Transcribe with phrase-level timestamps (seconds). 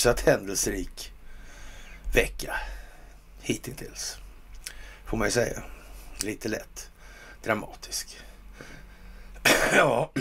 [0.00, 1.12] hyfsat händelserik
[2.12, 2.54] vecka
[3.40, 4.18] hittills.
[5.04, 5.62] Får man ju säga.
[6.22, 6.90] Lite lätt
[7.42, 8.18] dramatisk.
[9.72, 10.10] ja.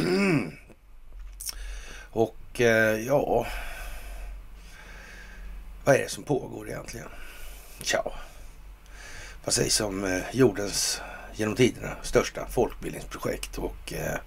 [2.11, 3.47] Och eh, ja.
[5.85, 7.09] Vad är det som pågår egentligen?
[7.81, 8.11] Tja.
[9.45, 11.01] Vad sägs om eh, jordens
[11.33, 14.19] genom tiderna största folkbildningsprojekt och eh,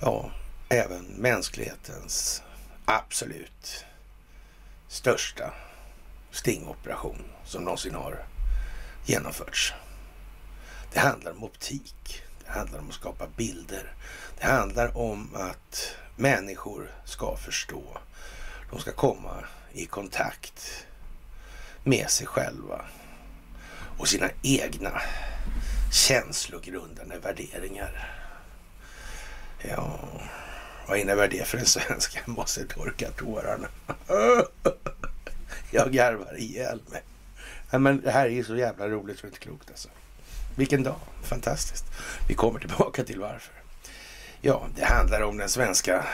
[0.00, 0.30] ja,
[0.68, 2.42] även mänsklighetens
[2.84, 3.84] absolut
[4.94, 5.52] största
[6.30, 8.26] stingoperation som någonsin har
[9.04, 9.74] genomförts.
[10.92, 12.22] Det handlar om optik.
[12.44, 13.94] Det handlar om att skapa bilder.
[14.38, 17.98] Det handlar om att människor ska förstå.
[18.70, 20.86] De ska komma i kontakt
[21.84, 22.84] med sig själva
[23.98, 25.02] och sina egna
[25.92, 28.10] känslogrundande värderingar.
[29.62, 29.98] Ja,
[30.86, 32.16] vad innebär det för en svensk?
[32.16, 33.68] Jag måste torka tårarna.
[35.70, 37.02] Jag garvar ihjäl mig.
[37.80, 39.88] men det här är ju så jävla roligt så det är inte klokt alltså.
[40.56, 41.00] Vilken dag.
[41.22, 41.84] Fantastiskt.
[42.28, 43.54] Vi kommer tillbaka till varför.
[44.40, 46.04] Ja, det handlar om den svenska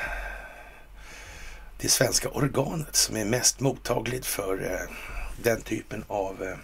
[1.79, 4.97] det svenska organet som är mest mottagligt för eh,
[5.43, 6.57] den typen av eh,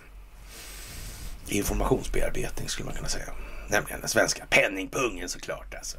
[1.49, 3.33] informationsbearbetning skulle man kunna säga.
[3.69, 5.99] Nämligen den svenska penningpungen såklart alltså.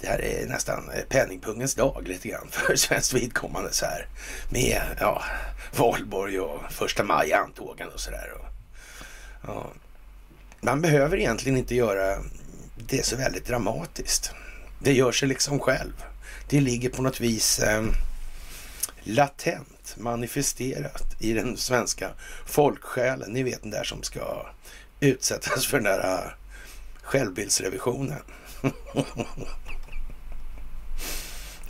[0.00, 4.06] Det här är nästan eh, penningpungens dag lite grann för svenskt vidkommande så här.
[4.50, 5.22] Med ja,
[5.76, 8.32] valborg och första maj antågen och sådär.
[9.46, 9.72] Ja.
[10.60, 12.18] Man behöver egentligen inte göra
[12.76, 14.32] det så väldigt dramatiskt.
[14.78, 16.04] Det gör sig liksom själv.
[16.48, 17.84] Det ligger på något vis eh,
[19.02, 22.10] latent manifesterat i den svenska
[22.46, 23.32] folksjälen.
[23.32, 24.46] Ni vet den där som ska
[25.00, 26.30] utsättas för den där eh,
[27.02, 28.22] självbildsrevisionen.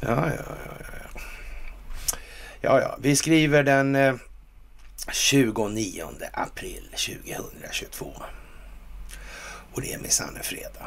[0.00, 1.20] ja, ja, ja, ja.
[2.62, 4.14] Ja, ja, vi skriver den eh,
[5.12, 8.12] 29 april 2022.
[9.72, 10.86] Och det är minsann en fredag.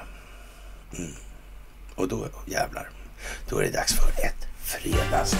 [0.97, 1.11] Mm.
[1.95, 2.89] Och då jävlar,
[3.49, 5.35] då är det dags för ett fredags.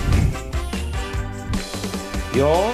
[2.35, 2.73] Ja,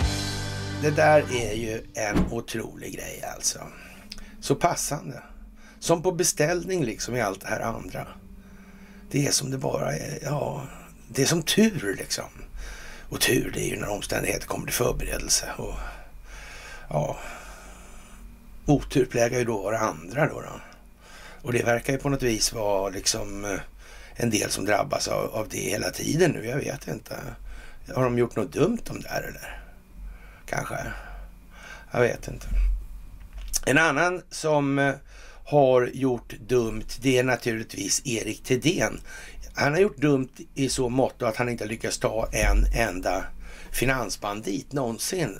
[0.81, 3.59] det där är ju en otrolig grej alltså.
[4.41, 5.23] Så passande.
[5.79, 8.07] Som på beställning liksom i allt det här andra.
[9.11, 10.67] Det är som det bara är, ja,
[11.11, 12.29] det är som tur liksom.
[13.09, 15.45] Och tur det är ju när omständigheter kommer till förberedelse.
[15.57, 15.75] Och
[16.89, 17.17] ja,
[18.65, 20.61] otur plägar ju då vara andra då, då.
[21.41, 23.59] Och det verkar ju på något vis vara liksom eh,
[24.15, 26.45] en del som drabbas av, av det hela tiden nu.
[26.45, 27.15] Jag vet inte.
[27.95, 29.61] Har de gjort något dumt om där eller?
[30.45, 30.77] Kanske.
[31.91, 32.47] Jag vet inte.
[33.65, 34.93] En annan som eh,
[35.45, 38.99] har gjort dumt, det är naturligtvis Erik Thedéen.
[39.59, 43.25] Han har gjort dumt i så mått att han inte lyckats ta en enda
[43.71, 45.39] finansbandit någonsin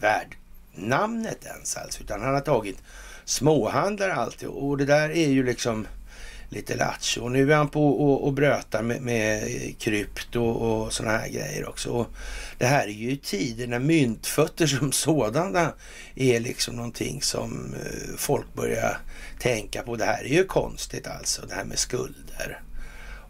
[0.00, 0.36] värd
[0.74, 2.76] namnet ens alltså, utan han har tagit
[3.24, 5.86] småhandlare alltid och det där är ju liksom
[6.48, 7.22] lite lattjo.
[7.22, 11.28] Och nu är han på och, och brötar med, med krypto och, och sådana här
[11.28, 11.90] grejer också.
[11.90, 12.06] Och
[12.58, 15.72] det här är ju tider när myntfötter som sådana
[16.14, 18.98] är liksom någonting som eh, folk börjar
[19.38, 19.96] tänka på.
[19.96, 22.60] Det här är ju konstigt alltså, det här med skulder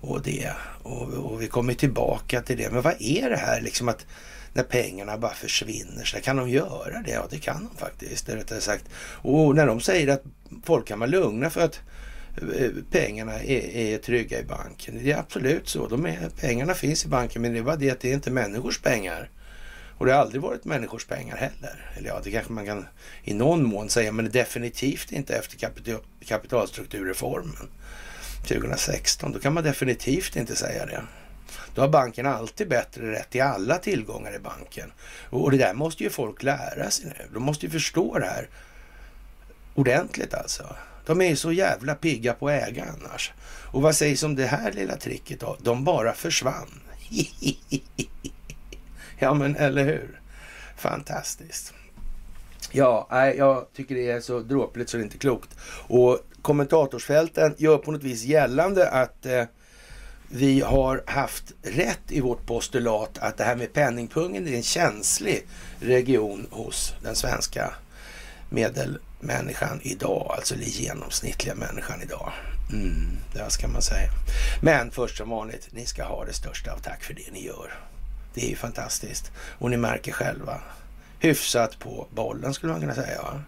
[0.07, 0.51] och det.
[0.83, 2.71] Och, och vi kommer tillbaka till det.
[2.71, 4.07] Men vad är det här liksom att
[4.57, 6.05] när pengarna bara försvinner.
[6.05, 7.11] Så kan de göra det?
[7.11, 8.29] Ja, det kan de faktiskt.
[8.29, 8.85] Rättare sagt.
[9.23, 10.23] Och när de säger att
[10.65, 11.81] folk kan vara lugna för att
[12.37, 15.01] eh, pengarna är, är trygga i banken.
[15.03, 15.89] Det är absolut så.
[15.89, 18.31] De är, pengarna finns i banken men det är bara det att det är inte
[18.31, 19.31] människors pengar.
[19.99, 21.91] Och det har aldrig varit människors pengar heller.
[21.97, 22.87] Eller ja, det kanske man kan
[23.25, 27.69] i någon mån säga, men definitivt inte efter kapital, kapitalstrukturreformen
[28.47, 29.33] 2016.
[29.33, 31.03] Då kan man definitivt inte säga det.
[31.75, 34.93] Då har banken alltid bättre rätt till alla tillgångar i banken.
[35.31, 37.27] Och det där måste ju folk lära sig nu.
[37.35, 38.49] De måste ju förstå det här
[39.75, 40.77] ordentligt alltså.
[41.07, 43.33] De är ju så jävla pigga på att äga annars.
[43.73, 45.57] Och vad sägs om det här lilla tricket då?
[45.63, 46.81] De bara försvann.
[49.19, 50.21] ja, men eller hur?
[50.77, 51.75] Fantastiskt.
[52.73, 55.57] Ja, jag tycker det är så dråpligt så det är inte klokt.
[55.89, 59.45] Och kommentatorsfälten gör på något vis gällande att eh,
[60.29, 65.47] vi har haft rätt i vårt postulat att det här med penningpungen är en känslig
[65.81, 67.75] region hos den svenska
[68.51, 72.33] medelmänniskan idag, alltså den genomsnittliga människan idag.
[72.73, 74.11] Mm, det ska man säga.
[74.63, 77.79] Men först som vanligt, ni ska ha det största av tack för det ni gör.
[78.35, 79.33] Det är ju fantastiskt.
[79.59, 80.61] Och ni märker själva.
[81.21, 83.23] Hyfsat på bollen skulle man kunna säga.
[83.23, 83.43] Va?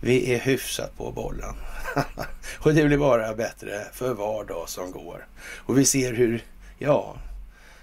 [0.00, 1.54] Vi är hyfsat på bollen.
[2.58, 5.26] och det blir bara bättre för var dag som går.
[5.54, 6.44] Och vi ser hur,
[6.78, 7.16] ja,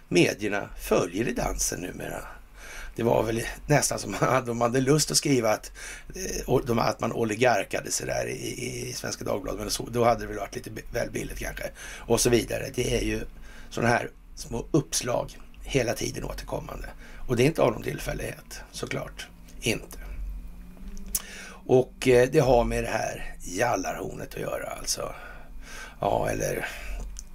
[0.07, 2.27] medierna följer i dansen numera.
[2.95, 5.71] Det var väl nästan som att de hade lust att skriva att,
[6.47, 9.59] eh, att man oligarkade sig där i, i Svenska Dagbladet.
[9.61, 11.63] Men så, då hade det väl varit lite väl billigt kanske.
[11.97, 12.69] Och så vidare.
[12.75, 13.21] Det är ju
[13.69, 16.89] sådana här små uppslag hela tiden återkommande.
[17.27, 19.27] Och det är inte av någon tillfällighet, såklart.
[19.61, 20.02] Inte.
[21.65, 25.13] Och eh, det har med det här jallarhornet att göra alltså.
[25.99, 26.67] Ja, eller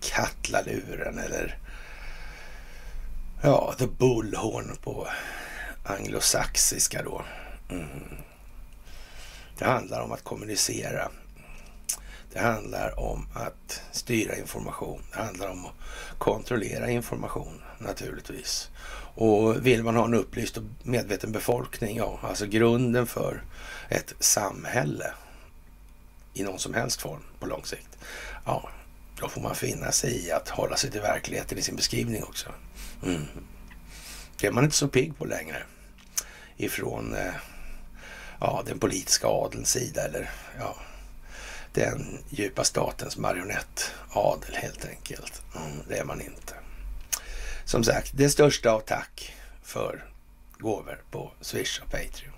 [0.00, 1.58] kattlaluren eller
[3.42, 5.08] ja, the bullhorn på
[5.84, 7.22] anglosaxiska då.
[7.70, 7.88] Mm.
[9.58, 11.08] Det handlar om att kommunicera.
[12.32, 15.02] Det handlar om att styra information.
[15.12, 15.75] Det handlar om att
[16.19, 18.70] kontrollera information naturligtvis.
[19.14, 23.42] Och vill man ha en upplyst och medveten befolkning, ja, alltså grunden för
[23.88, 25.12] ett samhälle
[26.35, 27.99] i någon som helst form på lång sikt,
[28.44, 28.70] ja,
[29.20, 32.49] då får man finna sig i att hålla sig till verkligheten i sin beskrivning också.
[33.05, 33.26] Mm.
[34.40, 35.62] Det är man inte så pigg på längre
[36.56, 37.35] ifrån eh,
[38.40, 40.76] ja, den politiska adelns sida eller ja,
[41.73, 45.43] den djupa statens marionettadel helt enkelt.
[45.56, 46.55] Mm, det är man inte.
[47.64, 50.05] Som sagt, det största av tack för
[50.58, 52.35] gåvor på Swish och Patreon.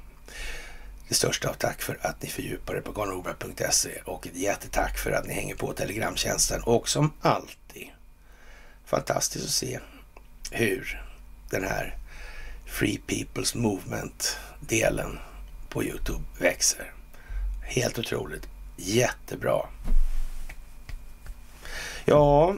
[1.10, 5.10] Det största av tack för att ni fördjupar er på garnroberg.se och ett jättetack för
[5.10, 6.62] att ni hänger på Telegramtjänsten.
[6.62, 7.88] Och som alltid,
[8.84, 9.78] fantastiskt att se
[10.50, 11.02] hur
[11.50, 11.96] den här
[12.66, 15.18] Free People's Movement-delen
[15.68, 16.92] på Youtube växer.
[17.62, 18.48] Helt otroligt.
[18.76, 19.66] Jättebra.
[22.04, 22.56] Ja,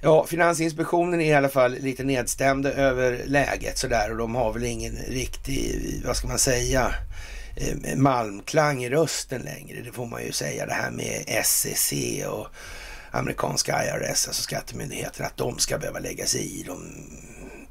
[0.00, 4.64] Ja, Finansinspektionen är i alla fall lite nedstämda över läget sådär och de har väl
[4.64, 6.94] ingen riktig, vad ska man säga,
[7.56, 9.80] eh, malmklang i rösten längre.
[9.82, 10.66] Det får man ju säga.
[10.66, 11.92] Det här med SEC
[12.26, 12.46] och
[13.10, 16.82] amerikanska IRS, alltså skattemyndigheten, att de ska behöva lägga sig i de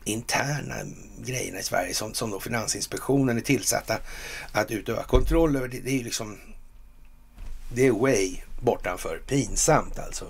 [0.04, 0.76] interna
[1.26, 3.98] grejerna i Sverige som, som då Finansinspektionen är tillsatta
[4.52, 5.68] att utöva kontroll över.
[5.68, 6.38] Det, det är ju liksom,
[7.74, 10.26] det är way bortanför pinsamt alltså.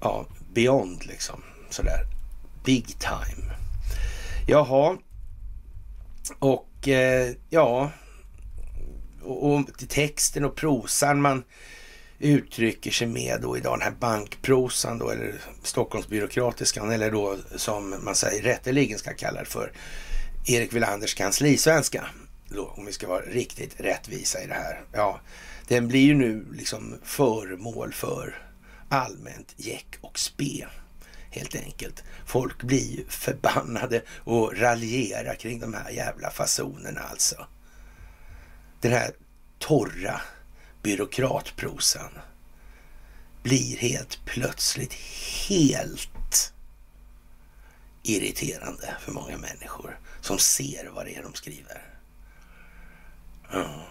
[0.00, 0.26] Ja,
[0.56, 2.00] beyond liksom sådär.
[2.64, 3.52] Big time.
[4.46, 4.96] Jaha.
[6.38, 7.90] Och eh, ja,
[9.22, 11.44] och, och texten och prosan man
[12.18, 18.14] uttrycker sig med då idag, den här bankprosan då, eller Stockholmsbyråkratiskan, eller då som man
[18.14, 19.72] säger rätteligen ska kalla det för
[20.46, 22.06] Erik Willanders kanslisvenska,
[22.48, 24.80] då, om vi ska vara riktigt rättvisa i det här.
[24.92, 25.20] Ja,
[25.68, 28.45] den blir ju nu liksom föremål för
[28.88, 30.66] allmänt jäck och spe
[31.30, 32.04] helt enkelt.
[32.26, 37.46] Folk blir ju förbannade och raljerar kring de här jävla fasonerna alltså.
[38.80, 39.10] Den här
[39.58, 40.20] torra
[40.82, 42.18] byråkratprosan
[43.42, 44.92] blir helt plötsligt
[45.48, 46.52] helt
[48.02, 51.82] irriterande för många människor som ser vad det är de skriver.
[53.52, 53.82] Oh.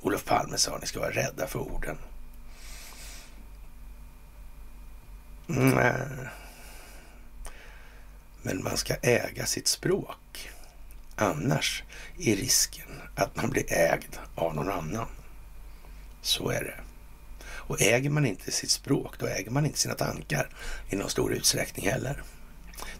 [0.00, 1.98] Olof Palme sa att ni ska vara rädda för orden.
[5.50, 5.94] Nej.
[8.42, 10.50] Men man ska äga sitt språk.
[11.16, 11.82] Annars
[12.18, 15.06] är risken att man blir ägd av någon annan.
[16.22, 16.80] Så är det.
[17.44, 20.48] Och äger man inte sitt språk, då äger man inte sina tankar
[20.90, 22.22] i någon stor utsträckning heller.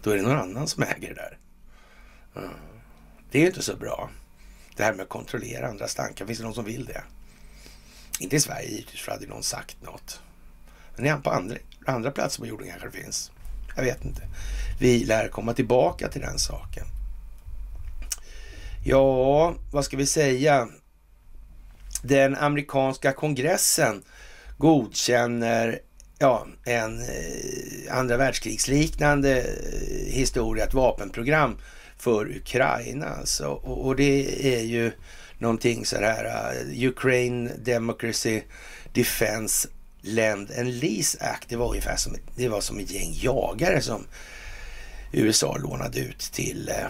[0.03, 1.37] Då är det någon annan som äger det där.
[2.35, 2.55] Mm.
[3.31, 4.09] Det är ju inte så bra.
[4.75, 6.25] Det här med att kontrollera andras tankar.
[6.25, 7.03] Finns det någon som vill det?
[8.19, 10.21] Inte i Sverige givetvis, för hade någon sagt något.
[10.99, 13.31] Men på andra, andra platser på jorden kanske det finns.
[13.75, 14.21] Jag vet inte.
[14.79, 16.85] Vi lär komma tillbaka till den saken.
[18.85, 20.67] Ja, vad ska vi säga?
[22.01, 24.03] Den amerikanska kongressen
[24.57, 25.79] godkänner
[26.19, 31.57] ja, en eh, andra världskrigsliknande eh, historia, ett vapenprogram
[31.97, 33.05] för Ukraina.
[33.05, 33.47] Alltså.
[33.47, 34.91] Och, och, det är ju
[35.37, 38.41] någonting så här, uh, Ukraine Democracy
[38.93, 39.67] Defense
[40.01, 41.49] Lend and Lease Act.
[41.49, 44.07] Det var ungefär som, det var som ett gäng jagare som
[45.11, 46.87] USA lånade ut till eh,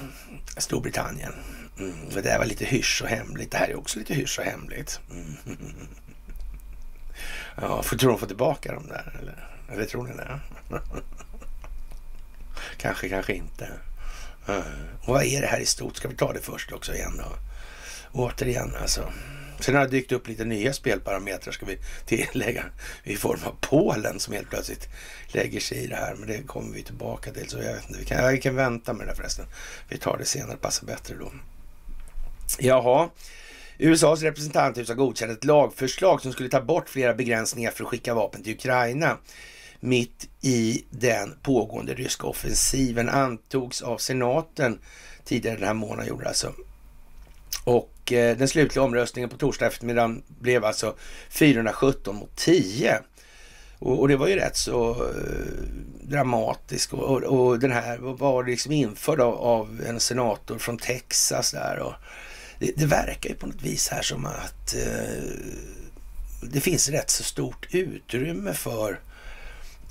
[0.58, 1.34] Storbritannien.
[1.80, 3.52] Mm, det här var lite hysch och hemligt.
[3.52, 5.00] Det här är också lite hysch och hemligt.
[5.12, 5.36] Mm.
[7.62, 9.20] Ja, för, tror de får tillbaka dem där?
[9.22, 10.40] Eller, eller tror ni det?
[12.78, 13.70] kanske, kanske inte.
[15.02, 15.98] Och vad är det här i stort?
[15.98, 17.36] Ska vi ta det först också igen då?
[18.12, 19.12] Återigen alltså.
[19.60, 22.66] Sen har det dykt upp lite nya spelparametrar ska vi tillägga
[23.04, 24.90] i form av Polen som helt plötsligt
[25.28, 26.16] lägger sig i det här.
[26.16, 27.50] Men det kommer vi tillbaka till.
[27.50, 29.46] Så jag vet inte, vi kan, vi kan vänta med det där förresten.
[29.90, 31.32] Vi tar det senare, passar bättre då.
[32.60, 33.10] Jaha.
[33.78, 38.14] USAs representanthus har godkänt ett lagförslag som skulle ta bort flera begränsningar för att skicka
[38.14, 39.18] vapen till Ukraina.
[39.80, 44.80] Mitt i den pågående ryska offensiven antogs av senaten
[45.26, 46.54] tidigare den här månaden gjorde alltså.
[47.64, 50.96] Och eh, den slutliga omröstningen på torsdag eftermiddag blev alltså
[51.30, 53.00] 417 mot 10.
[53.80, 55.64] Och, och det var ju rätt så eh,
[56.02, 61.52] dramatiskt och, och, och, den här var liksom införd av, av en senator från Texas
[61.52, 61.80] där.
[61.80, 61.94] Och
[62.60, 65.24] det, det, verkar ju på något vis här som att eh,
[66.42, 69.00] det finns rätt så stort utrymme för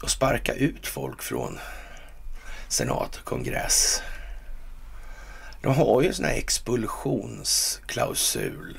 [0.03, 1.59] att sparka ut folk från
[2.69, 4.03] senat och kongress.
[5.63, 8.79] De har ju en sån här expulsionsklausul.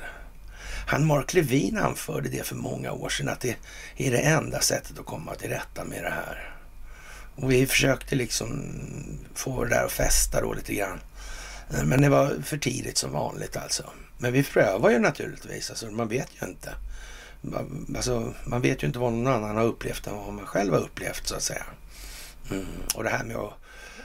[0.86, 3.56] Han Mark Levin anförde det för många år sedan att det
[3.96, 6.56] är det enda sättet att komma till rätta med det här.
[7.36, 8.64] Och vi försökte liksom
[9.34, 11.00] få det där att fästa då lite grann.
[11.84, 13.90] Men det var för tidigt som vanligt alltså.
[14.18, 16.74] Men vi prövar ju naturligtvis, alltså man vet ju inte.
[17.96, 20.80] Alltså, man vet ju inte vad någon annan har upplevt än vad man själv har
[20.80, 21.64] upplevt så att säga.
[22.50, 22.66] Mm.
[22.94, 23.52] Och det här med att,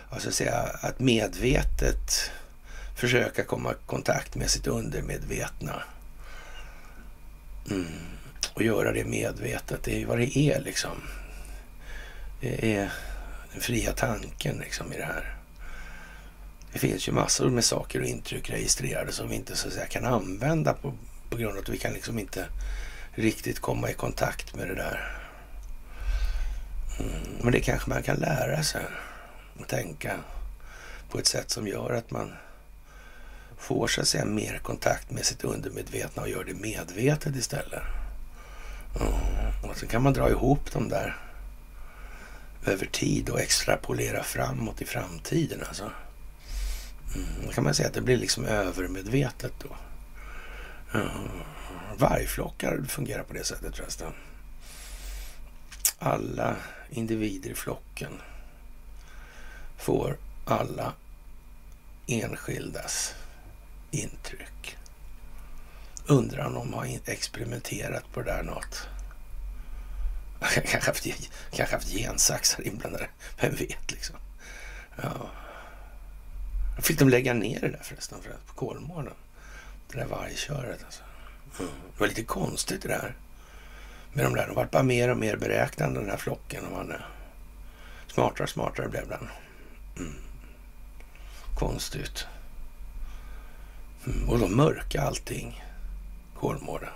[0.10, 2.32] alltså, säga, att medvetet
[2.96, 5.84] försöka komma i kontakt med sitt undermedvetna.
[7.72, 7.88] Mm.
[8.54, 11.02] Och göra det medvetet, det är ju vad det är liksom.
[12.42, 12.92] Det är
[13.52, 15.36] den fria tanken liksom i det här.
[16.74, 19.86] Det finns ju massor med saker och intryck registrerade som vi inte så att säga
[19.86, 20.94] kan använda på,
[21.30, 22.46] på grund av att vi kan liksom inte
[23.12, 25.18] riktigt komma i kontakt med det där.
[27.00, 28.82] Mm, men det kanske man kan lära sig
[29.60, 30.16] att tänka
[31.10, 32.32] på ett sätt som gör att man
[33.66, 37.84] får så att säga mer kontakt med sitt undermedvetna och gör det medvetet istället.
[39.00, 41.18] Mm, och så kan man dra ihop dem där
[42.66, 45.64] över tid och extrapolera framåt i framtiden.
[45.68, 45.92] Alltså.
[47.16, 49.76] Mm, då kan man säga att det blir liksom övermedvetet då.
[51.00, 51.42] Mm
[51.98, 54.12] vargflockar fungerar på det sättet förresten.
[56.00, 56.56] Alla
[56.90, 58.12] individer i flocken
[59.78, 60.94] får alla
[62.08, 63.16] enskildas
[63.92, 64.78] intryck.
[66.08, 68.88] Undrar om de har experimenterat på det där något.
[70.54, 71.08] Kanske haft,
[71.52, 73.10] kanske haft gensaxar inblandade.
[73.42, 74.16] Vem vet liksom.
[75.02, 75.30] Ja.
[76.78, 79.14] Fick de lägga ner det där förresten för på Kolmården.
[79.92, 81.04] Det där vargköret alltså.
[81.58, 83.16] Det var lite konstigt det där
[84.14, 84.48] med de där.
[84.48, 86.66] De var bara mer och mer beräknande den här flocken.
[86.66, 86.98] Och man, eh,
[88.08, 89.30] smartare och smartare blev den.
[89.98, 90.16] Mm.
[91.56, 92.28] Konstigt.
[94.28, 95.64] Och de mörka allting.
[96.36, 96.90] Kolmården.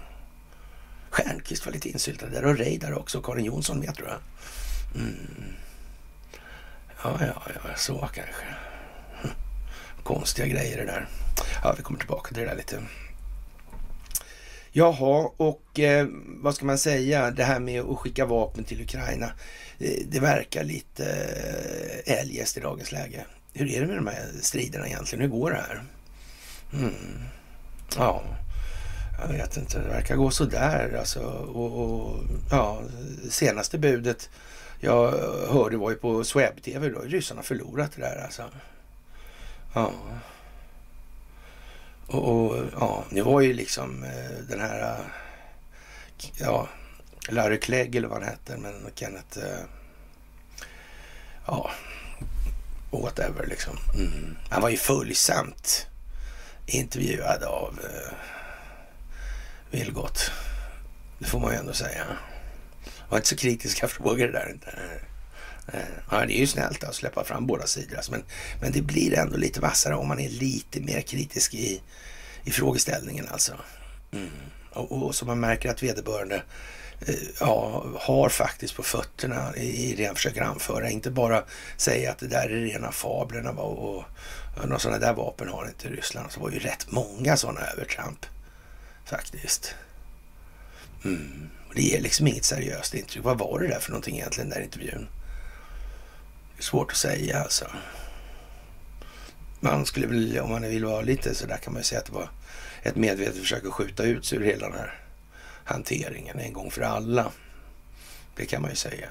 [1.09, 3.21] Stjernquist var lite insyltad där och Reidar också.
[3.21, 4.19] Karin Jonsson med tror jag.
[5.01, 5.15] Mm.
[7.03, 8.45] Ja, ja, ja, så kanske.
[9.21, 9.31] Hm.
[10.03, 11.07] Konstiga grejer det där.
[11.63, 12.81] Ja, vi kommer tillbaka till det där lite
[14.71, 19.31] Jaha, och eh, vad ska man säga, det här med att skicka vapen till Ukraina.
[19.77, 21.05] Det, det verkar lite
[22.05, 23.25] eh, eljest i dagens läge.
[23.53, 25.21] Hur är det med de här striderna egentligen?
[25.21, 25.83] Hur går det här?
[26.73, 27.23] Mm.
[27.97, 28.23] Ja,
[29.21, 29.79] jag vet inte.
[29.79, 31.19] Det verkar gå sådär alltså.
[31.29, 32.19] Och, och,
[32.51, 32.81] ja,
[33.29, 34.29] senaste budet
[34.79, 35.11] jag
[35.49, 36.99] hörde var ju på Sweb-TV då.
[36.99, 38.43] Ryssarna förlorat det där alltså.
[39.73, 39.91] Ja.
[42.07, 45.05] Och, och, ja, det var ju liksom eh, den här, eh,
[46.37, 46.67] ja,
[47.29, 49.65] Larry Clegg eller vad han hette, men Kenneth, eh,
[51.45, 51.71] ja,
[52.91, 53.77] whatever liksom.
[53.95, 54.37] Mm.
[54.49, 55.87] Han var ju följsamt
[56.69, 58.13] intervjuad av eh,
[59.71, 60.31] Vilgot.
[61.19, 62.05] Det får man ju ändå säga.
[62.83, 64.79] Det var inte så kritiska frågor det där inte.
[65.73, 65.79] Eh,
[66.11, 67.95] ja, det är ju snällt att släppa fram båda sidor.
[67.95, 68.23] Alltså, men,
[68.61, 71.81] men det blir ändå lite vassare om man är lite mer kritisk i,
[72.43, 73.53] i frågeställningen alltså.
[74.11, 74.29] Mm.
[74.73, 76.43] Och, och så man märker att vederbörande
[77.07, 80.89] eh, ja, har faktiskt på fötterna i, det han försöker anföra.
[80.89, 81.43] Inte bara
[81.77, 84.03] säga att det där är rena fablerna och, och
[84.55, 86.31] några sådana där vapen har inte Ryssland.
[86.31, 88.25] Så var ju rätt många sådana övertramp
[89.05, 89.75] faktiskt.
[91.05, 91.49] Mm.
[91.75, 93.23] Det ger liksom inget seriöst intryck.
[93.23, 95.07] Vad var det där för någonting egentligen, den där intervjun?
[96.55, 97.65] Det är svårt att säga alltså.
[99.59, 102.05] Man skulle väl, om man vill vara lite så där kan man ju säga att
[102.05, 102.29] det var
[102.83, 104.99] ett medvetet försök att skjuta ut sig ur hela den här
[105.63, 107.31] hanteringen en gång för alla.
[108.35, 109.07] Det kan man ju säga.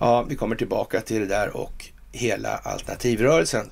[0.00, 3.70] Ja, vi kommer tillbaka till det där och hela alternativrörelsen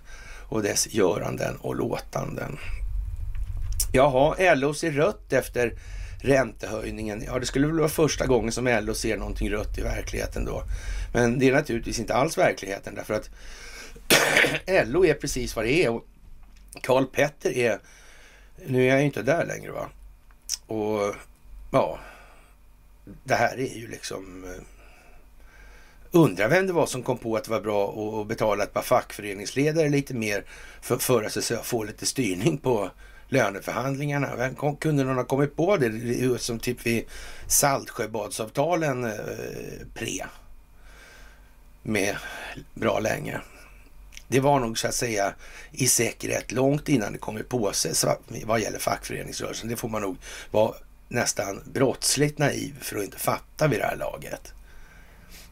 [0.51, 2.59] och dess göranden och låtanden.
[3.93, 5.75] Jaha, LO ser rött efter
[6.21, 7.23] räntehöjningen.
[7.27, 10.63] Ja, det skulle väl vara första gången som LO ser någonting rött i verkligheten då.
[11.13, 13.31] Men det är naturligtvis inte alls verkligheten därför att
[14.87, 16.07] LO är precis vad det är och
[16.83, 17.79] Karl Petter är,
[18.67, 19.89] nu är jag ju inte där längre va.
[20.67, 21.15] Och
[21.73, 21.99] ja,
[23.25, 24.63] det här är ju liksom eh,
[26.13, 28.83] Undrar vem det var som kom på att det var bra att betala ett par
[28.83, 30.45] fackföreningsledare lite mer
[30.81, 32.91] för, för att få lite styrning på
[33.29, 34.37] löneförhandlingarna.
[34.37, 35.89] Vem kunde någon ha kommit på det?
[35.89, 37.05] det som typ vid
[37.47, 39.11] Saltsjöbadsavtalen eh,
[39.95, 40.27] pre.
[41.83, 42.17] Med
[42.75, 43.41] bra länge.
[44.29, 45.35] Det var nog så att säga
[45.73, 49.69] i säkerhet långt innan det kom i påse vad gäller fackföreningsrörelsen.
[49.69, 50.17] Det får man nog
[50.51, 50.75] vara
[51.09, 54.53] nästan brottsligt naiv för att inte fatta vid det här laget.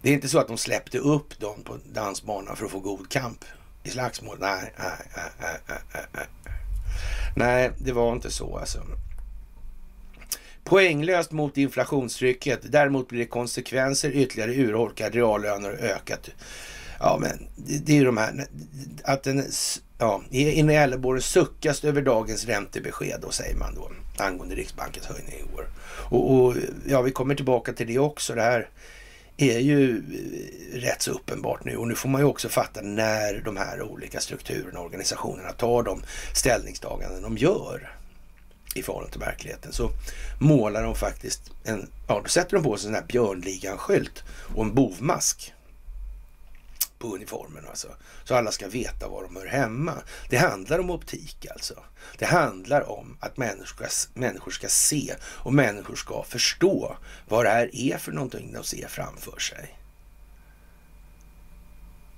[0.03, 3.09] Det är inte så att de släppte upp dem på dansbanan för att få god
[3.09, 3.45] kamp
[3.83, 4.37] i slagsmål.
[4.41, 6.27] Nej, nej, nej, nej, nej.
[7.37, 8.83] nej det var inte så alltså.
[10.65, 12.73] Poänglöst mot inflationstrycket.
[12.73, 16.31] Däremot blir det konsekvenser, ytterligare urholkade reallöner och ökat.
[17.01, 18.47] Ja, men det, det är ju de här
[19.05, 19.45] att den,
[19.99, 23.91] ja, inne i Älvborg suckas över dagens räntebesked då säger man då
[24.25, 25.67] angående Riksbankens höjning i år.
[26.11, 26.55] Och, och
[26.87, 28.35] ja, vi kommer tillbaka till det också.
[28.35, 28.69] Det här
[29.39, 31.77] är ju eh, rätt så uppenbart nu.
[31.77, 35.83] Och nu får man ju också fatta när de här olika strukturerna och organisationerna tar
[35.83, 36.03] de
[36.35, 37.93] ställningstaganden de gör
[38.75, 39.73] i förhållande till verkligheten.
[39.73, 39.91] Så
[40.39, 44.65] målar de faktiskt en, ja då sätter de på sig en sån här björnligan-skylt och
[44.65, 45.53] en bovmask
[46.99, 47.89] på uniformen alltså.
[48.25, 49.95] Så alla ska veta var de hör hemma.
[50.29, 51.83] Det handlar om optik alltså.
[52.19, 56.97] Det handlar om att människor ska, människor ska se och människor ska förstå
[57.29, 59.79] vad det här är för någonting de ser framför sig.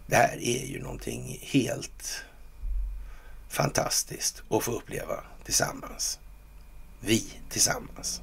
[0.07, 2.25] Det här är ju någonting helt
[3.49, 6.19] fantastiskt att få uppleva tillsammans.
[7.01, 8.23] Vi tillsammans.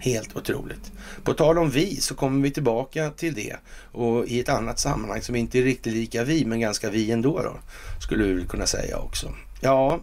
[0.00, 0.92] Helt otroligt.
[1.24, 3.56] På tal om vi så kommer vi tillbaka till det
[3.92, 7.42] och i ett annat sammanhang som inte är riktigt lika vi men ganska vi ändå
[7.42, 7.58] då
[8.02, 9.34] skulle vi kunna säga också.
[9.60, 10.00] Ja,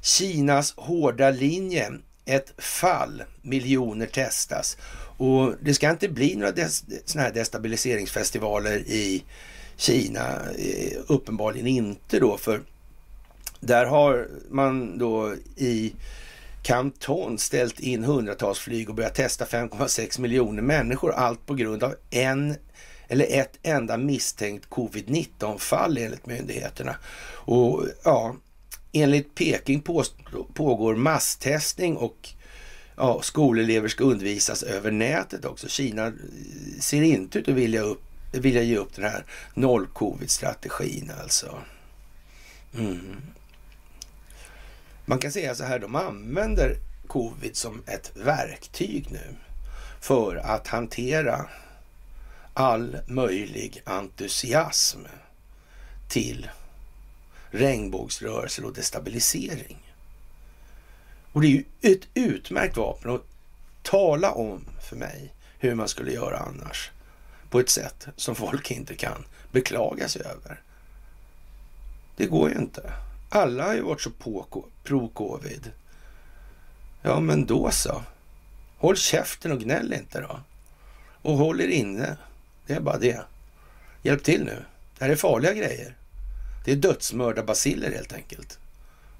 [0.00, 1.92] Kinas hårda linje.
[2.28, 4.76] Ett fall, miljoner testas
[5.16, 6.84] och det ska inte bli några des,
[7.14, 9.24] här destabiliseringsfestivaler i
[9.76, 10.40] Kina.
[10.58, 12.60] Eh, uppenbarligen inte då för
[13.60, 15.92] där har man då i
[16.66, 21.12] Kanton ställt in hundratals flyg och börjat testa 5,6 miljoner människor.
[21.12, 22.56] Allt på grund av en
[23.08, 26.96] eller ett enda misstänkt covid-19-fall enligt myndigheterna.
[27.28, 28.36] Och ja,
[28.92, 29.82] enligt Peking
[30.54, 32.28] pågår masstestning och
[32.96, 35.68] ja, skolelever ska undervisas över nätet också.
[35.68, 36.12] Kina eh,
[36.80, 38.02] ser inte ut att vilja, upp,
[38.32, 39.24] vilja ge upp den här
[39.54, 41.58] noll-covid-strategin alltså.
[42.78, 43.16] Mm.
[45.08, 49.36] Man kan säga så här, de använder covid som ett verktyg nu
[50.00, 51.46] för att hantera
[52.54, 55.00] all möjlig entusiasm
[56.08, 56.48] till
[57.50, 59.92] regnbågsrörelser och destabilisering.
[61.32, 63.24] Och det är ju ett utmärkt vapen att
[63.82, 66.90] tala om för mig hur man skulle göra annars
[67.50, 70.60] på ett sätt som folk inte kan beklaga sig över.
[72.16, 72.92] Det går ju inte.
[73.30, 74.10] Alla har ju varit så
[74.86, 75.70] pro-covid.
[77.02, 78.02] Ja, men då så.
[78.78, 80.40] Håll käften och gnäll inte då.
[81.22, 82.16] Och håll er inne.
[82.66, 83.20] Det är bara det.
[84.02, 84.64] Hjälp till nu.
[84.98, 85.96] Det här är farliga grejer.
[86.64, 88.58] Det är dödsmördarbaciller helt enkelt.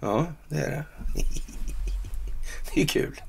[0.01, 0.85] Ja, det är det.
[2.75, 3.21] det är kul.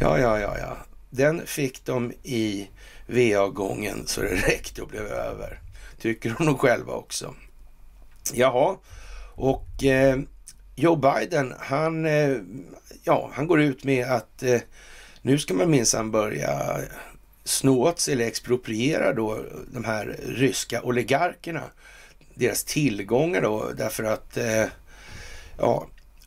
[0.00, 0.76] Ja, ja, ja, ja.
[1.10, 2.68] Den fick de i
[3.06, 5.60] VA-gången så det räckte och blev över.
[5.98, 7.34] Tycker de nog själva också.
[8.34, 8.76] Jaha,
[9.34, 10.20] och eh,
[10.80, 12.36] Joe Biden, han, eh,
[13.04, 14.60] ja, han går ut med att eh,
[15.22, 16.80] nu ska man minsann börja
[17.44, 21.62] snå åt sig eller expropriera då de här ryska oligarkerna,
[22.34, 24.64] deras tillgångar då, därför att eh,
[25.58, 25.86] ja,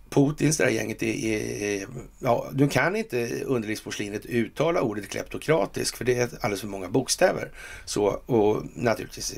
[0.10, 1.26] Putins det där gänget är,
[1.64, 1.88] är,
[2.20, 7.52] ja, du kan inte underlivsporslinet uttala ordet kleptokratisk för det är alldeles för många bokstäver.
[7.86, 9.36] Så, och naturligtvis,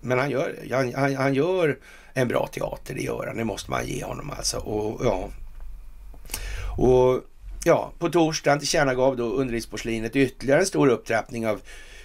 [0.00, 1.78] men han gör, han, han gör
[2.14, 3.36] en bra teater, det gör han.
[3.36, 4.56] Det måste man ge honom alltså.
[4.56, 5.28] Och, ja.
[6.78, 7.20] och
[7.64, 11.60] ja, på torsdagen tillkännagav då underlivsporslinet ytterligare en stor upptrappning av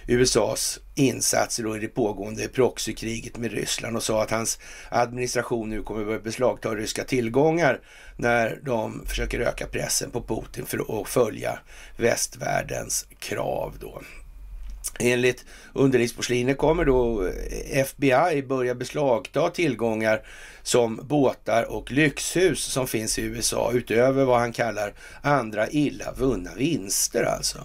[0.06, 5.82] USAs insatser då i det pågående proxykriget med Ryssland och sa att hans administration nu
[5.82, 7.80] kommer att börja beslagta ryska tillgångar
[8.16, 11.58] när de försöker öka pressen på Putin för att följa
[11.96, 14.02] västvärldens krav då.
[14.98, 20.22] Enligt underlivsporslinet kommer då eh, FBI börja beslagta tillgångar
[20.62, 26.50] som båtar och lyxhus som finns i USA utöver vad han kallar andra illa vunna
[26.54, 27.58] vinster alltså.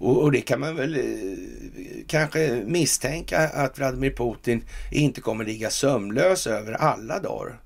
[0.00, 1.02] Och, och, det kan man väl eh,
[2.06, 7.60] kanske misstänka att Vladimir Putin inte kommer ligga sömlös över alla dagar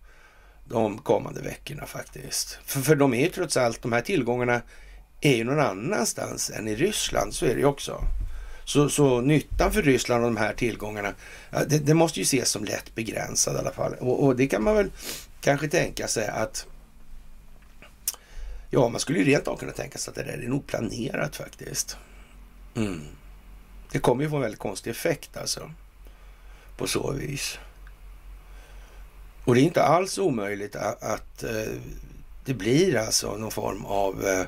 [0.64, 2.58] de kommande veckorna faktiskt.
[2.64, 4.62] För, för de är ju trots allt, de här tillgångarna
[5.20, 8.04] är ju någon annanstans än i Ryssland, så är det ju också.
[8.72, 11.14] Så, så nyttan för Ryssland av de här tillgångarna,
[11.50, 13.94] det, det, måste ju ses som lätt begränsad i alla fall.
[13.94, 14.90] Och, och, det kan man väl
[15.40, 16.66] kanske tänka sig att
[18.70, 21.36] Ja, man skulle ju rent av kunna tänka sig att det där är nog planerat
[21.36, 21.96] faktiskt.
[22.76, 23.00] Mm.
[23.90, 25.70] Det kommer ju få en väldigt konstig effekt alltså.
[26.76, 27.58] På så vis.
[29.44, 31.44] Och det är inte alls omöjligt att, att
[32.44, 34.46] det blir alltså någon form av, eh,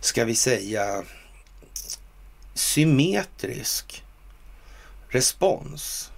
[0.00, 1.02] ska vi säga,
[2.58, 4.04] symmetrisk
[5.08, 6.12] respons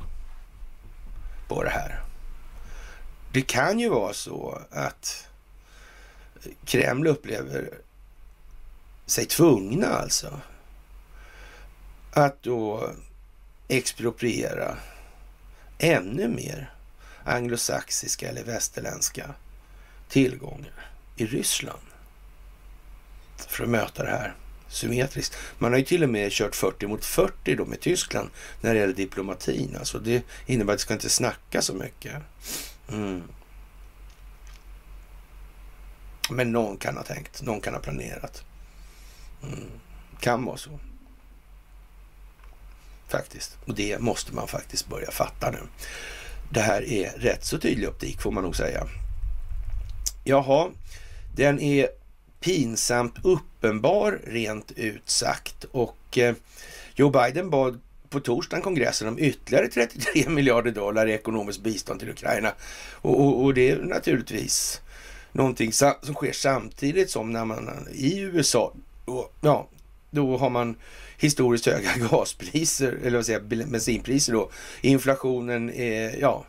[1.48, 2.02] på det här.
[3.32, 5.28] Det kan ju vara så att
[6.64, 7.70] Kreml upplever
[9.06, 10.40] sig tvungna alltså
[12.12, 12.90] att då
[13.68, 14.76] expropriera
[15.78, 16.74] ännu mer
[17.24, 19.34] anglosaxiska eller västerländska
[20.08, 21.82] tillgångar i Ryssland
[23.36, 24.34] för att möta det här
[24.70, 25.36] symmetriskt.
[25.58, 28.30] Man har ju till och med kört 40 mot 40 då med Tyskland
[28.60, 29.76] när det gäller diplomatin.
[29.78, 32.14] Alltså det innebär att det ska inte snacka så mycket.
[32.92, 33.22] Mm.
[36.30, 38.44] Men någon kan ha tänkt, någon kan ha planerat.
[39.42, 39.70] Mm.
[40.20, 40.78] Kan vara så.
[43.08, 43.58] Faktiskt.
[43.64, 45.60] Och det måste man faktiskt börja fatta nu.
[46.52, 48.86] Det här är rätt så tydlig optik får man nog säga.
[50.24, 50.70] Jaha,
[51.34, 51.88] den är
[52.40, 56.34] pinsamt uppenbar rent ut sagt och eh,
[56.94, 62.10] Joe Biden bad på torsdagen kongressen om ytterligare 33 miljarder dollar i ekonomiskt bistånd till
[62.10, 62.52] Ukraina.
[62.92, 64.80] Och, och, och det är naturligtvis
[65.32, 68.74] någonting som sker samtidigt som när man i USA,
[69.04, 69.68] och, ja,
[70.10, 70.76] då har man
[71.18, 74.50] historiskt höga gaspriser, eller vad säger bensinpriser då.
[74.80, 76.44] Inflationen är, ja,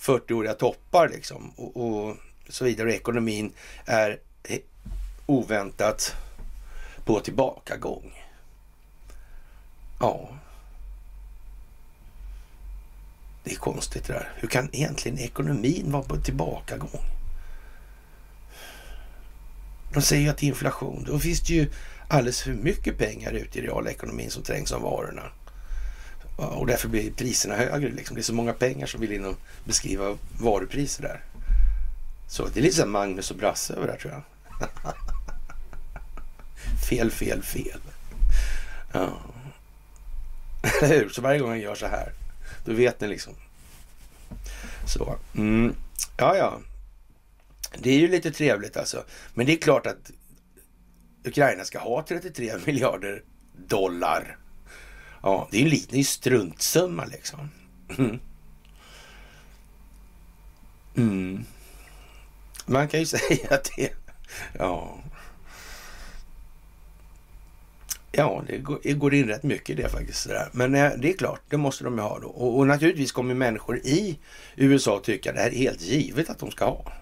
[0.00, 2.16] 40-åriga toppar liksom och, och
[2.48, 2.88] så vidare.
[2.88, 3.52] Och ekonomin
[3.84, 4.18] är
[5.26, 6.16] oväntat
[7.04, 8.12] på tillbakagång.
[10.00, 10.28] Ja.
[13.44, 14.32] Det är konstigt det där.
[14.36, 17.00] Hur kan egentligen ekonomin vara på tillbakagång?
[19.92, 21.04] De säger ju att det är inflation.
[21.06, 21.70] Då finns det ju
[22.08, 25.22] alldeles för mycket pengar ute i realekonomin som trängs av varorna.
[26.36, 27.90] Och därför blir priserna högre.
[27.90, 28.14] Liksom.
[28.14, 31.20] Det är så många pengar som vill in och beskriva varupriser där.
[32.28, 34.22] Så det är lite som Magnus och Brasse över det här tror jag.
[36.88, 37.80] fel, fel, fel.
[38.92, 39.20] Ja.
[40.82, 41.08] Eller hur?
[41.08, 42.12] Så varje gång han gör så här,
[42.64, 43.34] då vet ni liksom.
[44.86, 45.16] Så.
[45.34, 45.74] Mm.
[46.16, 46.60] Ja, ja.
[47.78, 49.04] Det är ju lite trevligt alltså.
[49.34, 50.10] Men det är klart att
[51.24, 53.22] Ukraina ska ha 33 miljarder
[53.66, 54.36] dollar.
[55.22, 57.50] Ja, det är ju en liten struntsumma liksom.
[57.98, 58.20] Mm.
[60.96, 61.44] Mm.
[62.66, 63.92] Man kan ju säga att det...
[64.58, 64.98] Ja.
[68.16, 68.44] Ja,
[68.82, 70.28] det går, in rätt mycket i det faktiskt.
[70.52, 72.28] Men eh, det är klart, det måste de ju ha då.
[72.28, 74.18] Och, och naturligtvis kommer människor i
[74.56, 76.92] USA tycka att det här är helt givet att de ska ha.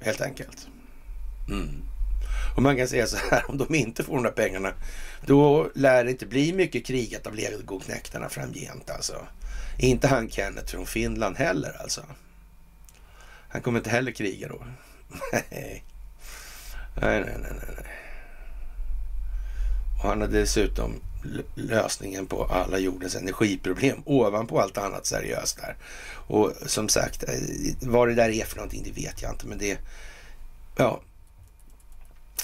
[0.00, 0.68] Helt enkelt.
[1.48, 1.68] Mm.
[2.56, 4.72] Och man kan säga så här, om de inte får de där pengarna,
[5.26, 9.26] då lär det inte bli mycket krigat av legoknektarna framgent alltså.
[9.78, 12.02] Inte han Kenneth från Finland heller alltså.
[13.48, 14.64] Han kommer inte heller kriga då.
[15.32, 15.84] nej.
[17.00, 18.05] Nej, nej, nej, nej.
[20.06, 21.00] Och han har dessutom
[21.54, 25.76] lösningen på alla jordens energiproblem ovanpå allt annat seriöst där.
[26.26, 27.34] Och som sagt, eh,
[27.80, 29.78] vad det där är för någonting, det vet jag inte, men det...
[30.76, 31.00] Ja.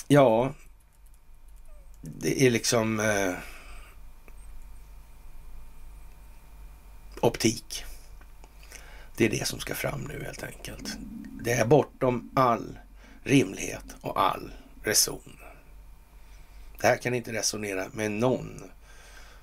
[0.08, 0.54] Ja.
[2.00, 3.00] Det är liksom...
[3.00, 3.34] Eh,
[7.20, 7.84] optik.
[9.16, 10.96] Det är det som ska fram nu helt enkelt.
[11.42, 12.78] Det är bortom all
[13.22, 14.52] rimlighet och all
[14.84, 15.41] reson.
[16.82, 18.70] Det här kan inte resonera med någon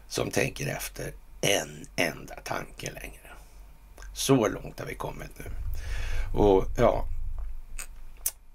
[0.07, 3.29] som tänker efter en enda tanke längre.
[4.13, 5.45] Så långt har vi kommit nu.
[6.39, 7.05] Och ja,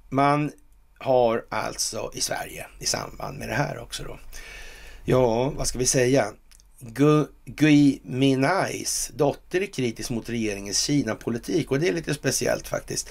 [0.08, 0.52] man
[0.98, 4.18] har alltså i Sverige i samband med det här också då.
[5.04, 6.32] Ja, vad ska vi säga?
[7.44, 13.10] Gui Minais dotter är kritisk mot regeringens Kina-politik och det är lite speciellt faktiskt.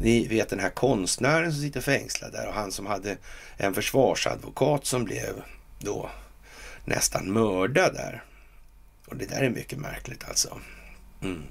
[0.00, 3.16] Ni vet den här konstnären som sitter fängslad där och han som hade
[3.56, 5.42] en försvarsadvokat som blev
[5.78, 6.10] då
[6.84, 8.24] nästan mördad där.
[9.06, 10.58] Och det där är mycket märkligt alltså.
[11.22, 11.42] Mm.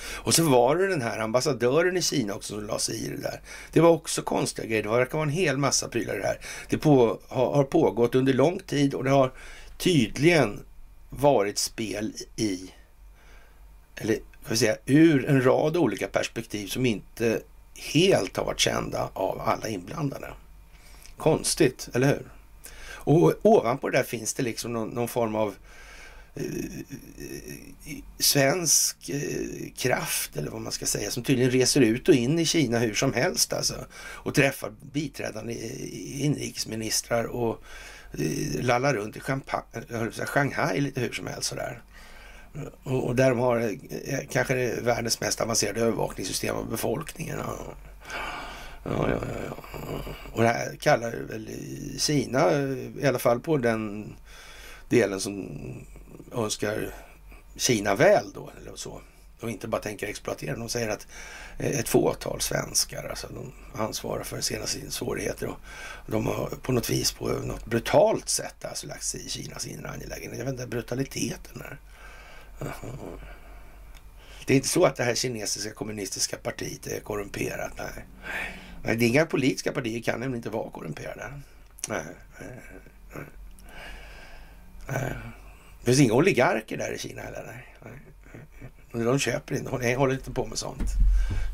[0.00, 3.22] Och så var det den här ambassadören i Kina också som la sig i det
[3.22, 3.40] där.
[3.72, 4.82] Det var också konstiga grejer.
[4.82, 6.40] Det verkar vara en hel massa prylar i det här.
[6.68, 9.32] Det på, har, har pågått under lång tid och det har
[9.78, 10.64] tydligen
[11.10, 12.70] varit spel i,
[13.96, 17.42] eller ska vi säga, ur en rad olika perspektiv som inte
[17.92, 20.32] helt har varit kända av alla inblandade.
[21.16, 22.30] Konstigt, eller hur?
[22.90, 25.54] Och ovanpå det där finns det liksom någon, någon form av
[26.34, 26.44] eh,
[28.18, 32.46] svensk eh, kraft eller vad man ska säga som tydligen reser ut och in i
[32.46, 35.54] Kina hur som helst alltså och träffar biträdande
[36.24, 37.64] inrikesministrar och
[38.12, 39.20] Eh, lallar runt i
[39.90, 41.82] eh, Shanghai lite hur som helst sådär.
[42.82, 47.38] Och där de har eh, kanske världens mest avancerade övervakningssystem av befolkningen.
[47.38, 47.56] Ja.
[48.84, 49.18] Ja, ja,
[49.48, 49.54] ja,
[50.32, 51.50] Och det här kallar väl
[51.98, 52.52] Kina,
[53.00, 54.14] i alla fall på den
[54.88, 55.48] delen som
[56.32, 56.94] önskar
[57.56, 59.00] Kina väl då, eller så.
[59.40, 60.56] Och inte bara tänker exploatera.
[60.56, 61.06] De säger att
[61.58, 65.58] ett fåtal svenskar, alltså de ansvarar för sina svårigheter och
[66.06, 69.88] de har på något vis på något brutalt sätt alltså lagt sig i Kinas inre
[69.88, 70.38] angelägenheter.
[70.38, 71.78] Jag vet inte, brutaliteten där.
[74.46, 77.72] Det är inte så att det här kinesiska kommunistiska partiet är korrumperat.
[77.78, 78.06] Nej.
[78.82, 81.32] nej det är inga politiska partier kan nämligen inte vara korrumperade.
[81.88, 82.04] Nej.
[82.40, 82.60] nej,
[83.14, 83.24] nej.
[84.88, 85.14] nej.
[85.80, 87.44] Det finns inga oligarker där i Kina heller.
[87.46, 87.67] Nej.
[88.92, 90.92] De köper inte, de håller inte på med sånt.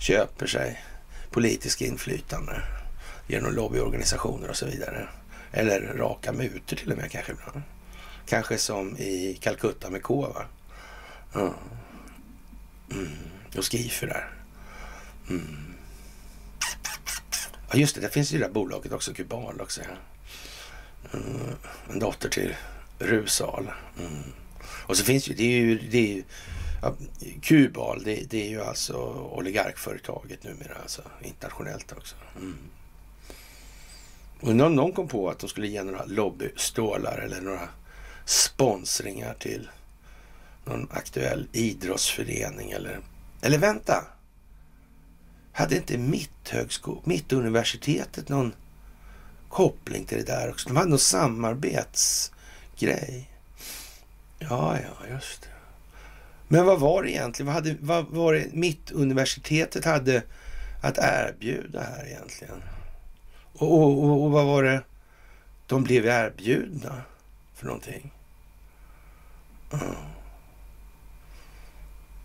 [0.00, 0.84] Köper sig
[1.30, 2.62] politiskt inflytande
[3.26, 5.08] genom lobbyorganisationer och så vidare.
[5.52, 7.62] Eller raka mutor till och med kanske ibland.
[8.26, 10.44] Kanske som i Calcutta med K va?
[11.32, 11.54] Ja.
[12.90, 13.08] Mm.
[13.56, 14.30] Och Skifer där.
[15.30, 15.74] Mm.
[17.70, 18.00] Ja, just det.
[18.00, 19.80] Det finns ju det där bolaget också, Kubal också.
[19.80, 21.18] Ja.
[21.18, 21.56] Mm.
[21.90, 22.56] En dotter till
[22.98, 23.70] Rusal.
[23.98, 24.22] Mm.
[24.86, 26.24] Och så finns ju, det är ju, det är ju
[27.42, 28.94] Kubal, det, det, är ju alltså
[29.32, 32.16] oligarkföretaget numera, alltså internationellt också.
[32.36, 32.56] Mm.
[34.40, 37.68] Undrar om någon kom på att de skulle ge några lobbystålar eller några
[38.24, 39.68] sponsringar till
[40.64, 43.00] någon aktuell idrottsförening eller...
[43.40, 44.04] Eller vänta!
[45.52, 48.54] Hade inte Mitthögsko Mittuniversitetet någon
[49.48, 50.68] koppling till det där också?
[50.68, 53.30] De hade någon samarbetsgrej.
[54.38, 55.53] Ja, ja, just det.
[56.48, 57.46] Men vad var det egentligen?
[57.46, 60.22] Vad, hade, vad var det Mittuniversitetet hade
[60.82, 62.62] att erbjuda här egentligen?
[63.52, 64.82] Och, och, och, och vad var det
[65.66, 67.02] de blev erbjudna
[67.54, 68.12] för någonting?
[69.72, 69.94] Mm.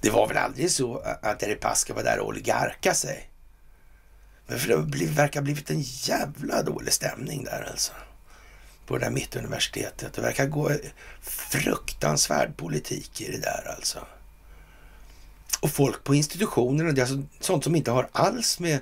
[0.02, 3.30] Det var väl aldrig så att Deripaska var där och oligarka sig?
[4.48, 7.94] Men för det verkar ha blivit en jävla dålig stämning där alltså.
[8.90, 10.14] På det där mittuniversitetet.
[10.14, 10.72] Det verkar gå
[11.22, 14.00] fruktansvärd politik i det där alltså.
[15.62, 18.80] Och folk på institutionerna, det är alltså sånt som inte har alls med,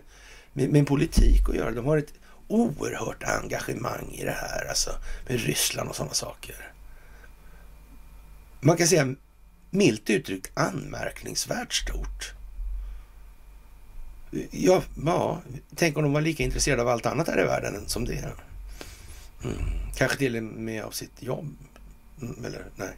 [0.53, 1.71] med, med politik att göra.
[1.71, 2.13] De har ett
[2.47, 4.91] oerhört engagemang i det här, alltså
[5.27, 6.71] med Ryssland och sådana saker.
[8.59, 9.15] Man kan säga
[9.69, 12.33] milt uttryckt anmärkningsvärt stort.
[14.51, 15.41] Ja, ja,
[15.75, 18.13] tänk om de var lika intresserade av allt annat här i världen som det.
[18.13, 18.47] är.
[19.47, 19.93] Mm.
[19.95, 21.55] Kanske till och med av sitt jobb.
[22.21, 22.95] Mm, eller nej.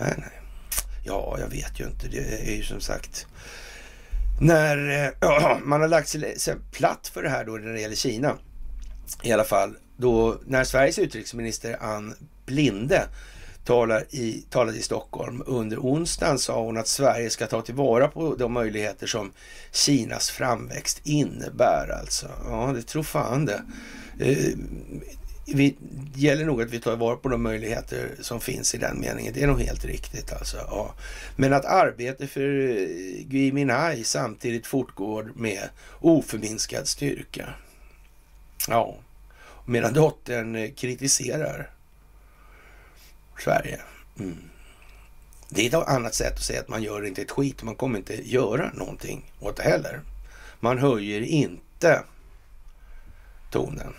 [0.00, 0.40] nej, nej.
[1.04, 2.08] Ja, jag vet ju inte.
[2.08, 3.26] Det är ju som sagt
[4.40, 8.36] när äh, man har lagt sig platt för det här då när det gäller Kina.
[9.22, 12.14] I alla fall då när Sveriges utrikesminister Ann
[12.46, 13.02] Blinde
[13.64, 15.42] talar i, talade i Stockholm.
[15.46, 19.32] Under onsdagen sa hon att Sverige ska ta tillvara på de möjligheter som
[19.72, 21.98] Kinas framväxt innebär.
[22.00, 22.28] Alltså.
[22.44, 23.62] Ja, det tror fan det.
[24.20, 24.58] Eh,
[25.46, 25.76] vi,
[26.14, 29.32] det gäller nog att vi tar vara på de möjligheter som finns i den meningen.
[29.34, 30.32] Det är nog helt riktigt.
[30.32, 30.56] Alltså.
[30.56, 30.94] Ja.
[31.36, 35.68] Men att arbetet för eh, Gui Minhai samtidigt fortgår med
[36.00, 37.48] oförminskad styrka.
[38.68, 38.96] Ja,
[39.66, 41.70] medan dottern eh, kritiserar
[43.38, 43.80] Sverige.
[44.18, 44.36] Mm.
[45.48, 47.62] Det är ett annat sätt att säga att man gör inte ett skit.
[47.62, 50.00] Man kommer inte göra någonting åt det heller.
[50.60, 52.02] Man höjer inte
[53.50, 53.94] tonen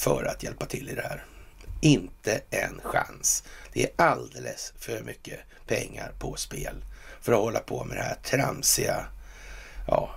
[0.00, 1.24] för att hjälpa till i det här.
[1.80, 3.44] Inte en chans.
[3.72, 6.84] Det är alldeles för mycket pengar på spel
[7.20, 9.04] för att hålla på med det här tramsiga,
[9.86, 10.14] ja,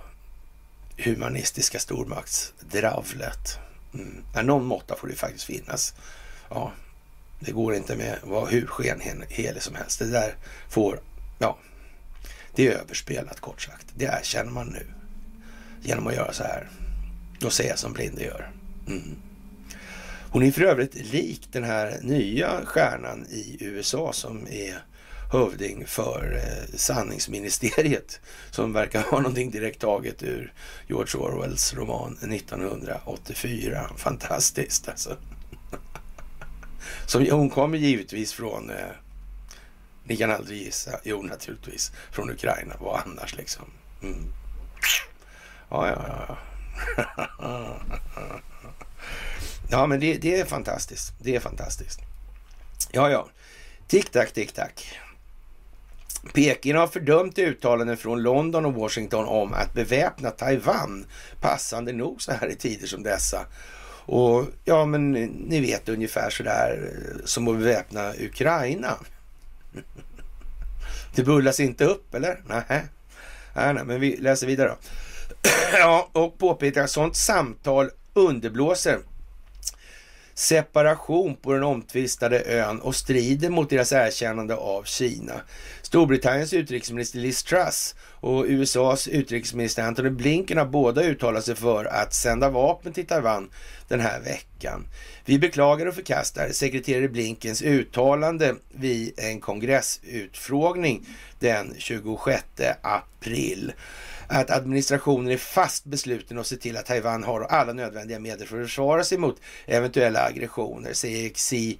[0.97, 3.57] humanistiska stormaktsdravlet.
[3.93, 4.45] Mm.
[4.45, 5.93] Någon måtta får det faktiskt finnas.
[6.49, 6.71] Ja,
[7.39, 9.99] det går inte med att vara hur skenhelig som helst.
[9.99, 10.35] Det där
[10.69, 10.99] får,
[11.39, 11.57] ja,
[12.55, 13.85] det är överspelat kort sagt.
[13.95, 14.85] Det erkänner man nu
[15.81, 16.69] genom att göra så här
[17.45, 18.51] och säga som Blinde gör.
[18.87, 19.15] Mm.
[20.33, 24.83] Hon är för övrigt lik den här nya stjärnan i USA som är
[25.31, 28.19] hövding för eh, sanningsministeriet
[28.51, 30.53] som verkar ha någonting direkt taget ur
[30.87, 33.89] George Orwells roman 1984.
[33.97, 35.17] Fantastiskt alltså.
[37.05, 38.91] Som, hon kommer givetvis från, eh,
[40.03, 42.75] ni kan aldrig gissa, jo naturligtvis, från Ukraina.
[42.79, 43.65] Vad annars liksom?
[44.03, 44.33] Mm.
[45.69, 46.37] Ja, ja,
[47.39, 47.77] ja.
[49.73, 51.13] ja, men det, det är fantastiskt.
[51.19, 51.99] Det är fantastiskt.
[52.91, 53.27] Ja, ja.
[53.87, 54.99] Tick-tack, tick-tack.
[56.33, 61.05] Peking har fördömt uttalanden från London och Washington om att beväpna Taiwan,
[61.41, 63.45] passande nog så här i tider som dessa.
[64.05, 68.97] Och ja, men ni vet ungefär så där eh, som att beväpna Ukraina.
[71.15, 72.41] Det bullas inte upp, eller?
[72.47, 72.83] Nej.
[73.55, 74.77] Nej, nej men vi läser vidare då.
[75.79, 78.99] ja, och påpekar att sådant samtal underblåser
[80.33, 85.41] separation på den omtvistade ön och strider mot deras erkännande av Kina.
[85.81, 92.13] Storbritanniens utrikesminister Liz Truss och USAs utrikesminister Antony Blinken har båda uttalat sig för att
[92.13, 93.49] sända vapen till Taiwan
[93.87, 94.87] den här veckan.
[95.25, 101.07] Vi beklagar och förkastar sekreterare Blinkens uttalande vid en kongressutfrågning
[101.39, 102.43] den 26
[102.81, 103.73] april
[104.33, 108.61] att administrationen är fast besluten att se till att Taiwan har alla nödvändiga medel för
[108.61, 111.77] att försvara sig mot eventuella aggressioner, säger Xi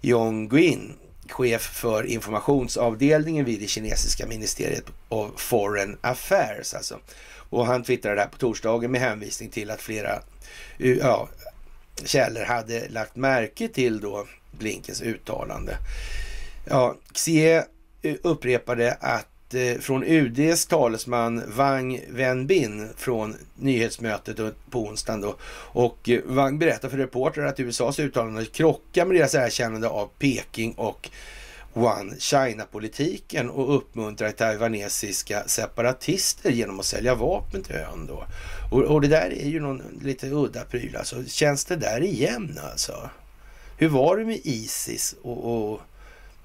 [0.00, 0.96] Jinping,
[1.28, 6.74] chef för informationsavdelningen vid det kinesiska ministeriet of Foreign Affairs.
[6.74, 6.98] Alltså.
[7.50, 10.22] Och han twittrade det här på torsdagen med hänvisning till att flera
[10.78, 11.28] ja,
[12.04, 14.26] källor hade lagt märke till då
[14.58, 15.76] Blinkens uttalande.
[16.68, 17.64] Ja, Xie
[18.22, 24.36] upprepade att Eh, från UDs talesman Wang Wenbin från nyhetsmötet
[24.70, 25.36] på onsdagen då.
[25.52, 30.72] Och eh, Wang berättar för reportrar att USAs uttalande krockar med deras erkännande av Peking
[30.72, 31.10] och
[31.72, 38.24] One China-politiken och uppmuntrar taiwanesiska separatister genom att sälja vapen till ön då.
[38.70, 41.24] Och, och det där är ju någon lite udda pryl alltså.
[41.26, 43.10] Känns det där igen alltså?
[43.78, 45.80] Hur var det med Isis och, och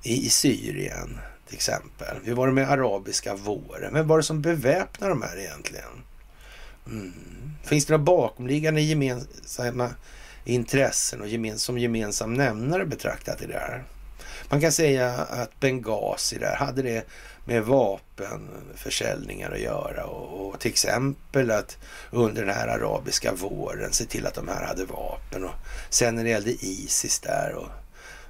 [0.03, 1.19] i Syrien?
[1.47, 2.17] Till exempel.
[2.23, 3.93] Hur var det med arabiska våren?
[3.93, 6.03] Vem var det som beväpnade de här egentligen?
[6.87, 7.13] Mm.
[7.63, 9.89] Finns det några bakomliggande gemensamma
[10.45, 13.83] intressen och som gemensam nämnare betraktat i det här?
[14.49, 17.05] Man kan säga att Benghazi där hade det
[17.45, 21.77] med vapenförsäljningar att göra och, och till exempel att
[22.11, 25.55] under den här arabiska våren se till att de här hade vapen och
[25.89, 27.69] sen när det gällde Isis där och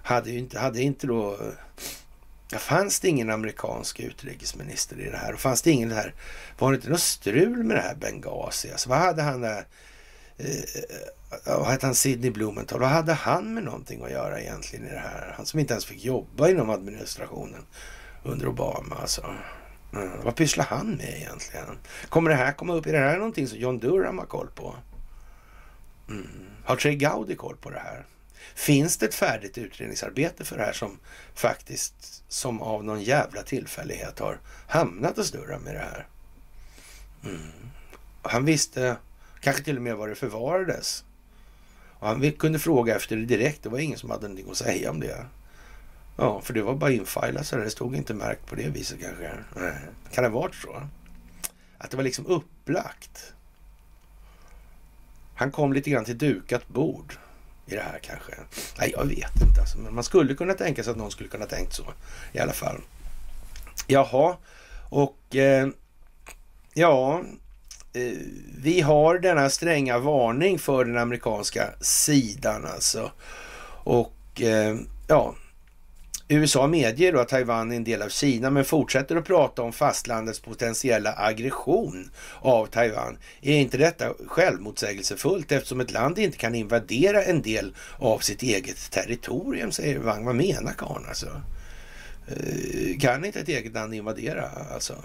[0.04, 1.38] hade inte, hade inte då
[2.52, 5.34] Ja, fanns det ingen amerikansk utrikesminister i det här?
[5.34, 6.14] Och fanns det ingen här,
[6.60, 8.72] var det inte något strul med det här Benghazi?
[8.72, 9.66] Alltså, vad hade han där,
[10.38, 10.48] eh,
[11.46, 14.92] eh, vad hette han, Sidney Blumenthal, vad hade han med någonting att göra egentligen i
[14.92, 15.34] det här?
[15.38, 17.66] Han som inte ens fick jobba inom administrationen
[18.24, 19.26] under Obama alltså.
[19.94, 20.10] Mm.
[20.24, 21.78] Vad pysslar han med egentligen?
[22.10, 22.86] Kommer det här komma upp?
[22.86, 24.76] Är det här någonting som John Durham har koll på?
[26.10, 26.28] Mm.
[26.64, 28.06] Har Trey Gowdy koll på det här?
[28.56, 31.00] Finns det ett färdigt utredningsarbete för det här som
[31.34, 36.08] faktiskt som av någon jävla tillfällighet har hamnat och snurrat med det här?
[37.24, 37.52] Mm.
[38.22, 38.98] Han visste
[39.40, 41.04] kanske till och med var det förvarades.
[42.00, 43.64] Och han kunde fråga efter det direkt.
[43.64, 45.26] Det var ingen som hade någonting att säga om det.
[46.18, 49.32] Ja, för det var bara infilat så det stod inte märkt på det viset kanske.
[49.56, 49.80] Nej.
[50.12, 50.88] Kan det ha varit så?
[51.78, 53.34] Att det var liksom upplagt.
[55.36, 57.18] Han kom lite grann till dukat bord
[57.66, 58.34] i det här kanske.
[58.80, 59.62] Nej, jag vet inte.
[59.62, 61.84] Alltså, men man skulle kunna tänka sig att någon skulle kunna tänkt så
[62.34, 62.82] i alla fall.
[63.88, 64.38] Jaha,
[64.90, 65.68] och eh,
[66.74, 67.22] ja,
[67.94, 68.18] eh,
[68.58, 73.12] vi har denna stränga varning för den amerikanska sidan alltså.
[73.84, 74.76] Och eh,
[75.08, 75.36] ja,
[76.28, 79.74] USA medger då att Taiwan är en del av Kina men fortsätter att prata om
[79.74, 83.18] fastlandets potentiella aggression av Taiwan.
[83.42, 88.92] Är inte detta självmotsägelsefullt eftersom ett land inte kan invadera en del av sitt eget
[88.92, 90.26] territorium, säger Wang.
[90.26, 91.42] Vad menar karln alltså?
[92.28, 94.96] Eh, kan inte ett eget land invadera alltså?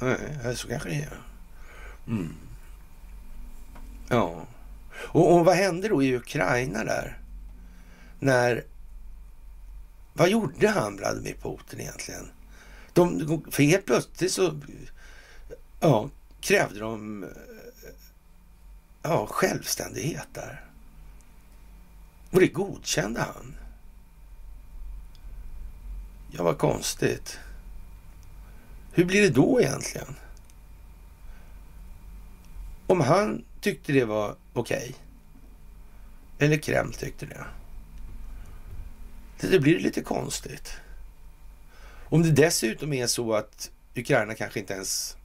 [0.00, 1.18] Nej, eh, så kanske det är.
[2.06, 2.34] Mm.
[4.08, 4.46] Ja.
[4.94, 7.18] Och, och vad hände då i Ukraina där?
[8.18, 8.64] När
[10.12, 12.30] vad gjorde han, Vladimir Putin egentligen?
[12.92, 14.60] De, för helt plötsligt så
[15.80, 17.26] ja, krävde de
[19.02, 20.64] ja, självständighet där.
[22.30, 23.56] Och det godkände han.
[26.30, 27.38] Ja, vad konstigt.
[28.92, 30.16] Hur blir det då egentligen?
[32.86, 34.76] Om han tyckte det var okej.
[34.78, 34.94] Okay,
[36.38, 37.44] eller Kreml tyckte det.
[39.40, 40.72] Det blir lite konstigt.
[42.08, 45.16] Om det dessutom är så att Ukraina kanske inte ens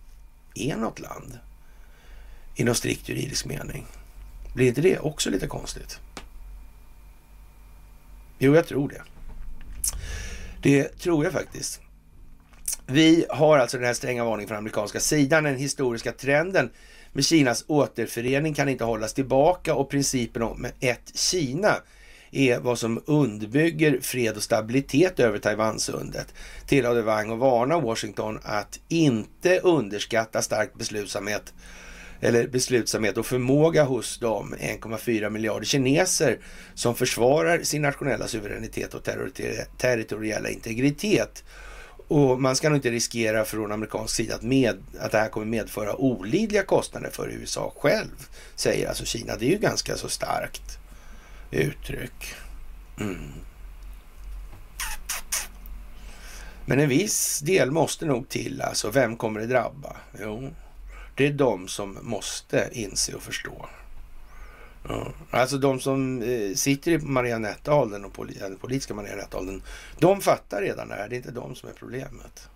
[0.56, 1.40] är något land
[2.56, 3.86] i någon strikt juridisk mening.
[4.56, 6.00] Blir inte det också lite konstigt?
[8.40, 9.02] Jo, jag tror det.
[10.62, 11.82] Det tror jag faktiskt.
[12.86, 15.44] Vi har alltså den här stränga varningen från amerikanska sidan.
[15.44, 16.70] Den historiska trenden
[17.14, 21.76] med Kinas återförening kan inte hållas tillbaka och principen om ett Kina
[22.36, 26.34] är vad som underbygger fred och stabilitet över Taiwansundet.
[26.68, 31.54] Tillade Wang och varna Washington att inte underskatta stark beslutsamhet
[32.20, 36.40] eller beslutsamhet och förmåga hos de 1,4 miljarder kineser
[36.74, 39.04] som försvarar sin nationella suveränitet och
[39.78, 41.44] territoriella integritet.
[42.08, 45.46] Och man ska nog inte riskera från amerikansk sida att, med, att det här kommer
[45.46, 49.36] medföra olidliga kostnader för USA själv, säger alltså Kina.
[49.36, 50.80] Det är ju ganska så starkt
[51.52, 52.36] uttryck.
[53.00, 53.32] Mm.
[56.66, 58.90] Men en viss del måste nog till alltså.
[58.90, 59.96] Vem kommer det drabba?
[60.20, 60.54] Jo,
[61.16, 63.66] det är de som måste inse och förstå.
[64.88, 65.08] Ja.
[65.30, 69.62] Alltså de som eh, sitter i marionettåldern och poli den politiska marionettåldern,
[70.00, 71.10] de fattar redan det här.
[71.10, 72.50] Det är inte de som är problemet.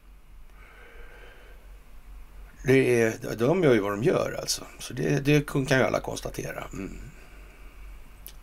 [2.65, 4.65] Det är, de gör ju vad de gör alltså.
[4.79, 6.67] Så det, det kan ju alla konstatera.
[6.73, 6.97] Mm.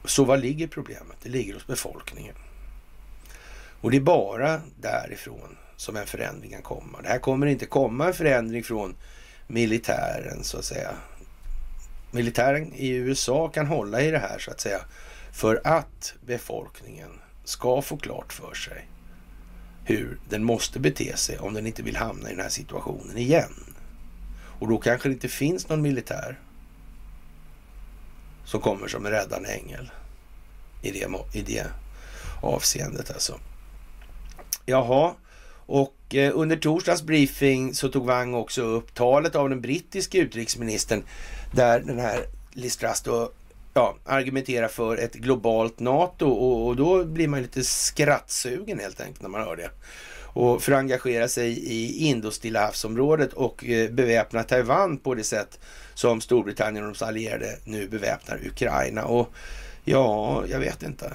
[0.07, 1.16] Så var ligger problemet?
[1.22, 2.34] Det ligger hos befolkningen.
[3.80, 7.02] Och det är bara därifrån som en förändring kan komma.
[7.02, 8.96] Det här kommer inte komma en förändring från
[9.46, 10.90] militären så att säga.
[12.11, 14.80] Militären i USA kan hålla i det här så att säga
[15.32, 17.11] för att befolkningen
[17.44, 18.88] ska få klart för sig
[19.84, 23.74] hur den måste bete sig om den inte vill hamna i den här situationen igen.
[24.59, 26.38] Och då kanske det inte finns någon militär
[28.47, 29.90] som kommer som en räddande ängel
[30.82, 31.66] i det, i det
[32.42, 33.38] avseendet alltså.
[34.66, 35.14] Jaha,
[35.66, 41.03] och eh, under torsdagens briefing så tog Wang också upp talet av den brittiske utrikesministern
[41.55, 43.30] där den här Liz Truss då
[43.74, 49.22] ja, argumenterar för ett globalt NATO och, och, då blir man lite skrattsugen helt enkelt
[49.22, 49.70] när man hör det.
[50.37, 55.61] Och för att engagera sig i Indostilla havsområdet och eh, beväpna Taiwan på det sätt
[55.95, 59.05] som Storbritannien och de allierade nu beväpnar Ukraina.
[59.05, 59.28] Och
[59.84, 61.12] ja, jag vet inte.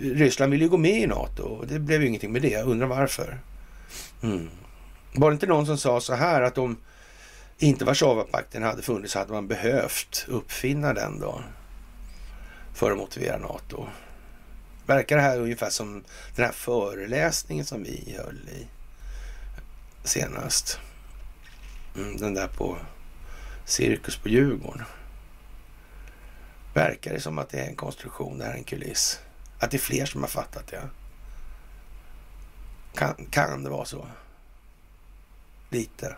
[0.00, 2.48] Ryssland ville ju gå med i NATO och det blev ju ingenting med det.
[2.48, 3.38] Jag undrar varför.
[4.22, 4.48] Mm.
[5.14, 6.76] Var det inte någon som sa så här att om
[7.58, 11.40] inte Warszawapakten hade funnits så hade man behövt uppfinna den då
[12.74, 13.86] för att motivera NATO.
[14.86, 16.04] Verkar det här ungefär som
[16.36, 18.66] den här föreläsningen som vi höll i
[20.04, 20.80] senast.
[21.96, 22.78] Mm, den där på
[23.64, 24.84] Cirkus på Djurgården.
[26.74, 29.20] Verkar det som att det är en konstruktion, det här är en kuliss?
[29.58, 30.88] Att det är fler som har fattat det?
[32.94, 34.06] Kan, kan det vara så?
[35.70, 36.16] Lite.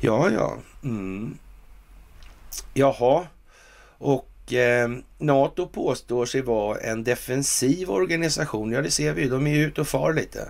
[0.00, 0.58] Ja, ja.
[0.82, 1.38] Mm.
[2.74, 3.26] Jaha.
[4.02, 8.72] Och eh, NATO påstår sig vara en defensiv organisation.
[8.72, 9.28] Ja, det ser vi ju.
[9.28, 10.48] De är ute och far lite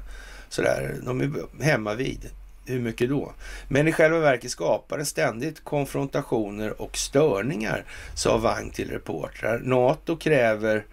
[0.48, 0.96] sådär.
[1.02, 2.30] De är hemma vid.
[2.66, 3.32] Hur mycket då?
[3.68, 7.84] Men i själva verket skapar det ständigt konfrontationer och störningar,
[8.14, 9.58] sa Wang till reportrar.
[9.58, 10.84] NATO kräver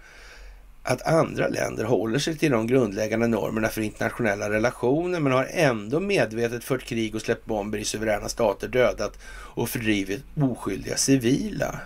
[0.83, 5.99] att andra länder håller sig till de grundläggande normerna för internationella relationer men har ändå
[5.99, 11.79] medvetet fört krig och släppt bomber i suveräna stater, dödat och fördrivit oskyldiga civila.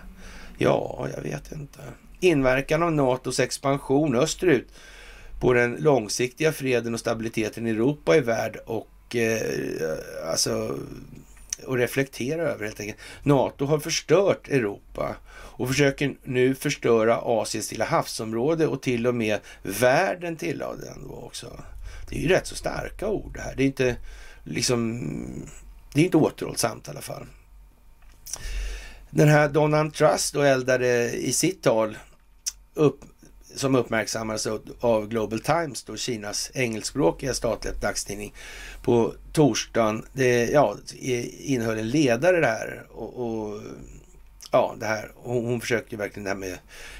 [0.58, 1.80] Ja, jag vet inte.
[2.20, 4.68] Inverkan av NATOs expansion österut
[5.40, 10.78] på den långsiktiga freden och stabiliteten i Europa är värd och eh, alltså
[11.66, 12.98] och reflektera över helt enkelt.
[13.22, 19.40] NATO har förstört Europa och försöker nu förstöra Asiens Stilla havsområde och till och med
[19.62, 21.60] världen tillade den då också.
[22.08, 23.54] Det är ju rätt så starka ord det här.
[23.56, 23.96] Det är inte
[24.44, 25.00] liksom,
[25.94, 27.26] det är inte återhållsamt i alla fall.
[29.16, 31.98] Den här Donald Trust då eldade i sitt tal
[32.74, 33.00] upp
[33.54, 34.46] som uppmärksammades
[34.80, 38.34] av Global Times, då Kinas engelskspråkiga statliga dagstidning,
[38.82, 40.06] på torsdagen.
[40.12, 40.76] Det ja,
[41.38, 43.60] innehöll en ledare där och, och
[44.50, 45.12] ja, det här.
[45.14, 46.58] Hon, hon försökte verkligen det här med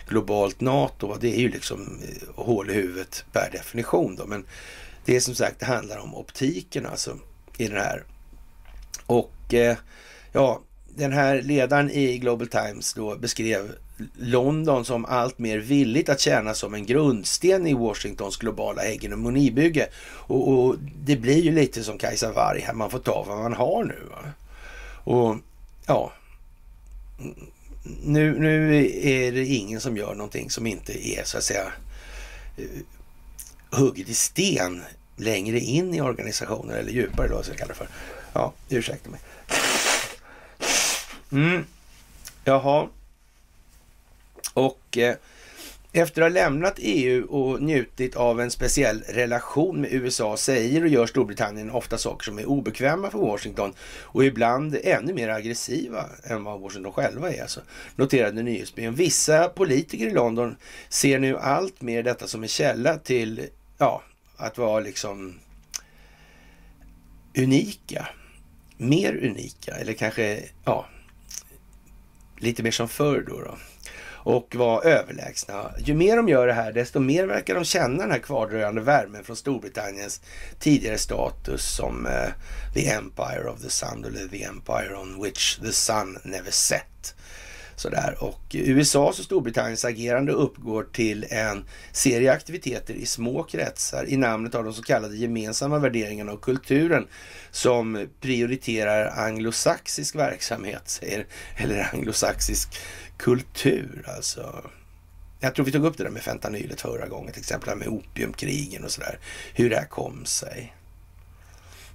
[0.08, 1.16] globalt NATO.
[1.20, 4.26] Det är ju liksom eh, hål i huvudet per definition då.
[4.26, 4.44] Men
[5.04, 7.18] det är som sagt, det handlar om optiken alltså
[7.58, 8.04] i den här.
[9.06, 9.76] Och eh,
[10.32, 10.60] ja,
[10.96, 13.72] den här ledaren i Global Times då beskrev
[14.16, 19.88] London som allt mer villigt att tjäna som en grundsten i Washingtons globala hegemonibygge.
[20.06, 23.52] Och, och det blir ju lite som Kajsa Warg här, man får ta vad man
[23.52, 23.98] har nu.
[24.10, 24.30] Va?
[25.12, 25.36] Och
[25.86, 26.12] ja,
[28.04, 31.72] nu, nu är det ingen som gör någonting som inte är så att säga
[32.56, 32.64] eh,
[33.78, 34.82] hugget i sten
[35.16, 37.88] längre in i organisationen eller djupare då, så jag kallar det för.
[38.32, 39.20] Ja, ursäkta mig.
[41.34, 41.64] Mm.
[42.44, 42.88] Jaha.
[44.54, 45.16] Och eh,
[45.92, 50.88] efter att ha lämnat EU och njutit av en speciell relation med USA säger och
[50.88, 56.44] gör Storbritannien ofta saker som är obekväma för Washington och ibland ännu mer aggressiva än
[56.44, 57.42] vad Washington själva är.
[57.42, 57.60] Alltså,
[57.96, 58.94] noterade nyhetsbyrån.
[58.94, 60.56] Vissa politiker i London
[60.88, 63.46] ser nu allt mer detta som en källa till
[63.78, 64.02] ja,
[64.36, 65.34] att vara liksom
[67.38, 68.08] unika.
[68.76, 70.86] Mer unika eller kanske ja,
[72.44, 73.40] lite mer som förr då.
[73.40, 73.58] då
[74.24, 75.70] och var överlägsna.
[75.78, 79.24] Ju mer de gör det här, desto mer verkar de känna den här kvardröjande värmen
[79.24, 80.20] från Storbritanniens
[80.58, 82.12] tidigare status som uh,
[82.74, 87.14] the Empire of the Sun, eller the Empire on which the sun never set.
[87.76, 88.16] Sådär.
[88.20, 94.54] Och USAs och Storbritanniens agerande uppgår till en serie aktiviteter i små kretsar i namnet
[94.54, 97.06] av de så kallade gemensamma värderingarna och kulturen
[97.50, 101.00] som prioriterar anglosaxisk verksamhet,
[101.56, 102.68] eller anglosaxisk
[103.16, 104.70] kultur alltså.
[105.40, 108.84] Jag tror vi tog upp det där med fentanylet förra gången, till exempel med opiumkrigen
[108.84, 109.18] och sådär.
[109.54, 110.74] Hur det här kom sig.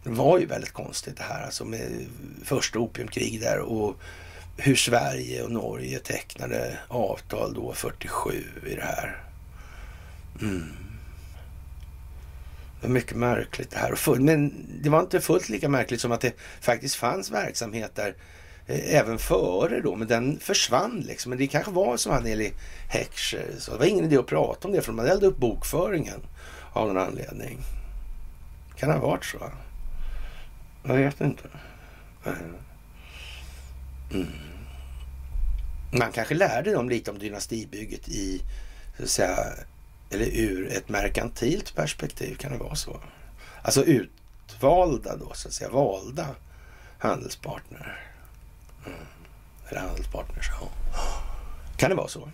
[0.04, 2.06] Det var ju väldigt konstigt det här alltså med
[2.44, 4.00] första opiumkrig där och
[4.62, 9.24] hur Sverige och Norge tecknade avtal då 47 i det här.
[10.42, 10.64] Mm.
[12.82, 14.20] Det var mycket märkligt det här.
[14.20, 18.16] Men det var inte fullt lika märkligt som att det faktiskt fanns verksamhet där
[18.68, 21.30] eh, även före då, men den försvann liksom.
[21.30, 22.54] Men det kanske var som han i
[22.90, 23.46] Heckscher.
[23.58, 26.22] Så det var ingen idé att prata om det för man eldade upp bokföringen
[26.74, 27.60] av någon anledning.
[28.76, 29.52] Kan det ha varit så?
[30.84, 31.44] Jag vet inte.
[34.12, 34.49] Mm.
[35.92, 38.42] Man kanske lärde dem lite om dynastibygget i,
[38.98, 39.38] så att säga,
[40.10, 42.36] eller ur ett merkantilt perspektiv.
[42.36, 43.02] Kan det vara så?
[43.62, 46.28] Alltså utvalda då, så att säga, valda
[47.00, 48.12] handelspartner.
[48.86, 49.00] Mm.
[49.70, 50.50] Eller handelspartners.
[50.62, 50.70] Ja.
[51.78, 52.32] Kan det vara så?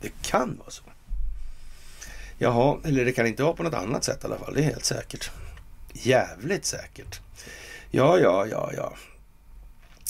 [0.00, 0.82] Det kan vara så.
[2.38, 4.54] Jaha, eller det kan inte vara på något annat sätt i alla fall.
[4.54, 5.30] Det är helt säkert.
[5.92, 7.20] Jävligt säkert.
[7.90, 8.94] Ja, ja, ja, ja.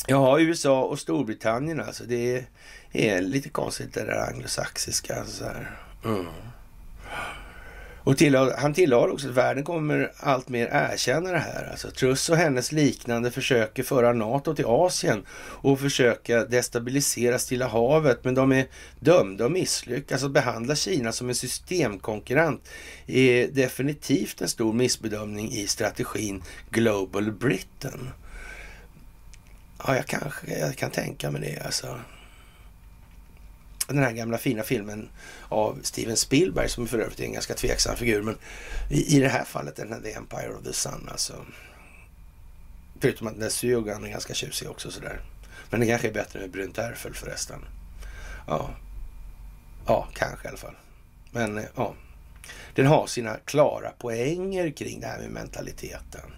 [0.06, 2.04] Jaha, USA och Storbritannien alltså.
[2.04, 2.44] Det
[2.92, 5.14] är lite konstigt det där anglosaxiska.
[5.20, 5.44] Alltså.
[6.04, 6.26] Mm.
[8.04, 11.68] Och tillhör, han tillade också att världen kommer allt mer erkänna det här.
[11.70, 18.24] Alltså Truss och hennes liknande försöker föra NATO till Asien och försöka destabilisera Stilla havet.
[18.24, 18.66] Men de är
[19.00, 20.06] dömda att misslyckas.
[20.06, 22.68] Att alltså, behandla Kina som en systemkonkurrent
[23.06, 28.10] är definitivt en stor missbedömning i strategin Global Britain.
[29.86, 31.98] Ja, jag kanske jag kan tänka mig det alltså
[33.86, 35.08] den här gamla fina filmen
[35.48, 38.22] av Steven Spielberg som för övrigt är en ganska tveksam figur.
[38.22, 38.38] Men
[38.90, 41.44] i, i det här fallet är här The Empire of the Sun alltså.
[43.00, 45.20] Förutom att den där Sugan är ganska tjusig också sådär.
[45.70, 47.64] Men den kanske är bättre med brunt ärfel förresten.
[48.46, 48.70] Ja.
[49.86, 50.76] Ja, kanske i alla fall.
[51.30, 51.94] Men eh, ja.
[52.74, 56.30] Den har sina klara poänger kring det här med mentaliteten.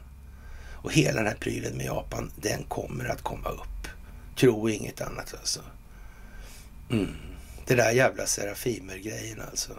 [0.85, 3.89] Och hela den här prylen med Japan, den kommer att komma upp.
[4.37, 5.61] Tro inget annat alltså.
[6.91, 7.09] Mm.
[7.67, 9.73] Det där jävla Serafimer-grejen alltså.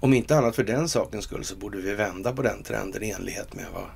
[0.00, 3.10] Om inte annat för den sakens skull så borde vi vända på den trenden i
[3.10, 3.86] enlighet med vad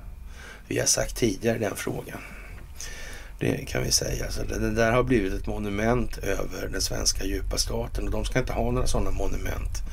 [0.67, 2.19] vi har sagt tidigare i den frågan.
[3.39, 4.31] Det kan vi säga.
[4.31, 8.39] Så det, där har blivit ett monument över den svenska djupa staten och de ska
[8.39, 9.83] inte ha några sådana monument.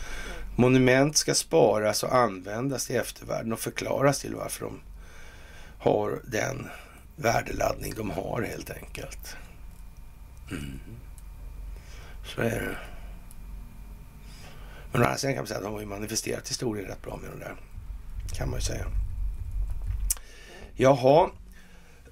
[0.56, 4.80] Monument ska sparas och användas i eftervärlden och förklaras till varför de
[5.78, 6.68] har den
[7.16, 9.36] värdeladdning de har helt enkelt.
[10.50, 10.80] Mm.
[12.24, 12.76] Så är det.
[14.92, 17.16] Men å andra sidan kan man säga att de har ju manifesterat historien rätt bra
[17.16, 17.54] med det där.
[18.32, 18.86] Kan man ju säga.
[20.74, 21.30] Jaha.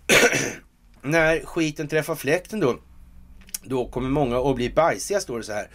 [1.02, 2.78] När skiten träffar fläkten då,
[3.62, 5.68] då kommer många att bli bajsiga, står det så här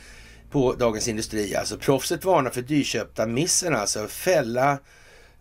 [0.52, 1.56] på Dagens Industri.
[1.56, 4.80] Alltså proffset varnar för dyrköpta missen, alltså fälla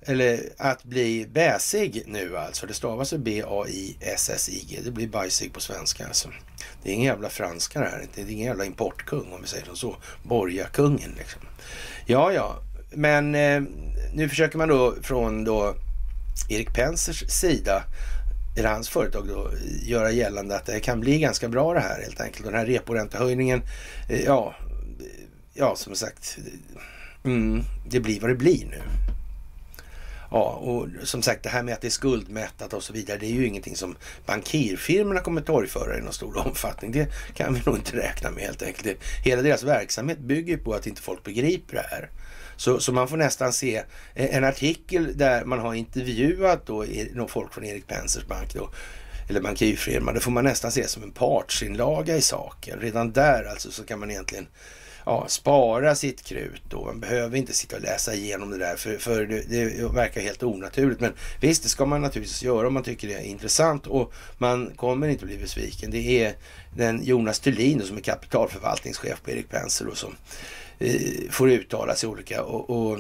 [0.01, 2.67] eller att bli bäsig nu alltså.
[2.67, 4.81] Det stavas B-A-I-S-S-I-G.
[4.85, 6.29] Det blir bajsig på svenska alltså.
[6.83, 8.07] Det är ingen jävla franska det här.
[8.15, 9.97] Det är ingen jävla importkung om vi säger så.
[10.23, 11.43] Borgarkungen liksom.
[12.07, 12.57] Ja, ja.
[12.91, 13.63] Men eh,
[14.15, 15.75] nu försöker man då från då
[16.49, 17.83] Erik Pensers sida
[18.59, 19.51] eller hans företag då,
[19.83, 22.47] göra gällande att det kan bli ganska bra det här helt enkelt.
[22.47, 23.63] Och den här reporäntehöjningen,
[24.09, 24.55] eh, ja,
[25.59, 26.39] ja som sagt,
[27.25, 28.83] mm, det blir vad det blir nu.
[30.31, 33.27] Ja, och som sagt det här med att det är skuldmättat och så vidare, det
[33.27, 33.97] är ju ingenting som
[34.27, 36.93] bankirfirmorna kommer torgföra i någon stor omfattning.
[36.93, 38.99] Det kan vi nog inte räkna med helt enkelt.
[39.25, 42.11] Hela deras verksamhet bygger på att inte folk begriper det här.
[42.57, 43.83] Så, så man får nästan se
[44.15, 46.85] en artikel där man har intervjuat då
[47.29, 48.71] folk från Erik Pensers bank då,
[49.29, 50.13] eller bankirfirma.
[50.13, 52.81] Det får man nästan se som en partsinlaga i saken.
[52.81, 54.47] Redan där alltså så kan man egentligen
[55.07, 56.85] ja, spara sitt krut då.
[56.85, 60.43] Man behöver inte sitta och läsa igenom det där för, för det, det, verkar helt
[60.43, 61.01] onaturligt.
[61.01, 64.73] Men visst, det ska man naturligtvis göra om man tycker det är intressant och man
[64.77, 65.91] kommer inte bli besviken.
[65.91, 66.35] Det är
[66.77, 70.17] den Jonas Thulin som är kapitalförvaltningschef på Erik Penser och som
[70.79, 72.99] eh, får uttala sig olika och, och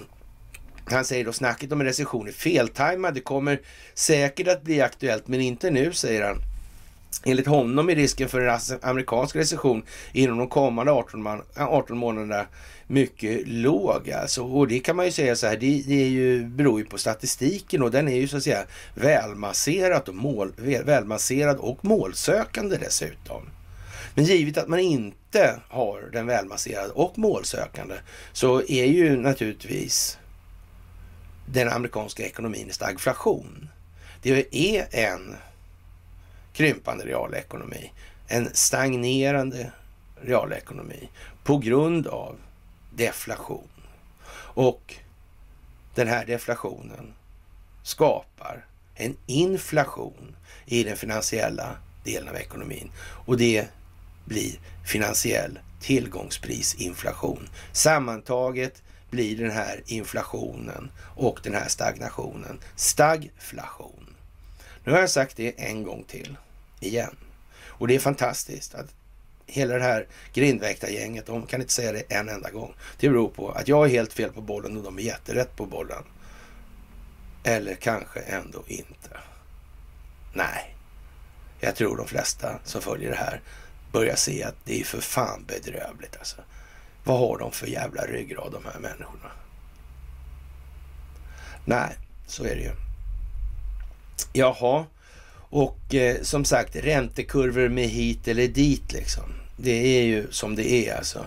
[0.91, 3.15] han säger då snacket om en recession är feltajmad.
[3.15, 3.61] Det kommer
[3.95, 6.37] säkert att bli aktuellt, men inte nu, säger han.
[7.25, 9.83] Enligt honom är risken för en amerikansk recession
[10.13, 12.47] inom de kommande 18, 18 månaderna
[12.87, 14.11] mycket låg.
[14.11, 14.43] Alltså.
[14.45, 16.99] Och det kan man ju säga så här, det, det är ju, beror ju på
[16.99, 20.53] statistiken och den är ju så att säga välmasserad och, mål,
[20.85, 23.43] välmasserad och målsökande dessutom.
[24.15, 27.95] Men givet att man inte har den välmasserad och målsökande
[28.33, 30.19] så är ju naturligtvis
[31.47, 33.69] den amerikanska ekonomin i stagflation.
[34.23, 35.37] Det är en
[36.53, 37.93] krympande realekonomi,
[38.29, 39.73] en stagnerande
[40.21, 41.09] realekonomi
[41.45, 42.37] på grund av
[42.91, 43.69] deflation.
[44.35, 44.95] Och
[45.95, 47.15] den här deflationen
[47.83, 50.37] skapar en inflation
[50.67, 53.67] i den finansiella delen av ekonomin och det
[54.25, 57.49] blir finansiell tillgångsprisinflation.
[57.73, 63.98] Sammantaget blir den här inflationen och den här stagnationen stagflation.
[64.89, 66.37] Nu har jag sagt det en gång till
[66.81, 67.17] igen.
[67.67, 68.95] Och det är fantastiskt att
[69.47, 72.75] hela det här grindväktargänget, de kan inte säga det en enda gång.
[72.99, 75.67] Det beror på att jag är helt fel på bollen och de är jätterätt på
[75.67, 76.05] bollen.
[77.45, 79.21] Eller kanske ändå inte.
[80.33, 80.77] Nej,
[81.61, 83.41] jag tror de flesta som följer det här
[83.93, 86.37] börjar se att det är för fan bedrövligt alltså.
[87.05, 89.31] Vad har de för jävla ryggrad de här människorna?
[91.65, 92.88] Nej, så är det ju.
[94.33, 94.85] Jaha,
[95.51, 99.25] och eh, som sagt räntekurvor med hit eller dit liksom.
[99.57, 101.27] Det är ju som det är alltså.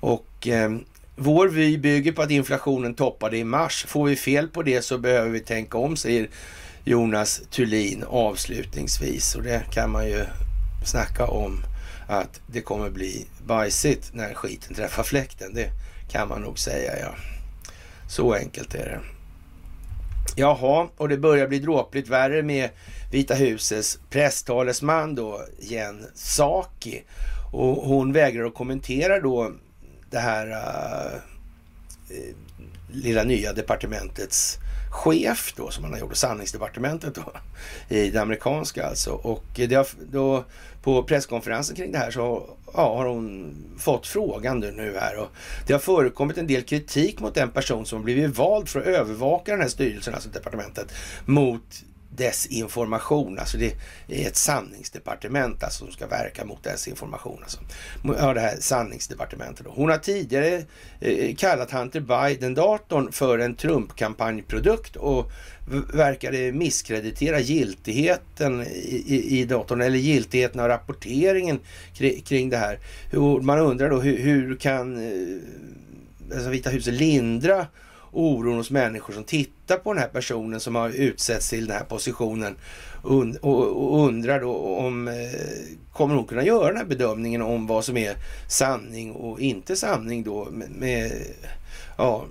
[0.00, 0.70] Och eh,
[1.16, 3.84] vår vy bygger på att inflationen toppade i mars.
[3.88, 6.28] Får vi fel på det så behöver vi tänka om, säger
[6.84, 9.34] Jonas Thulin avslutningsvis.
[9.34, 10.24] Och det kan man ju
[10.84, 11.62] snacka om
[12.08, 15.54] att det kommer bli bajsigt när skiten träffar fläkten.
[15.54, 15.70] Det
[16.10, 17.14] kan man nog säga, ja.
[18.08, 19.00] Så enkelt är det.
[20.36, 22.70] Jaha, och det börjar bli dråpligt värre med
[23.10, 27.02] Vita husets presstalesman då, Jen Saki.
[27.52, 29.52] Och hon vägrar att kommentera då
[30.10, 31.20] det här uh,
[32.92, 34.58] lilla nya departementets
[34.90, 37.32] chef då som han har gjort, sanningsdepartementet då,
[37.88, 39.10] i det amerikanska alltså.
[39.10, 40.44] Och det har, då,
[40.82, 45.28] på presskonferensen kring det här så ja, har hon fått frågan nu här och
[45.66, 48.86] det har förekommit en del kritik mot den person som har blivit vald för att
[48.86, 50.92] övervaka den här styrelsen, alltså departementet,
[51.24, 51.82] mot
[52.16, 53.38] desinformation.
[53.38, 53.74] Alltså det
[54.08, 57.38] är ett sanningsdepartement alltså, som ska verka mot desinformation.
[57.42, 57.60] Alltså.
[58.02, 59.66] Ja, det här sanningsdepartementet.
[59.66, 59.72] Då.
[59.74, 60.62] Hon har tidigare
[61.00, 65.32] eh, kallat Hunter Biden-datorn för en Trump-kampanjprodukt och
[65.94, 71.60] verkade misskreditera giltigheten i, i, i datorn eller giltigheten av rapporteringen
[71.94, 72.78] kring, kring det här.
[73.10, 77.66] Hur, man undrar då hur, hur kan eh, alltså Vita huset lindra
[78.12, 81.84] oron hos människor som tittar på den här personen som har utsetts till den här
[81.84, 82.56] positionen
[83.02, 85.14] och, undrar då om eh,
[85.92, 88.14] kommer hon kunna göra den här bedömningen om vad som är
[88.48, 90.48] sanning och inte sanning då
[90.78, 91.12] med,
[91.98, 92.24] ja,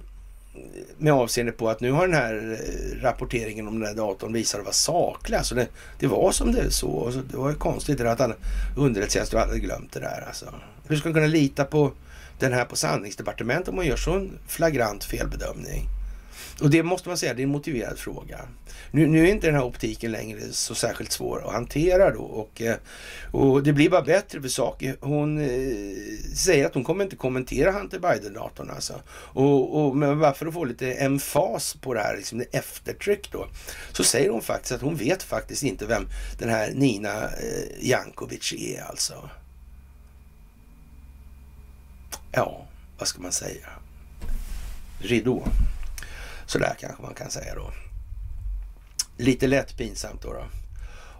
[0.97, 4.59] med avseende på att nu har den här eh, rapporteringen om den här datorn visat
[4.59, 5.37] att vara saklig.
[5.37, 5.67] Alltså det,
[5.99, 7.05] det var som det så.
[7.05, 8.31] Alltså det var ju konstigt att
[8.77, 10.23] underrättelsetjänsten hade glömt det där.
[10.27, 10.45] Alltså.
[10.87, 11.91] Hur ska man kunna lita på
[12.39, 15.89] den här på sanningsdepartementet om man gör så en flagrant felbedömning?
[16.61, 18.39] Och det måste man säga, det är en motiverad fråga.
[18.91, 22.61] Nu, nu är inte den här optiken längre så särskilt svår att hantera då och,
[22.61, 22.75] eh,
[23.31, 24.95] och det blir bara bättre för saker.
[24.99, 25.47] Hon eh,
[26.35, 28.93] säger att hon kommer inte kommentera Hunter Biden-datorn alltså.
[29.09, 33.31] Och, och, men bara för att få lite emfas på det här, liksom det eftertryck
[33.31, 33.47] då,
[33.91, 36.07] så säger hon faktiskt att hon vet faktiskt inte vem
[36.39, 39.29] den här Nina eh, Jankovic är alltså.
[42.31, 42.67] Ja,
[42.97, 43.67] vad ska man säga?
[44.99, 45.47] Ridå.
[46.45, 47.71] Sådär kanske man kan säga då.
[49.17, 50.33] Lite lätt pinsamt då.
[50.33, 50.45] då.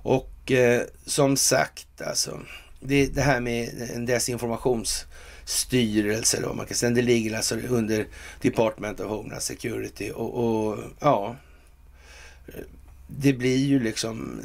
[0.02, 2.42] Och eh, som sagt alltså,
[2.80, 8.08] det, det, här med en desinformationsstyrelse eller vad man kan säga, det ligger alltså under
[8.42, 11.36] Department of Homeland Security och, och ja,
[13.08, 14.42] det blir ju liksom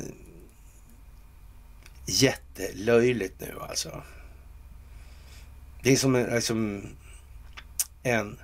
[2.07, 4.03] jättelöjligt nu alltså.
[5.85, 6.83] Det är som en, liksom
[8.03, 8.41] en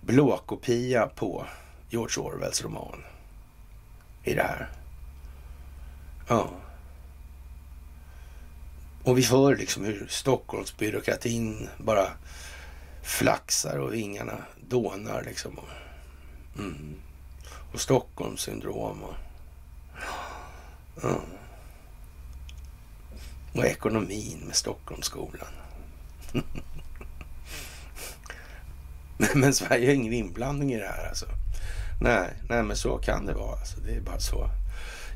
[0.00, 1.46] blåkopia på
[1.90, 3.04] George Orwells roman
[4.24, 4.70] i det här.
[6.28, 6.50] Ja.
[9.04, 12.08] Och vi hör liksom hur Stockholmsbyråkratin bara
[13.02, 15.60] flaxar och vingarna dånar liksom.
[16.58, 16.94] Mm.
[17.72, 19.14] Och Stockholmssyndrom och...
[21.02, 21.20] Ja.
[23.52, 25.61] Och ekonomin med Stockholmsskolan
[29.34, 31.26] men Sverige har ingen inblandning i det här alltså.
[32.00, 33.58] Nej, nej men så kan det vara.
[33.58, 34.50] Alltså, det är bara så.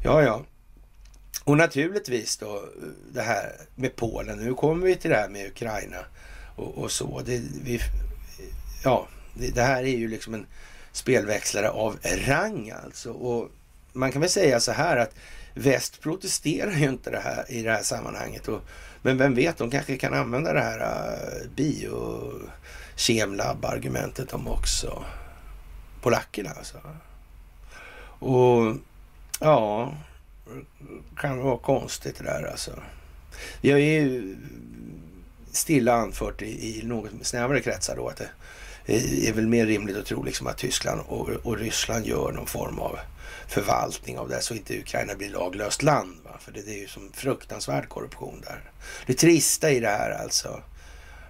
[0.05, 0.43] Ja, ja.
[1.45, 2.65] Och naturligtvis då
[3.13, 4.39] det här med Polen.
[4.39, 6.05] Nu kommer vi till det här med Ukraina
[6.57, 7.23] och, och så.
[7.27, 7.81] Det, vi,
[8.85, 10.47] ja, det, det, här är ju liksom en
[10.93, 13.13] spelväxlare av rang alltså.
[13.13, 13.51] Och
[13.93, 15.15] man kan väl säga så här att
[15.55, 18.49] väst protesterar ju inte det här, i det här sammanhanget.
[18.49, 18.61] Och,
[19.07, 20.85] men vem vet, de kanske kan använda det här uh,
[21.55, 25.05] biokemlab-argumentet de också.
[26.01, 26.77] Polackerna alltså.
[28.19, 28.77] Och
[29.41, 29.95] ja,
[30.45, 30.65] det
[31.21, 32.83] kan vara konstigt det där alltså.
[33.61, 34.37] Vi har ju
[35.53, 38.29] stilla anfört i, i något snävare kretsar då att det
[38.87, 42.79] är väl mer rimligt att tro liksom att Tyskland och, och Ryssland gör någon form
[42.79, 42.99] av
[43.49, 46.19] förvaltning av det så inte Ukraina blir laglöst land.
[46.25, 46.31] Va?
[46.41, 48.71] För det, det är ju som fruktansvärd korruption där.
[49.07, 50.63] Det trista i det här alltså,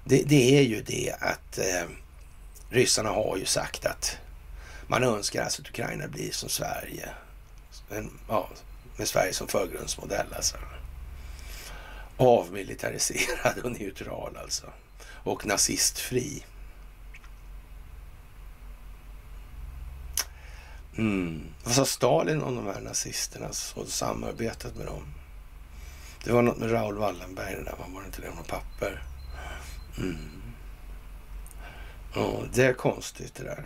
[0.04, 1.84] det, det är ju det att eh,
[2.70, 4.18] ryssarna har ju sagt att
[4.86, 7.08] man önskar alltså att Ukraina blir som Sverige.
[7.90, 8.50] En, ja,
[8.96, 10.56] med Sverige som förgrundsmodell alltså.
[12.16, 14.66] Avmilitariserad och neutral alltså.
[15.08, 16.44] Och nazistfri.
[20.98, 21.40] Mm.
[21.64, 25.02] Vad sa Stalin om de här nazisterna och samarbetet med dem?
[26.24, 28.34] Det var något med Raoul Wallenberg det där, var det inte det?
[28.34, 29.02] Något papper?
[29.98, 30.16] Mm.
[32.14, 33.64] Ja, det är konstigt det där.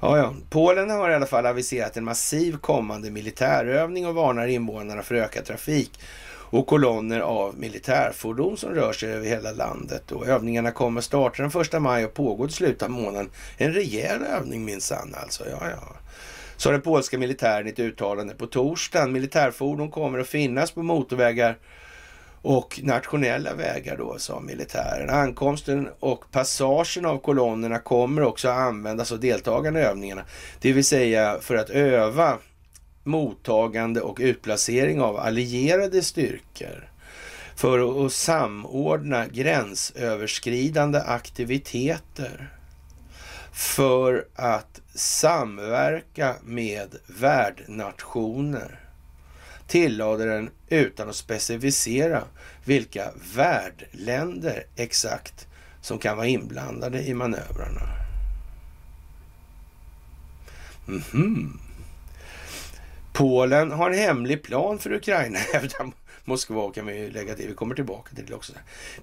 [0.00, 0.34] Ja, ja.
[0.50, 5.44] Polen har i alla fall aviserat en massiv kommande militärövning och varnar invånarna för ökad
[5.44, 6.00] trafik
[6.48, 10.12] och kolonner av militärfordon som rör sig över hela landet.
[10.12, 13.30] Och övningarna kommer starta den första maj och pågå till slutet av månaden.
[13.56, 15.44] En rejäl övning minsann alltså.
[15.50, 15.96] Ja, ja.
[16.56, 19.12] Sa den polska militären i ett uttalande på torsdagen.
[19.12, 21.58] Militärfordon kommer att finnas på motorvägar
[22.42, 25.10] och nationella vägar då, sa militären.
[25.10, 30.24] Ankomsten och passagen av kolonnerna kommer också att användas av deltagarna i övningarna.
[30.60, 32.38] Det vill säga för att öva
[33.04, 36.90] mottagande och utplacering av allierade styrkor
[37.56, 42.55] för att samordna gränsöverskridande aktiviteter
[43.56, 48.80] för att samverka med värdnationer
[49.66, 52.24] tillade den utan att specificera
[52.64, 55.46] vilka värdländer exakt
[55.80, 57.80] som kan vara inblandade i manövrarna.
[60.88, 61.50] Mm -hmm.
[63.12, 65.92] Polen har en hemlig plan för Ukraina, hävdar
[66.24, 67.48] Moskva kan vi lägga till.
[67.48, 68.52] Vi kommer tillbaka till det också.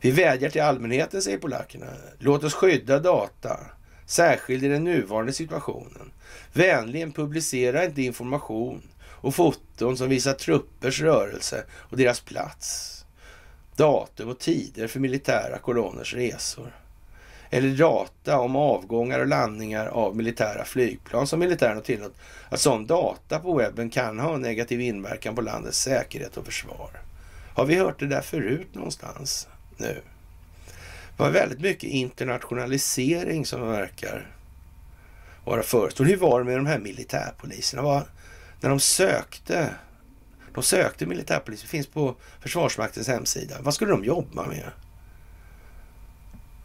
[0.01, 1.85] Vi vädjar till allmänheten, säger polackerna.
[2.19, 3.59] Låt oss skydda data,
[4.05, 6.11] särskilt i den nuvarande situationen.
[6.53, 8.81] Vänligen publicera inte information
[9.23, 12.89] och foton som visar truppers rörelse och deras plats.
[13.75, 16.75] Datum och tider för militära kolonners resor.
[17.49, 22.17] Eller data om avgångar och landningar av militära flygplan som militären har tillåtit.
[22.49, 26.89] Att sån data på webben kan ha negativ inverkan på landets säkerhet och försvar.
[27.55, 29.47] Har vi hört det där förut någonstans
[29.77, 30.01] nu?
[31.17, 34.27] Det var väldigt mycket internationalisering som verkar
[35.45, 36.13] vara förestående.
[36.13, 38.03] Hur var det med de här militärpoliserna?
[38.63, 39.75] när de sökte,
[40.53, 41.63] de sökte militärpoliser.
[41.63, 43.55] det finns på Försvarsmaktens hemsida.
[43.61, 44.71] Vad skulle de jobba med?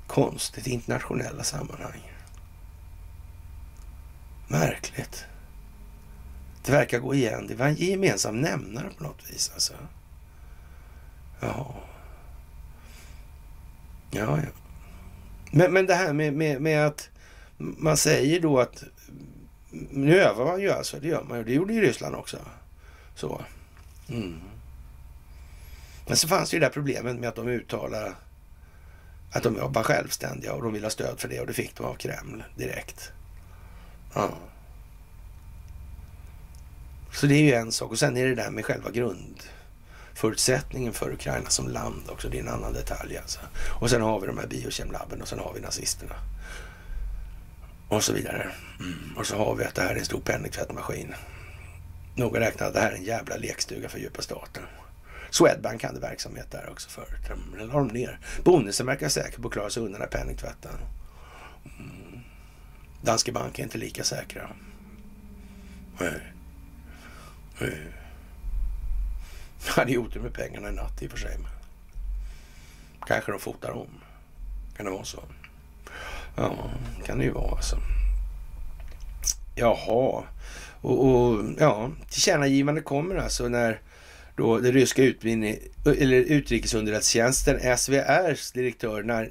[0.06, 2.12] Konstigt, internationella sammanhang.
[4.48, 5.24] Märkligt.
[6.64, 7.46] Det verkar gå igen.
[7.46, 9.74] Det var en gemensam nämnare på något vis alltså.
[11.40, 11.74] Ja.
[14.10, 14.50] Ja, ja.
[15.50, 17.10] Men, men det här med, med, med att
[17.58, 18.84] man säger då att
[19.90, 21.44] nu övar man ju alltså, det gör man ju.
[21.44, 22.38] Det gjorde ju Ryssland också.
[23.14, 23.40] Så.
[24.08, 24.40] Mm.
[26.06, 28.12] Men så fanns det ju det där problemet med att de uttalade
[29.32, 31.86] att de var självständiga och de ville ha stöd för det och det fick de
[31.86, 33.12] av Kreml direkt.
[34.14, 34.30] Ja.
[37.12, 37.90] Så det är ju en sak.
[37.90, 39.42] Och sen är det där med själva grund...
[40.18, 42.28] Förutsättningen för Ukraina som land också.
[42.28, 43.40] Det är en annan detalj alltså.
[43.80, 46.14] Och sen har vi de här biokemlabben och sen har vi nazisterna.
[47.88, 48.50] Och så vidare.
[48.80, 49.16] Mm.
[49.16, 51.14] Och så har vi att det här är en stor penningtvättmaskin.
[52.14, 54.62] Någon räknar att det här är en jävla lekstuga för djupa staten.
[55.30, 57.28] Swedbank hade verksamhet där också förut.
[57.28, 58.18] Den la de ner.
[58.44, 60.74] Bonusen verkar säker på att klara sig undan den här penningtvätten.
[61.64, 62.20] Mm.
[63.02, 64.50] Danske Bank är inte lika säkra.
[65.98, 66.32] Nej.
[67.58, 68.07] Nej.
[69.66, 71.38] Jag hade gjort det med pengarna i natt i och för sig.
[73.06, 73.88] Kanske de fotar om.
[74.76, 75.22] Kan det vara så?
[76.36, 76.70] Ja,
[77.04, 77.78] kan det ju vara alltså.
[79.54, 80.24] Jaha.
[80.80, 83.80] Och, och ja, tillkännagivande kommer alltså när
[84.36, 89.30] då den ryska utbildning, eller utrikesunderrättelsetjänsten SVRs direktör när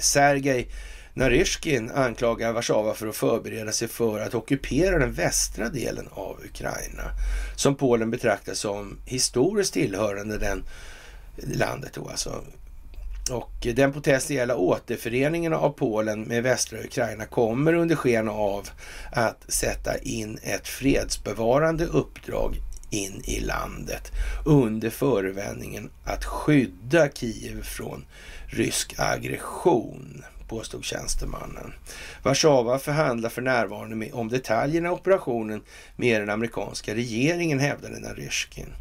[0.00, 0.68] Sergej
[1.14, 7.02] Naryshkin anklagar Warszawa för att förbereda sig för att ockupera den västra delen av Ukraina
[7.56, 10.64] som Polen betraktar som historiskt tillhörande den
[11.36, 12.44] landet då alltså.
[13.30, 18.68] Och den potentiella återföreningen av Polen med västra Ukraina kommer under sken av
[19.12, 22.56] att sätta in ett fredsbevarande uppdrag
[22.90, 24.12] in i landet
[24.44, 28.04] under förevändningen att skydda Kiev från
[28.46, 31.72] rysk aggression, påstod tjänstemannen.
[32.22, 35.62] Warszawa förhandlar för närvarande om detaljerna i operationen
[35.96, 38.74] med den amerikanska regeringen, hävdade Naryshkin.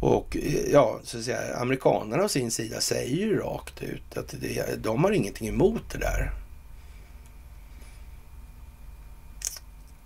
[0.00, 4.34] Och eh, ja, så att säga, amerikanerna å sin sida säger ju rakt ut att
[4.40, 6.32] det, de har ingenting emot det där.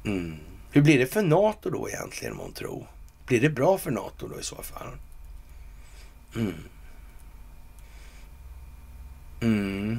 [0.04, 0.36] Mm.
[0.70, 2.86] Hur blir det för NATO då egentligen, månntro?
[3.26, 4.88] Blir det bra för NATO då i så fall?
[6.36, 6.54] Mm.
[9.40, 9.98] Mm.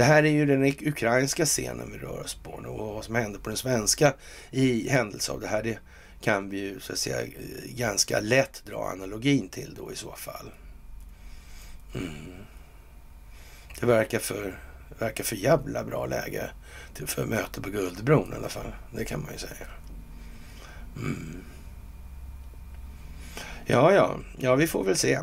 [0.00, 3.14] Det här är ju den ukrainska scenen vi rör oss på nu och vad som
[3.14, 4.14] händer på den svenska
[4.50, 5.62] i händelse av det här.
[5.62, 5.78] Det
[6.20, 7.28] kan vi ju så att säga eh,
[7.76, 10.50] ganska lätt dra analogin till då i så fall.
[11.94, 12.34] Mm.
[13.80, 14.60] Det verkar för,
[14.98, 16.50] verkar för jävla bra läge
[16.94, 18.72] till för möte på Guldbron i alla fall.
[18.96, 19.66] Det kan man ju säga.
[20.96, 21.44] Mm.
[23.66, 25.20] Ja, ja, ja, vi får väl se.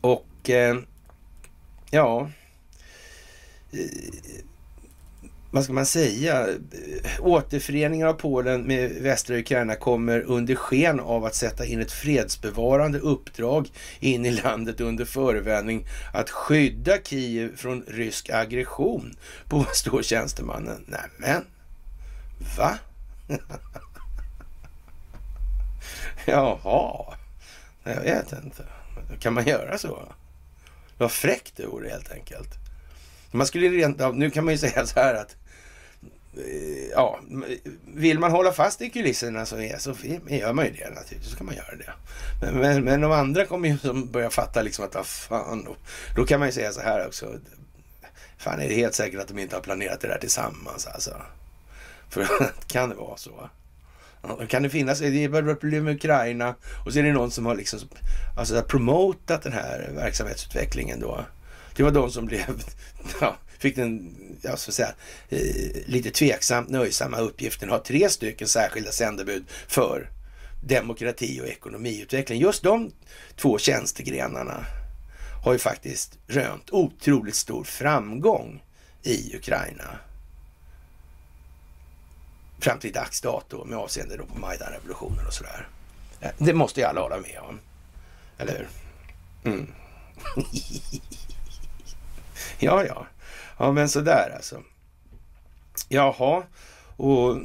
[0.00, 0.76] Och eh,
[1.90, 2.30] ja,
[5.50, 6.46] vad ska man säga?
[7.20, 12.98] Återföreningen av Polen med västra Ukraina kommer under sken av att sätta in ett fredsbevarande
[12.98, 13.68] uppdrag
[14.00, 19.16] in i landet under förevändning att skydda Kiev från rysk aggression,
[19.48, 20.84] påstår tjänstemannen.
[20.86, 21.44] Nämen,
[22.56, 22.78] va?
[26.26, 27.14] Jaha.
[27.84, 28.64] Jag vet inte.
[29.20, 30.12] Kan man göra så?
[30.98, 32.59] Vad fräckt det vore helt enkelt.
[33.30, 35.36] Man skulle rent av, nu kan man ju säga så här att
[36.36, 37.20] eh, ja,
[37.94, 39.94] vill man hålla fast i kulisserna så, är, så
[40.28, 41.30] gör man ju det naturligtvis.
[41.30, 41.92] Så kan man göra det.
[42.40, 45.76] Men, men, men de andra kommer ju som börja fatta liksom att, ah, fan, då,
[46.16, 47.34] då kan man ju säga så här också.
[48.38, 51.22] Fan, är det helt säkert att de inte har planerat det där tillsammans alltså?
[52.08, 52.26] För
[52.66, 53.50] kan det vara så?
[54.48, 56.54] Kan det finnas, det är problem med Ukraina
[56.84, 57.78] och så är det någon som har liksom
[58.38, 61.24] alltså, promotat den här verksamhetsutvecklingen då.
[61.80, 62.62] Det var de som blev,
[63.20, 64.94] ja, fick den, jag ska säga,
[65.28, 65.40] eh,
[65.86, 70.10] lite tveksamt nöjsamma uppgiften att ha tre stycken särskilda sändebud för
[70.64, 72.40] demokrati och ekonomiutveckling.
[72.40, 72.92] Just de
[73.36, 74.66] två tjänstegrenarna
[75.44, 78.62] har ju faktiskt rönt otroligt stor framgång
[79.02, 79.98] i Ukraina
[82.58, 85.68] fram till dags dato med avseende då på Majdan-revolutionen och sådär.
[86.20, 87.60] Eh, det måste ju alla hålla med om.
[88.38, 88.68] Eller hur?
[89.52, 89.72] Mm.
[92.62, 93.06] ja, ja.
[93.58, 94.62] Ja, men sådär alltså.
[95.88, 96.42] Jaha,
[96.96, 97.36] och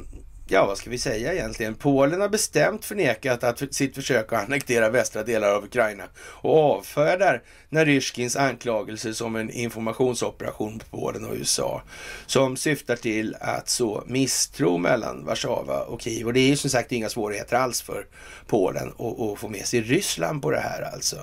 [0.48, 1.74] ja, vad ska vi säga egentligen?
[1.74, 7.42] Polen har bestämt förnekat att sitt försök att annektera västra delar av Ukraina och avfärdar
[7.68, 11.82] Naryshkins anklagelser som en informationsoperation på Polen och USA
[12.26, 16.26] som syftar till att så misstro mellan Warszawa och Kiev.
[16.26, 18.06] Och det är ju som sagt inga svårigheter alls för
[18.46, 21.18] Polen att få med sig Ryssland på det här alltså.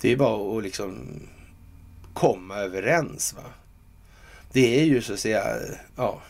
[0.00, 1.20] Det är bara att liksom
[2.18, 3.34] komma överens.
[3.34, 3.42] va.
[4.52, 5.56] Det är ju så att säga,
[5.96, 6.20] ja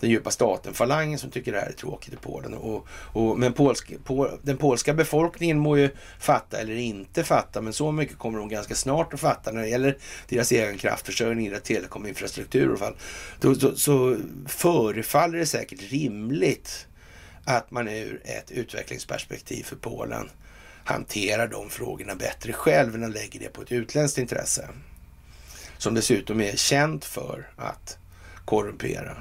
[0.00, 2.54] den djupa staten-falangen som tycker det här är tråkigt i Polen.
[2.54, 5.90] Och, och, men polsk, pol, den polska befolkningen må ju
[6.20, 9.68] fatta eller inte fatta, men så mycket kommer de ganska snart att fatta när det
[9.68, 9.98] gäller
[10.28, 12.96] deras egen kraftförsörjning, deras telekominfrastruktur och fall.
[13.40, 14.16] Då, då, så
[14.46, 16.86] förefaller det säkert rimligt
[17.44, 20.30] att man ur ett utvecklingsperspektiv för Polen
[20.84, 24.68] hanterar de frågorna bättre själv än att lägga det på ett utländskt intresse.
[25.78, 27.98] Som dessutom är känt för att
[28.44, 29.16] korrumpera.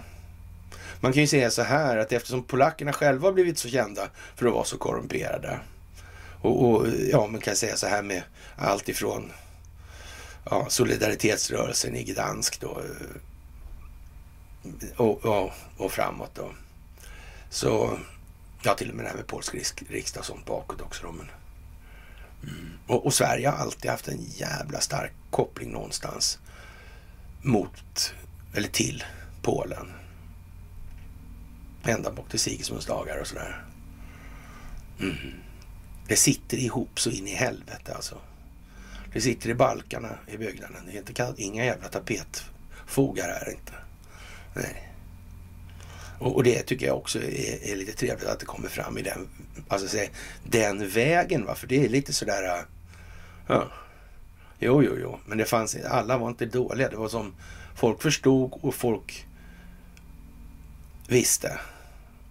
[0.99, 4.45] Man kan ju säga så här att eftersom polackerna själva har blivit så kända för
[4.45, 5.59] att vara så korrumperade.
[6.41, 8.23] Och, och ja, man kan säga så här med
[8.55, 9.31] allt ifrån
[10.49, 12.81] ja, solidaritetsrörelsen i Gdansk då.
[12.81, 13.17] Eh,
[14.95, 16.51] och, och, och framåt då.
[17.49, 17.97] Så
[18.63, 19.55] Ja, till och med det här med polsk
[19.89, 21.03] riksdag och sånt bakåt också.
[21.03, 21.27] Då, men...
[22.43, 22.69] Mm.
[22.87, 26.39] Och, och, Sverige har alltid haft en jävla stark koppling någonstans
[27.41, 28.13] mot,
[28.53, 29.03] eller till,
[29.41, 29.91] Polen.
[31.83, 33.65] Ända bort till Sigismunds dagar och sådär.
[34.99, 35.15] Mm.
[36.07, 38.17] Det sitter ihop så in i helvete alltså.
[39.13, 40.83] Det sitter i balkarna i byggnaden.
[40.85, 43.73] Det är inte inga jävla tapetfogar här inte.
[44.53, 44.93] Nej.
[46.19, 49.01] Och, och, det tycker jag också är, är, lite trevligt att det kommer fram i
[49.01, 49.29] den,
[49.67, 49.97] alltså
[50.43, 51.45] den vägen.
[51.45, 51.55] Va?
[51.55, 52.65] För det är lite sådär...
[53.47, 53.67] Ja.
[54.59, 55.19] Jo, jo, jo.
[55.25, 56.89] Men det fanns alla var inte dåliga.
[56.89, 57.35] Det var som
[57.75, 59.27] folk förstod och folk
[61.07, 61.59] visste.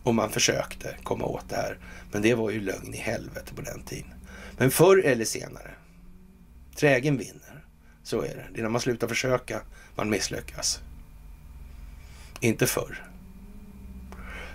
[0.03, 1.79] Och man försökte komma åt det här.
[2.13, 4.15] Men det var ju lögn i helvete på den tiden.
[4.59, 5.71] Men förr eller senare,
[6.77, 7.65] trägen vinner.
[8.03, 8.45] Så är det.
[8.53, 9.61] Det är när man slutar försöka
[9.95, 10.81] man misslyckas.
[12.41, 13.03] Inte förr.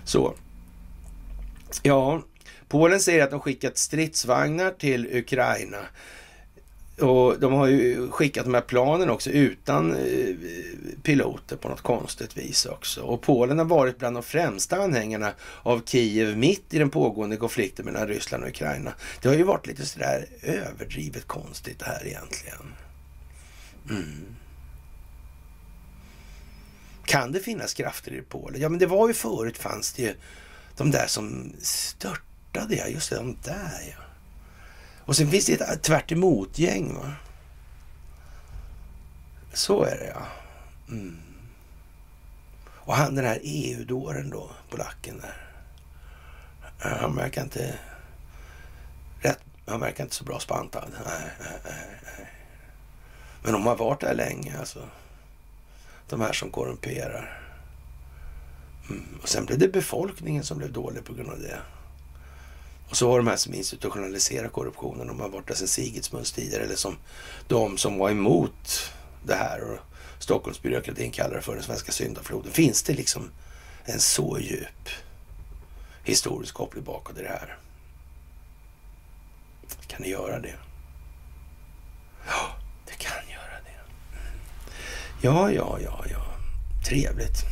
[0.04, 0.34] Så.
[1.82, 2.22] Ja,
[2.68, 5.78] Polen säger att de skickat stridsvagnar till Ukraina.
[7.02, 10.34] Och de har ju skickat de här planen också utan eh,
[11.02, 13.02] piloter på något konstigt vis också.
[13.02, 15.32] Och Polen har varit bland de främsta anhängarna
[15.62, 18.92] av Kiev mitt i den pågående konflikten mellan Ryssland och Ukraina.
[19.22, 22.74] Det har ju varit lite sådär överdrivet konstigt det här egentligen.
[23.90, 24.26] Mm.
[27.04, 28.60] Kan det finnas krafter i Polen?
[28.60, 30.14] Ja, men det var ju förut fanns det ju
[30.76, 32.86] de där som störtade, ja.
[32.86, 34.01] Just det, de där ja.
[35.04, 36.10] Och sen finns det ett tvärt
[36.58, 37.12] gäng va.
[39.52, 40.26] Så är det ja.
[40.88, 41.16] Mm.
[42.84, 45.36] Och han den här EU-dåren då, polacken där.
[46.78, 47.78] Han verkar inte
[49.20, 50.92] rätt, han verkar inte så bra spantad.
[51.06, 52.30] Nej, nej, nej.
[53.42, 54.88] Men de har varit där länge alltså.
[56.08, 57.42] De här som korrumperar.
[58.90, 59.18] Mm.
[59.22, 61.60] Och sen blev det befolkningen som blev dålig på grund av det.
[62.92, 66.60] Och så har de här som institutionaliserar korruptionen, de har varit där sedan Sigismunds tider,
[66.60, 66.96] eller som
[67.48, 68.92] de som var emot
[69.24, 69.78] det här och
[70.18, 72.52] Stockholmsbyråkratin kallar det för den svenska syndafloden.
[72.52, 73.30] Finns det liksom
[73.84, 74.88] en så djup
[76.04, 77.58] historisk koppling bakåt i det här?
[79.86, 80.54] Kan ni göra det?
[82.26, 83.80] Ja, det kan göra det.
[85.22, 86.24] Ja, ja, ja, ja.
[86.88, 87.44] Trevligt.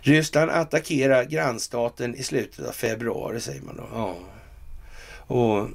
[0.00, 3.88] Ryssland attackerar grannstaten i slutet av februari, säger man då.
[3.92, 4.16] Ja.
[5.32, 5.68] Och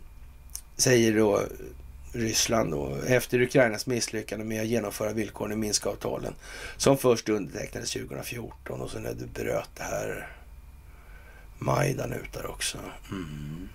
[0.76, 1.41] säger då
[2.14, 6.34] Ryssland då, efter Ukrainas misslyckande med att genomföra villkoren i Minskavtalen
[6.78, 10.30] som först undertecknades 2014 och sen när du bröt det här
[11.60, 12.78] Majdan ut där också.
[13.12, 13.70] Mm.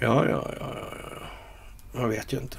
[0.00, 2.00] Ja, ja, ja, ja, ja.
[2.00, 2.58] Jag vet ju inte.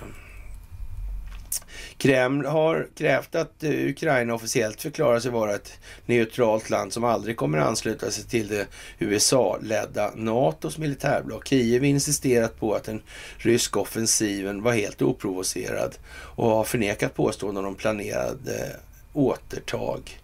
[1.97, 7.37] Kreml har krävt att eh, Ukraina officiellt förklarar sig vara ett neutralt land som aldrig
[7.37, 8.67] kommer att ansluta sig till det
[8.99, 11.47] USA-ledda NATOs militärblock.
[11.47, 13.01] Kiev insisterat på att den
[13.37, 18.79] ryska offensiven var helt oprovocerad och har förnekat påståenden om planerade
[19.13, 20.19] återtag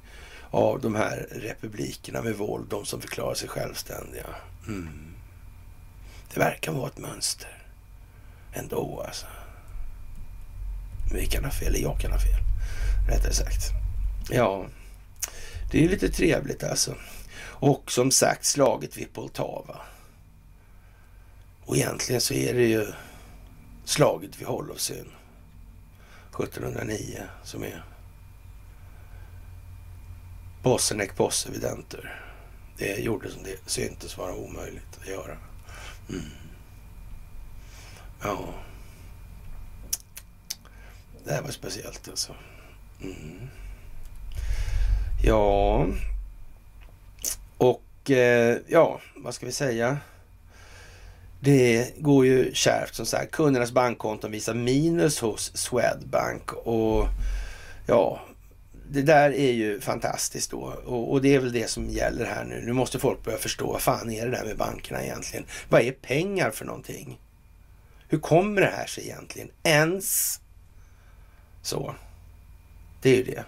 [0.51, 4.25] av de här republikerna med våld, de som förklarar sig självständiga.
[4.67, 4.89] Mm.
[6.33, 7.63] Det verkar vara ett mönster
[8.53, 9.25] ändå alltså.
[11.11, 12.39] Vi kan ha fel, eller jag kan ha fel.
[13.09, 13.71] Rättare sagt.
[14.29, 14.65] Ja,
[15.71, 16.95] det är lite trevligt alltså.
[17.41, 19.81] Och som sagt slaget vid Poltava.
[21.65, 22.87] Och egentligen så är det ju
[23.85, 25.11] slaget vid Holocyn
[26.39, 27.83] 1709 som är
[30.63, 32.21] Bossenek posse videnter.
[32.77, 35.37] Det gjorde som det syntes vara omöjligt att göra.
[36.09, 36.25] Mm.
[38.21, 38.53] Ja.
[41.25, 42.35] Det här var speciellt alltså.
[43.01, 43.49] Mm.
[45.23, 45.87] Ja,
[47.57, 49.97] och eh, ja, vad ska vi säga?
[51.39, 53.31] Det går ju kärvt som sagt.
[53.31, 57.07] Kundernas bankkonton visar minus hos Swedbank och
[57.87, 58.21] ja,
[58.89, 62.45] det där är ju fantastiskt då och, och, det är väl det som gäller här
[62.45, 62.61] nu.
[62.65, 65.45] Nu måste folk börja förstå vad fan är det där med bankerna egentligen?
[65.69, 67.19] Vad är pengar för någonting?
[68.07, 69.49] Hur kommer det här sig egentligen?
[69.63, 70.39] Ens
[71.63, 71.95] så.
[73.01, 73.43] Det är ju det.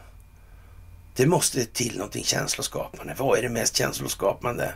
[1.15, 3.15] Det måste till någonting känsloskapande.
[3.17, 4.73] Vad är det mest känsloskapande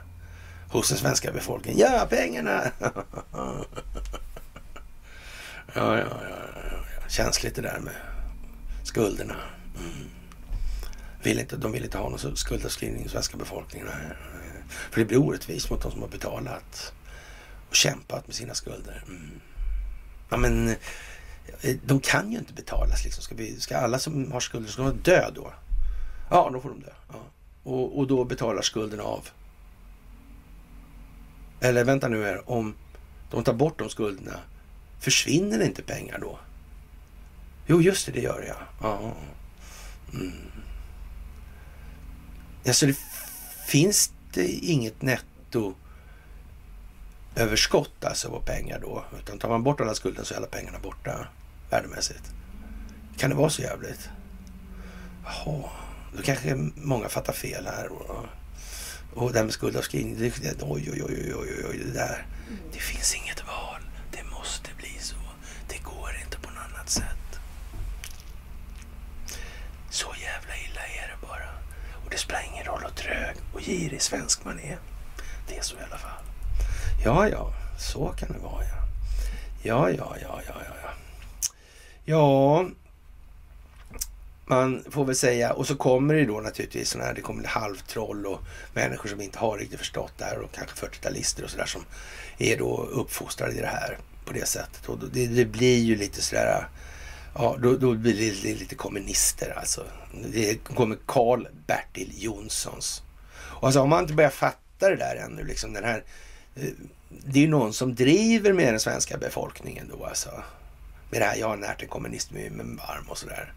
[0.70, 1.80] hos den svenska befolkningen?
[1.80, 2.72] Ja, pengarna!
[2.80, 3.66] ja,
[5.74, 7.10] ja, ja, ja.
[7.10, 7.94] Känsligt det där med
[8.84, 9.36] skulderna.
[9.78, 10.10] Mm.
[11.24, 13.88] Vill inte, de vill inte ha någon skuldavskrivning i den svenska befolkningen.
[14.68, 16.94] För det blir orättvist mot de som har betalat
[17.70, 19.04] och kämpat med sina skulder.
[19.08, 19.32] Mm.
[20.30, 20.76] Ja, men
[21.62, 23.04] Eh, de kan ju inte betalas.
[23.04, 23.24] Liksom.
[23.24, 25.54] Ska, vi, ska alla som har skulder, ska de dö då?
[26.30, 26.92] Ja, då får de dö.
[27.08, 27.20] Ja.
[27.64, 29.30] Och, och då betalar skulden av.
[31.62, 32.76] Eller vänta nu här, om
[33.32, 34.40] de tar bort de skulderna,
[35.00, 36.40] försvinner inte pengar då?
[37.68, 39.14] Jo, just det, det gör det ja.
[40.14, 40.32] Mm.
[42.68, 42.98] Alltså, det
[43.68, 45.74] finns det inget netto
[47.36, 49.04] överskott alltså på pengar då.
[49.20, 51.28] Utan tar man bort alla skulder så är alla pengarna borta
[51.70, 52.32] värdemässigt.
[53.18, 54.10] Kan det vara så jävligt?
[55.24, 55.70] Jaha,
[56.16, 57.88] då kanske många fattar fel här.
[57.92, 58.26] Och,
[59.14, 62.26] och det här med skuldavskrivning, det, det, oj, oj, oj, oj, oj, det där.
[62.74, 63.82] Det finns inget val.
[64.12, 65.16] Det måste bli så.
[65.68, 67.40] Det går inte på något annat sätt.
[69.90, 71.50] Så jävla illa är det bara.
[72.06, 74.78] Och det spelar ingen roll hur trög och girig svensk man är.
[75.48, 76.24] Det är så i alla fall.
[77.06, 78.76] Ja, ja, så kan det vara ja.
[79.64, 80.89] Ja, ja, ja, ja, ja.
[82.10, 82.66] Ja,
[84.46, 88.26] man får väl säga, och så kommer det då naturligtvis sådana här, det kommer halvtroll
[88.26, 88.40] och
[88.74, 91.86] människor som inte har riktigt förstått det här och kanske 40-talister och sådär som
[92.38, 94.90] är då uppfostrade i det här på det sättet.
[94.90, 96.68] Och det, det blir ju lite sådär,
[97.36, 99.84] ja då, då blir det lite kommunister alltså.
[100.34, 103.04] Det kommer Karl Bertil Jonssons.
[103.32, 106.04] Och alltså har man inte börjat fatta det där ännu, liksom den här,
[106.56, 106.70] eh,
[107.10, 110.30] det är ju någon som driver med den svenska befolkningen då alltså.
[111.10, 113.54] Med det här, jag har närt en kommunist med, med varm och sådär.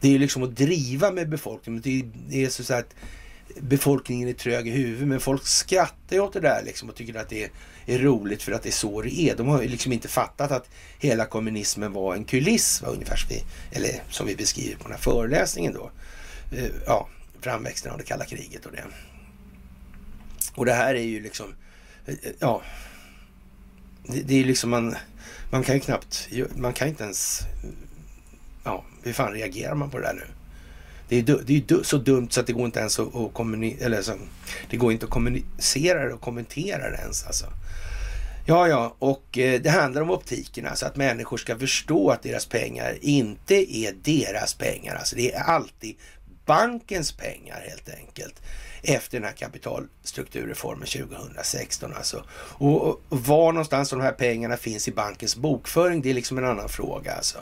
[0.00, 1.82] Det är ju liksom att driva med befolkningen.
[1.82, 2.94] Det är, det är så att
[3.60, 5.08] befolkningen är trög i huvudet.
[5.08, 7.50] Men folk skrattar ju åt det där liksom och tycker att det är,
[7.86, 9.36] är, roligt för att det är så det är.
[9.36, 12.82] De har ju liksom inte fattat att hela kommunismen var en kuliss.
[12.82, 12.88] Va?
[12.88, 15.90] Ungefär som vi, eller som vi beskriver på den här föreläsningen då.
[16.56, 17.08] Eh, ja,
[17.40, 18.84] framväxten av det kalla kriget och det.
[20.54, 21.54] Och det här är ju liksom,
[22.06, 22.62] eh, eh, ja,
[24.06, 24.96] det, det är liksom man,
[25.52, 27.40] man kan ju knappt, man kan inte ens
[28.64, 30.26] ja, hur fan reagerar man på det där nu?
[31.08, 33.86] Det är, det är så dumt så att det går inte ens att, att kommunicera,
[33.86, 34.12] eller så,
[34.70, 37.46] det går inte att kommunicera det och kommentera det ens alltså.
[38.46, 40.86] Ja, ja, och eh, det handlar om optiken alltså.
[40.86, 44.94] att människor ska förstå att deras pengar inte är deras pengar.
[44.94, 45.96] Alltså det är alltid
[46.46, 48.42] bankens pengar helt enkelt
[48.82, 51.92] efter den här kapitalstrukturreformen 2016.
[51.96, 52.24] Alltså.
[52.58, 56.44] Och, och var någonstans de här pengarna finns i bankens bokföring, det är liksom en
[56.44, 57.12] annan fråga.
[57.12, 57.38] Alltså.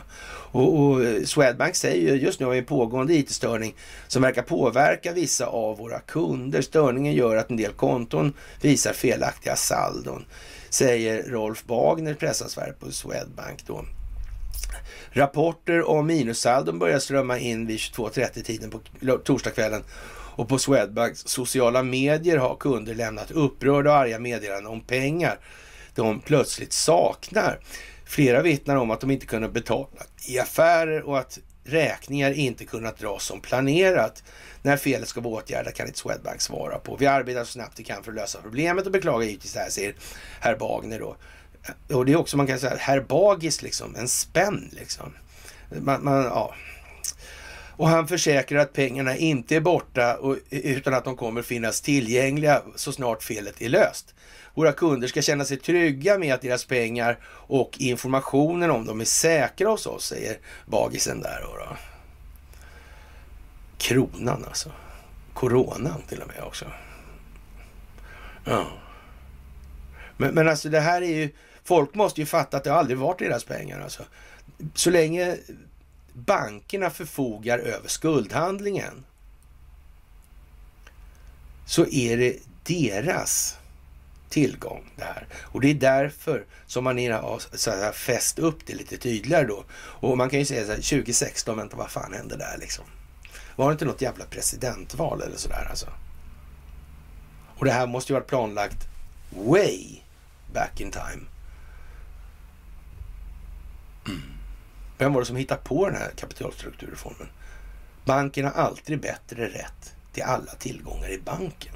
[0.52, 3.74] Och, och eh, Swedbank säger ju just nu har vi en pågående IT-störning
[4.08, 6.62] som verkar påverka vissa av våra kunder.
[6.62, 10.24] Störningen gör att en del konton visar felaktiga saldon,
[10.70, 13.66] säger Rolf Bagner, pressansvarig på Swedbank.
[13.66, 13.84] Då.
[15.12, 18.80] Rapporter om minussaldon börjar strömma in vid 22.30-tiden på
[19.24, 19.82] torsdagskvällen
[20.40, 25.38] och på Swedbanks sociala medier har kunder lämnat upprörda och arga meddelanden om pengar
[25.94, 27.60] de plötsligt saknar.
[28.04, 29.88] Flera vittnar om att de inte kunnat betala
[30.28, 34.22] i affärer och att räkningar inte kunnat dras som planerat.
[34.62, 36.96] När felet ska vara åtgärdat kan inte Swedbank svara på.
[36.96, 39.70] Vi arbetar så snabbt vi kan för att lösa problemet och beklagar givetvis det här,
[39.70, 39.94] säger
[40.40, 41.16] herr Bagner då.
[41.96, 45.12] Och det är också, man kan säga, herr Bagis liksom, en spänn liksom.
[45.68, 46.54] Man, man, ja.
[47.80, 52.62] Och han försäkrar att pengarna inte är borta och, utan att de kommer finnas tillgängliga
[52.76, 54.14] så snart felet är löst.
[54.54, 59.04] Våra kunder ska känna sig trygga med att deras pengar och informationen om dem är
[59.04, 61.40] säkra hos oss, säger bagisen där.
[61.42, 61.76] Då, då.
[63.78, 64.72] Kronan alltså.
[65.34, 66.64] Coronan till och med också.
[68.44, 68.66] Ja.
[70.16, 71.30] Men, men alltså det här är ju,
[71.64, 74.02] folk måste ju fatta att det aldrig varit deras pengar alltså.
[74.74, 75.36] Så länge
[76.14, 79.04] bankerna förfogar över skuldhandlingen
[81.66, 83.58] så är det deras
[84.28, 85.26] tillgång det här.
[85.34, 89.64] Och det är därför som man har fäst upp det lite tydligare då.
[89.72, 92.84] Och man kan ju säga så här, 2016, vänta vad fan hände där liksom?
[93.56, 95.86] Var det inte något jävla presidentval eller sådär alltså?
[97.58, 98.88] Och det här måste ju varit planlagt
[99.30, 100.00] way
[100.52, 101.26] back in time.
[104.06, 104.39] Mm.
[105.00, 107.28] Vem var det som hittade på den här kapitalstrukturreformen?
[108.04, 111.74] Banken har alltid bättre rätt till alla tillgångar i banken.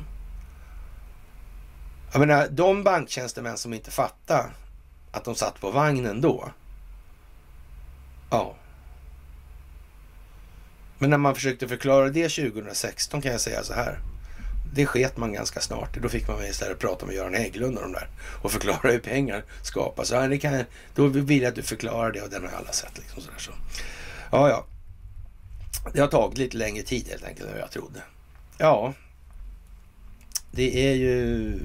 [2.12, 4.50] Jag menar, de banktjänstemän som inte fattade
[5.12, 6.50] att de satt på vagnen då.
[8.30, 8.54] Ja.
[10.98, 13.98] Men när man försökte förklara det 2016 kan jag säga så här
[14.74, 15.96] det sket man ganska snart.
[16.02, 18.08] Då fick man istället prata med Göran Hägglund och de där
[18.42, 20.10] och förklara hur pengar skapas.
[20.10, 20.64] Ja, det kan,
[20.94, 22.98] då vill jag att du förklarar det och den har alla sett.
[22.98, 23.50] Liksom sådär, så.
[24.32, 24.66] Ja, ja.
[25.92, 28.02] Det har tagit lite längre tid helt enkelt än jag trodde.
[28.58, 28.94] Ja,
[30.50, 31.58] det är ju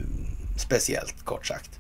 [0.58, 1.80] speciellt kort sagt.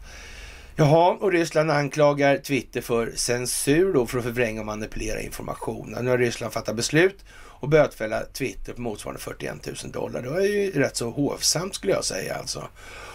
[0.75, 5.97] Jaha, och Ryssland anklagar Twitter för censur då för att förvränga och manipulera information.
[6.01, 7.25] Nu har Ryssland fattat beslut
[7.59, 10.21] och bötfälla Twitter på motsvarande 41 000 dollar.
[10.21, 12.67] Det var ju rätt så hovsamt skulle jag säga alltså.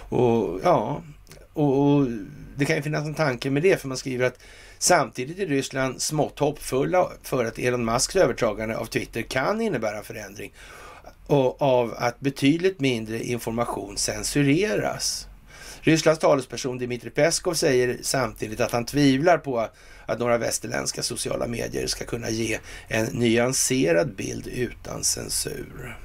[0.08, 1.02] Och ja,
[1.52, 2.06] och, och
[2.56, 4.38] det kan ju finnas en tanke med det för man skriver att
[4.78, 10.52] Samtidigt är Ryssland smått hoppfulla för att Elon Musks övertagande av Twitter kan innebära förändring
[11.26, 15.28] och av att betydligt mindre information censureras.
[15.84, 19.68] Rysslands talesperson Dmitrij Peskov säger samtidigt att han tvivlar på
[20.06, 22.58] att några västerländska sociala medier ska kunna ge
[22.88, 25.98] en nyanserad bild utan censur.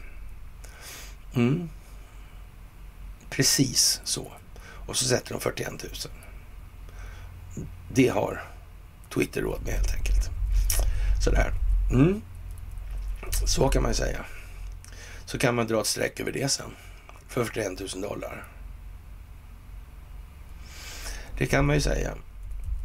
[1.36, 1.70] Mm.
[3.30, 4.32] Precis så.
[4.88, 5.80] Och så sätter de 41 000.
[7.94, 8.44] Det har
[9.14, 10.30] Twitter råd med helt enkelt.
[11.24, 11.54] Sådär.
[11.92, 12.22] Mm.
[13.46, 14.26] Så kan man ju säga.
[15.26, 16.72] Så kan man dra ett streck över det sen.
[17.28, 18.59] För 41 000 dollar.
[21.40, 22.14] Det kan man ju säga.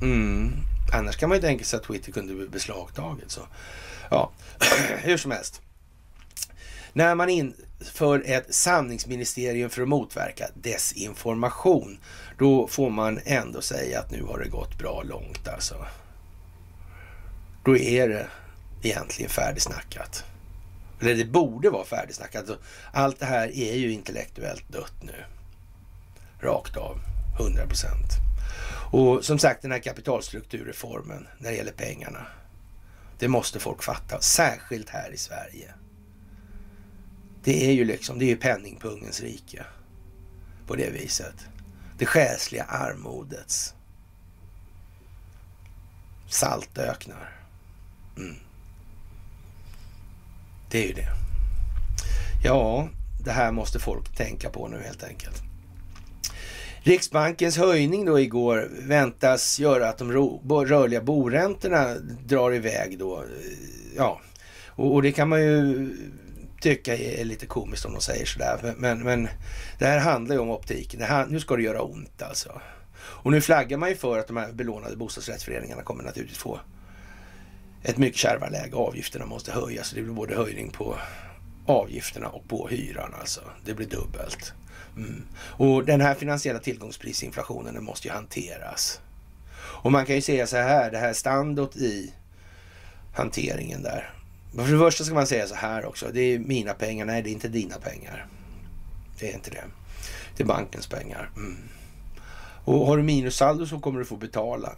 [0.02, 0.52] Mm.
[0.93, 3.31] Annars kan man ju tänka sig att Twitter kunde bli beslagtaget.
[3.31, 3.40] Så.
[4.10, 4.32] Ja,
[5.02, 5.60] hur som helst.
[6.93, 11.98] När man inför ett sanningsministerium för att motverka desinformation,
[12.39, 15.86] då får man ändå säga att nu har det gått bra långt alltså.
[17.64, 18.26] Då är det
[18.82, 20.24] egentligen färdigsnackat.
[21.01, 22.40] Eller det borde vara färdigsnackat.
[22.40, 22.59] Alltså,
[22.93, 25.24] allt det här är ju intellektuellt dött nu.
[26.40, 26.98] Rakt av.
[27.40, 28.34] 100 procent.
[28.90, 32.26] Och som sagt den här kapitalstrukturreformen när det gäller pengarna.
[33.18, 35.74] Det måste folk fatta, särskilt här i Sverige.
[37.44, 39.64] Det är ju liksom, det är ju penningpungens rike.
[40.66, 41.46] På det viset.
[41.98, 43.74] Det själsliga armodets
[46.28, 47.32] saltöknar.
[48.16, 48.36] Mm.
[50.70, 51.08] Det är ju det.
[52.44, 52.88] Ja,
[53.24, 55.42] det här måste folk tänka på nu helt enkelt.
[56.86, 61.94] Riksbankens höjning då igår väntas göra att de rörliga boräntorna
[62.27, 63.24] drar iväg då.
[63.97, 64.20] Ja,
[64.69, 65.90] och, och det kan man ju
[66.61, 68.74] tycka är lite komiskt om de säger sådär.
[68.77, 69.28] Men, men
[69.78, 71.02] det här handlar ju om optiken.
[71.02, 72.61] Här, nu ska det göra ont alltså.
[72.97, 76.61] Och nu flaggar man ju för att de här belånade bostadsrättsföreningarna kommer naturligtvis få
[77.82, 78.77] ett mycket kärvare läge.
[78.77, 79.93] Avgifterna måste höjas.
[79.94, 80.97] Det blir både höjning på
[81.66, 83.40] avgifterna och på hyran alltså.
[83.65, 84.55] Det blir dubbelt.
[84.96, 85.22] Mm.
[85.36, 89.00] Och den här finansiella tillgångsprisinflationen den måste ju hanteras.
[89.56, 92.12] Och man kan ju säga så här, det här standot i
[93.14, 94.10] hanteringen där.
[94.54, 97.30] För det första ska man säga så här också, det är mina pengar, nej det
[97.30, 98.26] är inte dina pengar.
[99.18, 99.64] Det är inte det.
[100.36, 101.30] Det är bankens pengar.
[101.36, 101.56] Mm.
[102.64, 104.72] Och har du minussaldo så kommer du få betala.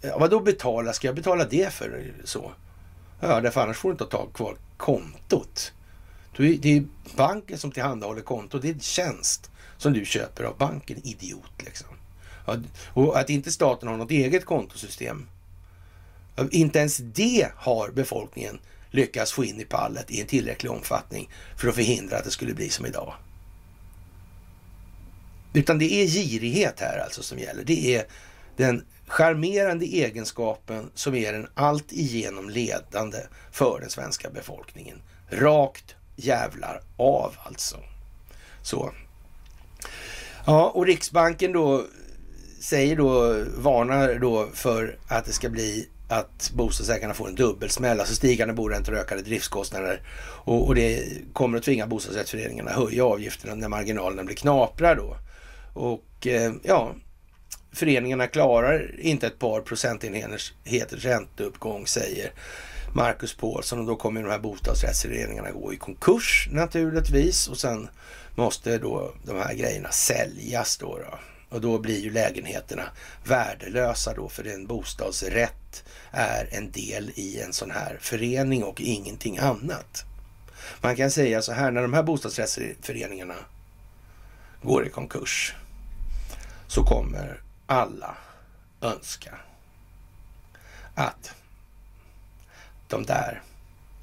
[0.00, 0.92] Ja, vad då betala?
[0.92, 2.52] Ska jag betala det för så?
[3.20, 5.72] Ja, därför annars får du inte ha kvar kontot.
[6.36, 6.84] Det är
[7.16, 11.88] banken som tillhandahåller konto, Det är en tjänst som du köper av banken, idiot liksom.
[12.92, 15.28] Och att inte staten har något eget kontosystem.
[16.50, 18.60] Inte ens det har befolkningen
[18.90, 22.54] lyckats få in i pallet i en tillräcklig omfattning för att förhindra att det skulle
[22.54, 23.14] bli som idag.
[25.52, 27.64] Utan det är girighet här alltså som gäller.
[27.64, 28.06] Det är
[28.56, 33.18] den charmerande egenskapen som är den allt igenom ledande
[33.52, 35.02] för den svenska befolkningen.
[35.30, 37.76] Rakt jävlar av alltså.
[38.62, 38.92] Så.
[40.46, 41.84] Ja, och Riksbanken då
[42.60, 48.14] säger då, varnar då för att det ska bli att bostadsägarna får en dubbelsmäll, alltså
[48.14, 50.00] stigande boräntor och ökade driftskostnader.
[50.44, 55.16] Och, och, det kommer att tvinga bostadsrättsföreningarna att höja avgifterna när marginalerna blir knapra då.
[55.74, 56.94] Och eh, ja,
[57.72, 60.52] föreningarna klarar inte ett par procentenheters
[60.90, 62.32] ränteuppgång säger
[62.94, 67.88] Marcus Paulsson och då kommer de här bostadsrättsföreningarna gå i konkurs naturligtvis och sen
[68.34, 70.98] måste då de här grejerna säljas då.
[70.98, 71.18] då.
[71.48, 72.82] Och då blir ju lägenheterna
[73.24, 79.38] värdelösa då för en bostadsrätt är en del i en sån här förening och ingenting
[79.38, 80.04] annat.
[80.80, 83.34] Man kan säga så här, när de här bostadsrättsföreningarna
[84.62, 85.54] går i konkurs
[86.66, 88.16] så kommer alla
[88.80, 89.34] önska
[90.94, 91.34] att
[92.92, 93.42] de där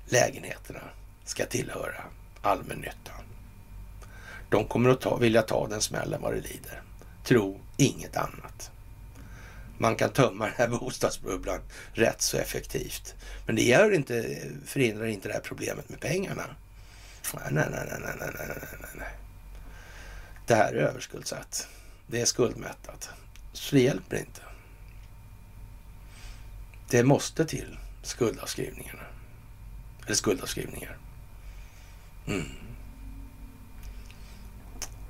[0.06, 0.82] lägenheterna
[1.26, 2.04] ska tillhöra
[2.42, 3.24] allmännyttan.
[4.50, 6.82] De kommer att ta, vilja ta den smällen vad det lider.
[7.24, 8.72] Tro inget annat.
[9.78, 11.60] Man kan tömma den här bostadsbubblan
[11.94, 13.16] rätt så effektivt.
[13.46, 16.46] Men det gör inte, förhindrar inte det här problemet med pengarna.
[17.34, 18.48] Nej, nej, nej, nej, nej, nej,
[18.82, 19.08] nej, nej.
[20.48, 21.68] Det här är överskuldsatt.
[22.08, 23.10] Det är skuldmättat.
[23.54, 24.42] Så det hjälper inte.
[26.90, 29.04] Det måste till skuldavskrivningarna.
[30.06, 30.98] Eller skuldavskrivningar.
[32.28, 32.46] Mm.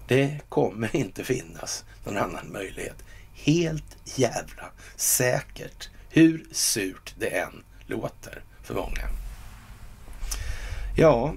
[0.08, 3.04] Det kommer inte finnas någon annan möjlighet.
[3.34, 5.90] Helt jävla säkert.
[6.10, 9.10] Hur surt det än låter för många.
[10.96, 11.34] Ja,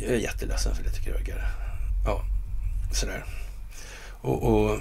[0.00, 1.38] jag är jätteledsen för det tycker jag.
[2.06, 2.24] Ja,
[2.92, 3.24] sådär.
[4.22, 4.80] Och, och,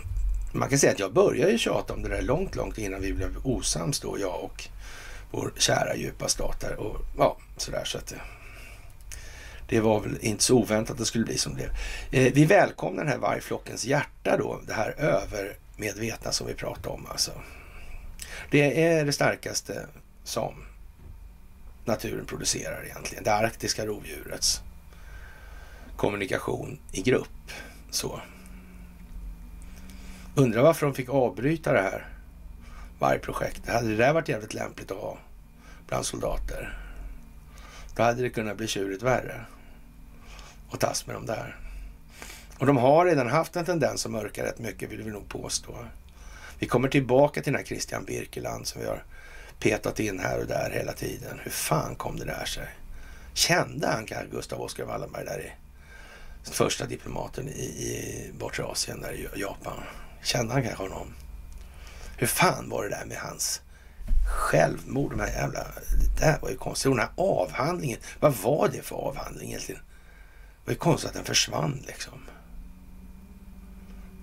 [0.51, 3.13] man kan säga att jag började ju tjata om det där långt, långt innan vi
[3.13, 4.69] blev osams då, jag och
[5.31, 6.79] vår kära djupa stat där.
[6.79, 8.21] Och ja, sådär så att det,
[9.67, 11.69] det var väl inte så oväntat att det skulle bli som det blev.
[12.25, 17.05] Eh, vi välkomnar den här vargflockens hjärta då, det här övermedvetna som vi pratade om
[17.09, 17.31] alltså.
[18.51, 19.85] Det är det starkaste
[20.23, 20.53] som
[21.85, 23.23] naturen producerar egentligen.
[23.23, 24.61] Det arktiska rovdjurets
[25.95, 27.51] kommunikation i grupp.
[27.89, 28.21] Så.
[30.35, 32.10] Undrar varför de fick avbryta det här
[33.01, 33.73] vargprojektet.
[33.73, 35.17] Hade det där varit jävligt lämpligt att ha
[35.87, 36.77] bland soldater?
[37.95, 39.45] Då hade det kunnat bli tjurigt värre
[40.69, 41.55] och tas med dem där.
[42.57, 45.75] Och de har redan haft en tendens att mörka rätt mycket vill vi nog påstå.
[46.59, 49.03] Vi kommer tillbaka till den här Christian Birkeland som vi har
[49.59, 51.39] petat in här och där hela tiden.
[51.43, 52.67] Hur fan kom det där sig?
[53.33, 55.51] Kände han Gustav Oskar Wallenberg där i
[56.51, 59.83] första diplomaten i, i bortre Asien, där i Japan?
[60.23, 61.13] Kände han kanske honom?
[62.21, 63.61] Hur fan var det där med hans
[64.27, 65.11] självmord?
[65.11, 65.59] De här jävla...
[65.59, 66.85] Det där var ju konstigt.
[66.85, 67.99] Och Den här avhandlingen.
[68.19, 69.81] Vad var det för avhandling egentligen?
[69.81, 72.21] Det var ju konstigt att den försvann liksom.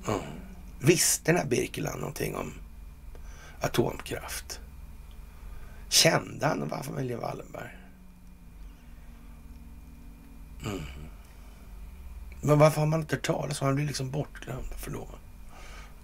[0.09, 0.21] Mm.
[0.81, 2.53] Visste den här Birkeland någonting om
[3.61, 4.61] atomkraft?
[5.89, 7.77] Kände han vad familjen Wallenberg?
[10.65, 10.83] Mm.
[12.41, 14.69] Men varför har man inte hört talas om Han blir liksom bortglömd.
[14.71, 14.91] Varför?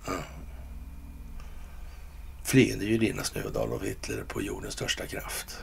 [0.09, 0.23] Mm.
[2.45, 5.63] Flyende judinna Snödal och Hitler på jordens största kraft.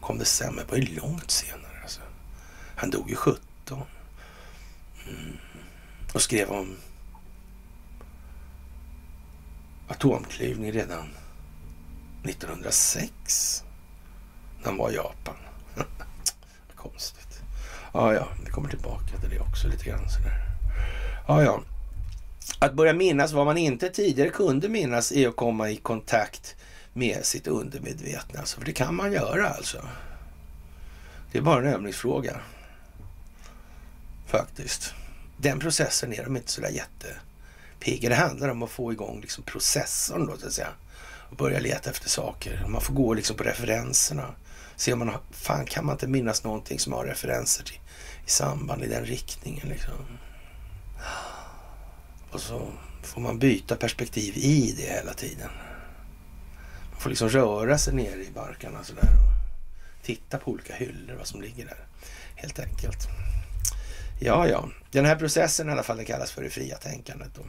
[0.00, 1.82] Kom det sen, men det var ju långt senare.
[1.82, 2.00] Alltså.
[2.76, 3.42] Han dog ju 17.
[5.08, 5.36] Mm.
[6.14, 6.76] Och skrev om
[9.88, 11.08] atomklyvning redan
[12.24, 13.64] 1906.
[14.58, 15.36] När han var i Japan.
[16.74, 17.40] Konstigt.
[17.92, 20.42] Ja, ja, vi kommer tillbaka till det också lite grann sådär.
[21.26, 21.62] Ja, ja.
[22.58, 26.56] Att börja minnas vad man inte tidigare kunde minnas är att komma i kontakt
[26.92, 28.40] med sitt undermedvetna.
[28.40, 29.88] Alltså, för det kan man göra alltså.
[31.32, 32.40] Det är bara en övningsfråga.
[34.26, 34.94] Faktiskt.
[35.36, 38.08] Den processen är de inte sådär jättepigga.
[38.08, 40.68] Det handlar om att få igång liksom processorn då så att säga
[41.30, 42.64] och börja leta efter saker.
[42.68, 44.34] Man får gå liksom på referenserna.
[44.76, 47.80] Se om man har, fan kan man inte minnas någonting som har referenser till,
[48.26, 49.94] i samband i den riktningen liksom.
[52.32, 52.68] Och så
[53.02, 55.50] får man byta perspektiv i det hela tiden.
[56.92, 61.26] Man får liksom röra sig ner i barkarna sådär och titta på olika hyllor, vad
[61.26, 61.86] som ligger där.
[62.34, 63.08] Helt enkelt.
[64.20, 64.68] Ja, ja.
[64.90, 67.30] Den här processen i alla fall, det kallas för det fria tänkandet.
[67.34, 67.42] Då.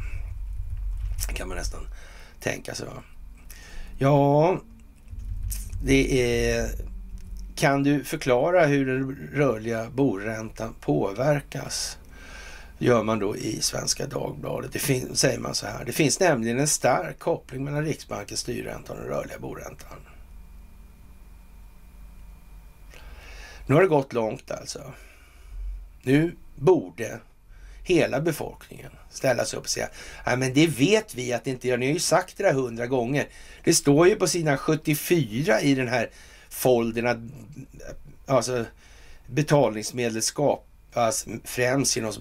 [1.33, 1.87] kan man nästan
[2.39, 2.85] tänka sig.
[2.85, 3.03] Va?
[3.97, 4.61] Ja,
[5.83, 6.69] det är...
[7.55, 11.97] Kan du förklara hur den rörliga boräntan påverkas?
[12.77, 14.73] Gör man då i Svenska Dagbladet.
[14.73, 15.85] Det fin- säger man så här.
[15.85, 19.97] Det finns nämligen en stark koppling mellan Riksbankens styrränta och den rörliga boräntan.
[23.67, 24.93] Nu har det gått långt alltså.
[26.01, 27.19] Nu borde
[27.83, 29.89] hela befolkningen ställa sig upp och säga
[30.25, 31.77] Nej, men det vet vi att det inte gör.
[31.77, 33.27] Ni har ju sagt det där hundra gånger.
[33.63, 36.09] Det står ju på sidan 74 i den här
[36.49, 37.17] foldern att
[38.25, 38.65] alltså,
[39.27, 40.21] betalningsmedel
[40.93, 42.13] skapas främst genom,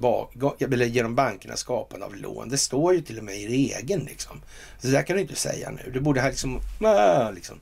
[0.61, 2.49] eller genom bankernas skapande av lån.
[2.49, 4.43] Det står ju till och med i regeln liksom.
[4.78, 5.90] Så det där kan du inte säga nu.
[5.93, 7.61] Det borde här liksom, äh, liksom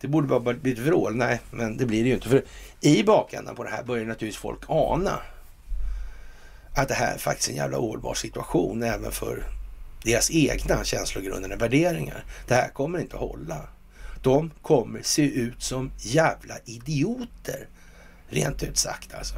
[0.00, 1.16] det borde bara bli ett vrål.
[1.16, 2.28] Nej, men det blir det ju inte.
[2.28, 2.44] För
[2.80, 5.20] i bakändan på det här börjar naturligtvis folk ana
[6.74, 9.44] att det här är faktiskt en jävla ohållbar situation även för
[10.04, 12.24] deras egna känslogrundande värderingar.
[12.48, 13.68] Det här kommer inte att hålla.
[14.22, 17.68] De kommer se ut som jävla idioter.
[18.28, 19.36] Rent ut sagt alltså.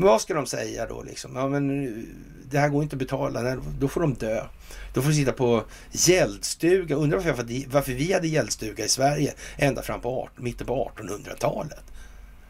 [0.00, 1.36] Men vad ska de säga då liksom?
[1.36, 2.06] Ja, men
[2.44, 3.42] det här går inte att betala.
[3.42, 4.46] Nej, då får de dö.
[4.94, 6.96] Då får de sitta på gäldstuga.
[6.96, 11.84] Undrar varför, varför vi hade gäldstuga i Sverige ända fram på 18, mitten på 1800-talet.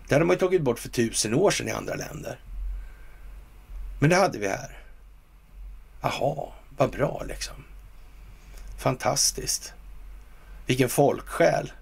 [0.09, 2.41] Det hade man ju tagit bort för tusen år sedan i andra länder.
[4.01, 4.79] Men det hade vi här.
[6.01, 7.65] Aha, vad bra liksom.
[8.79, 9.73] Fantastiskt.
[10.67, 11.73] Vilken folksjäl.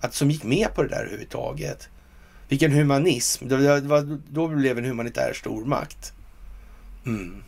[0.00, 1.88] Att som gick med på det där överhuvudtaget.
[2.48, 3.48] Vilken humanism.
[3.48, 6.12] Det var, då blev en humanitär stormakt.
[7.06, 7.42] Mm.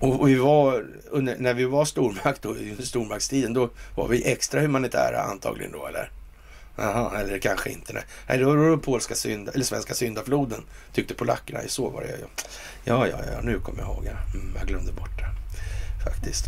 [0.00, 0.86] Och, och, vi var,
[1.38, 6.10] när vi var stormakt då, i stormaktstiden, då var vi extra humanitära antagligen då eller?
[6.76, 7.92] Jaha, eller kanske inte.
[7.92, 11.60] Nej, nej då var det polska synda, eller svenska syndafloden, tyckte polackerna.
[11.66, 12.08] Så var det.
[12.08, 12.24] ju.
[12.84, 14.06] Ja, ja, ja, nu kommer jag ihåg.
[14.06, 15.28] Mm, jag glömde bort det
[16.10, 16.44] faktiskt.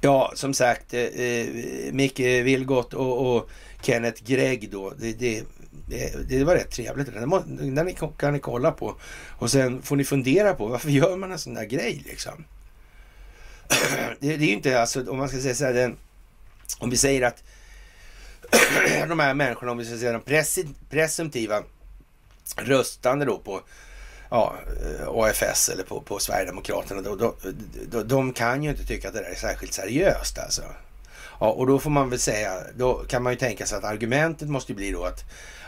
[0.00, 1.46] Ja, som sagt, eh, eh
[1.92, 3.50] Micke Vilgot och, och,
[3.86, 4.92] Kenneth Gregg då.
[4.98, 5.44] Det, det,
[5.88, 7.14] det, det, var rätt trevligt.
[7.14, 8.96] Den, den kan ni kolla på.
[9.38, 12.44] Och sen får ni fundera på varför gör man en sån där grej liksom.
[14.20, 15.96] det, det, är ju inte, alltså om man ska säga så här, den,
[16.78, 17.44] om vi säger att
[19.08, 20.58] de här människorna, om vi ska säga de pres,
[20.90, 21.62] presumtiva
[22.56, 23.60] röstande då på
[24.30, 24.54] ja,
[25.00, 27.34] eh, AFS eller på, på Sverigedemokraterna, då, då,
[27.90, 30.62] då, de kan ju inte tycka att det där är särskilt seriöst alltså.
[31.40, 34.48] Ja, och då får man väl säga, då kan man ju tänka sig att argumentet
[34.48, 35.24] måste bli då att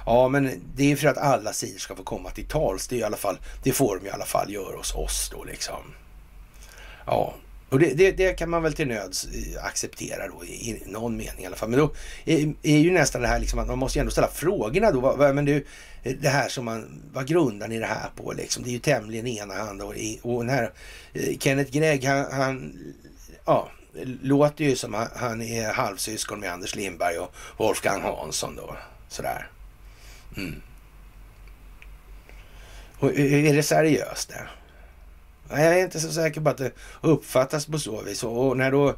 [0.07, 2.89] ja, men det är för att alla sidor ska få komma till tals.
[2.89, 5.45] Det, är i alla fall, det får de i alla fall göra hos oss då
[5.45, 5.95] liksom.
[7.07, 7.35] Ja,
[7.71, 11.43] och det, det, det, kan man väl till nöds eh, acceptera då i, någon mening
[11.43, 11.69] i alla fall.
[11.69, 11.95] Men då
[12.25, 15.01] är, är ju nästan det här liksom att man måste ju ändå ställa frågorna då.
[15.01, 15.67] Vad, men du,
[16.03, 18.63] eh, det här som man, vad grundar ni det här på liksom?
[18.63, 20.73] Det är ju tämligen enahanda och, och den här
[21.13, 22.79] eh, Kenneth Gregg, han, han
[23.45, 23.71] ja,
[24.23, 28.77] låter ju som att han är halvsyskon med Anders Lindberg och Wolfgang Hansson då.
[29.09, 29.51] Sådär.
[30.37, 30.63] Mm.
[32.99, 34.49] Och är det seriöst det?
[35.51, 38.25] Jag är inte så säker på att det uppfattas på så vis.
[38.25, 38.95] Och när då,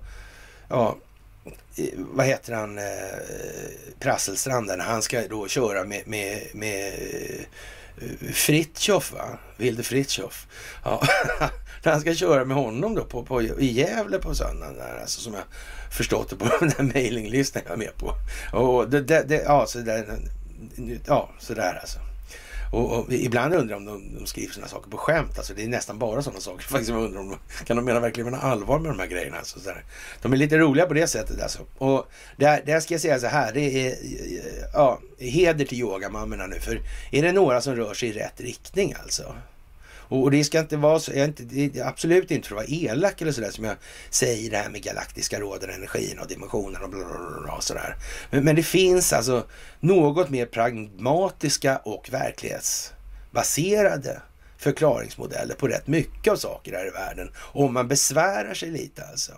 [0.69, 0.97] ja,
[1.97, 4.01] vad heter han, Prasselstrand.
[4.01, 6.93] Prasselstranden, han ska då köra med, med, med
[8.01, 9.39] eh, Fritjof, va?
[9.57, 10.47] Wilde Fritjof.
[10.85, 11.03] Ja,
[11.85, 15.35] han ska köra med honom då på, på, i Gävle på söndagen, där, alltså, som
[15.35, 15.43] jag
[15.91, 18.15] förstått det på den där mejlinglistan jag är med på.
[18.59, 20.19] Och det, det, det ja, så där,
[21.07, 21.99] ja, sådär alltså.
[22.73, 25.39] Och, och, ibland undrar jag om de, de skriver sådana saker på skämt.
[25.39, 26.65] Alltså, det är nästan bara sådana saker.
[26.65, 29.37] Faktiskt, jag undrar om de, kan de mena verkligen mena allvar med de här grejerna?
[29.37, 29.71] Alltså, så
[30.23, 31.43] De är lite roliga på det sättet.
[31.43, 31.59] Alltså.
[31.79, 33.53] Och där, där ska jag säga så här.
[33.53, 33.97] Det är
[34.73, 36.61] ja, heder till yogamammorna nu.
[36.61, 36.81] För
[37.11, 39.35] är det några som rör sig i rätt riktning alltså.
[40.11, 43.33] Och det ska inte vara så, jag inte, absolut inte för att vara elak eller
[43.33, 43.77] sådär som jag
[44.11, 47.97] säger det här med galaktiska råden, energin och dimensionen och, bla bla bla och sådär.
[48.31, 49.47] Men, men det finns alltså
[49.81, 54.23] något mer pragmatiska och verklighetsbaserade
[54.59, 57.31] förklaringsmodeller på rätt mycket av saker här i världen.
[57.37, 59.33] Om man besvärar sig lite alltså.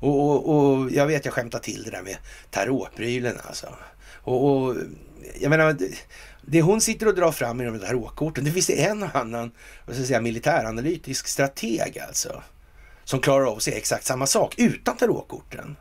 [0.00, 2.16] Och, och, och jag vet, jag skämtar till det där med
[2.50, 3.66] tarotprylen alltså.
[4.22, 4.76] Och, och
[5.40, 5.76] jag menar,
[6.50, 9.16] det hon sitter och drar fram i de här råkorten, det finns det en och
[9.16, 9.50] annan
[9.86, 12.42] vad ska jag säga, militäranalytisk strateg alltså.
[13.04, 15.76] Som klarar av att se exakt samma sak utan tarotkorten.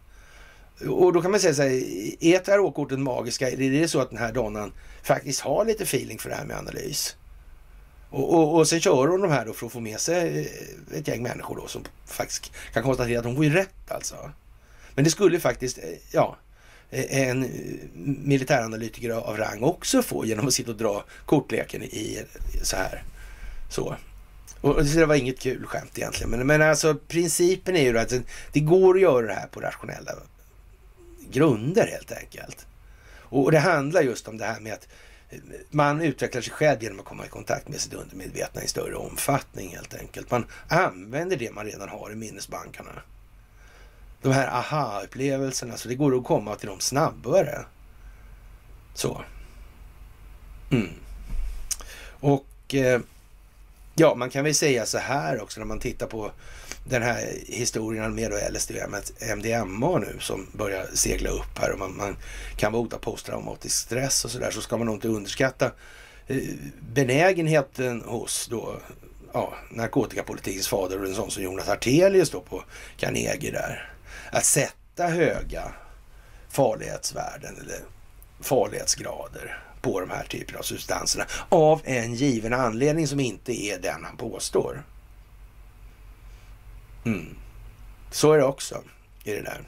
[0.89, 1.83] Och då kan man säga så här,
[2.23, 3.49] är tarotkorten magiska?
[3.49, 4.73] Är det så att den här donnan
[5.03, 7.15] faktiskt har lite feeling för det här med analys?
[8.09, 10.39] Och, och, och sen kör hon de här då för att få med sig
[10.91, 14.31] eh, ett gäng människor då som faktiskt kan konstatera att hon får ju rätt alltså.
[14.95, 16.37] Men det skulle faktiskt, eh, ja,
[16.91, 17.49] Eh, en eh,
[18.23, 22.23] militäranalytiker av rang också få genom att sitta och dra kortleken i
[22.63, 23.03] så här.
[23.69, 23.95] Så.
[24.61, 26.29] Och det var inget kul skämt egentligen.
[26.29, 28.13] Men, men alltså principen är ju att
[28.51, 30.11] det går att göra det här på rationella
[31.31, 32.65] grunder helt enkelt.
[33.29, 34.87] Och det handlar just om det här med att
[35.29, 35.39] eh,
[35.69, 39.69] man utvecklar sig själv genom att komma i kontakt med sitt undermedvetna i större omfattning
[39.69, 40.31] helt enkelt.
[40.31, 43.01] Man använder det man redan har i minnesbankarna
[44.21, 45.77] de här aha-upplevelserna.
[45.77, 47.65] Så det går att komma till dem snabbare.
[48.93, 49.23] Så.
[50.71, 50.89] Mm.
[52.19, 53.01] Och eh,
[53.95, 56.31] ja, man kan väl säga så här också när man tittar på
[56.85, 61.79] den här historien med då LSD och MDMA nu som börjar segla upp här och
[61.79, 62.17] man, man
[62.55, 65.71] kan bota posttraumatisk stress och sådär så ska man nog inte underskatta
[66.27, 66.37] eh,
[66.93, 68.75] benägenheten hos då
[69.33, 72.63] ja, narkotikapolitikens fader och en sån som Jonas Artelius då på
[72.97, 73.96] Carnegie där
[74.31, 75.71] att sätta höga
[76.49, 77.79] farlighetsvärden eller
[78.39, 84.03] farlighetsgrader på de här typerna av substanserna av en given anledning som inte är den
[84.03, 84.83] han påstår.
[87.05, 87.35] Mm.
[88.11, 88.83] Så är det också
[89.23, 89.61] i det där.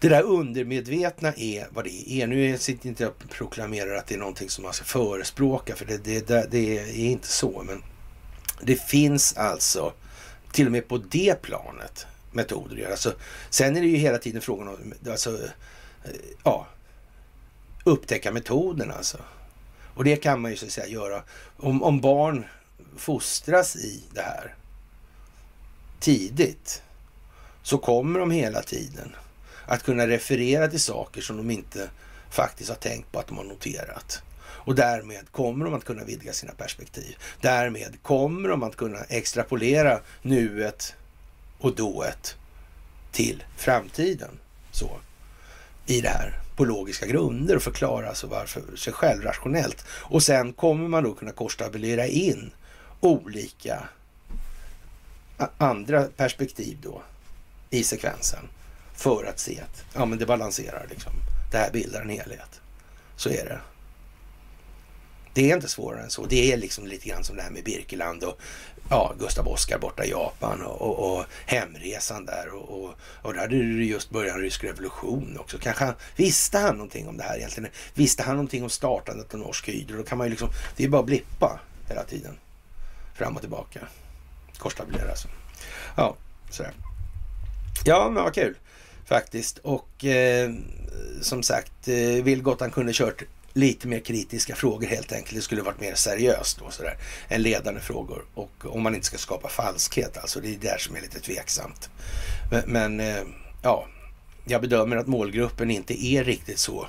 [0.00, 2.26] Det där undermedvetna är vad det är.
[2.26, 5.84] Nu sitter inte jag och proklamerar att det är någonting som man ska förespråka, för
[5.84, 7.62] det, det, det, det är inte så.
[7.66, 7.82] Men
[8.62, 9.92] det finns alltså,
[10.52, 12.90] till och med på det planet, metoder att göra.
[12.90, 13.14] Alltså,
[13.50, 15.30] sen är det ju hela tiden frågan om, alltså,
[16.04, 16.10] eh,
[16.44, 16.66] ja,
[17.84, 19.18] upptäcka metoden alltså.
[19.94, 21.22] Och det kan man ju så att säga göra.
[21.56, 22.44] Om, om barn
[22.96, 24.54] fostras i det här
[26.00, 26.82] tidigt
[27.62, 29.16] så kommer de hela tiden
[29.66, 31.90] att kunna referera till saker som de inte
[32.30, 34.22] faktiskt har tänkt på att de har noterat.
[34.64, 37.16] Och därmed kommer de att kunna vidga sina perspektiv.
[37.40, 40.94] Därmed kommer de att kunna extrapolera nuet
[41.62, 42.36] och dået
[43.12, 44.38] till framtiden.
[44.72, 44.90] Så,
[45.86, 49.84] I det här på logiska grunder och förklara alltså varför sig själv rationellt.
[49.88, 52.50] Och sen kommer man då kunna korstabulera in
[53.00, 53.88] olika
[55.58, 57.02] andra perspektiv då
[57.70, 58.48] i sekvensen
[58.94, 60.86] för att se att ja, men det balanserar.
[60.90, 61.12] Liksom.
[61.52, 62.60] Det här bildar en helhet.
[63.16, 63.60] Så är det.
[65.34, 66.26] Det är inte svårare än så.
[66.26, 68.40] Det är liksom lite grann som det här med Birkeland och
[68.88, 72.54] ja, Gustav Oskar borta i Japan och, och, och hemresan där.
[72.54, 75.58] Och, och, och där hade det just börjat en rysk revolution också.
[75.58, 77.70] Kanske han, visste han någonting om det här egentligen?
[77.94, 79.96] Visste han någonting om startandet av Norsk Hydro?
[79.96, 82.38] Då kan man ju liksom, det är bara att blippa hela tiden.
[83.14, 83.80] Fram och tillbaka.
[84.58, 85.28] Korstabulera alltså.
[85.96, 86.16] Ja,
[86.50, 86.72] sådär.
[87.84, 88.56] Ja, men vad kul
[89.04, 89.58] faktiskt.
[89.58, 90.50] Och eh,
[91.20, 93.22] som sagt, eh, Vilgot han kunde kört
[93.52, 95.36] lite mer kritiska frågor helt enkelt.
[95.36, 96.96] Det skulle varit mer seriöst då sådär
[97.28, 98.24] än ledande frågor.
[98.34, 100.40] Och om man inte ska skapa falskhet alltså.
[100.40, 101.90] Det är där som är lite tveksamt.
[102.50, 103.22] Men, men eh,
[103.62, 103.86] ja,
[104.44, 106.86] jag bedömer att målgruppen inte är riktigt så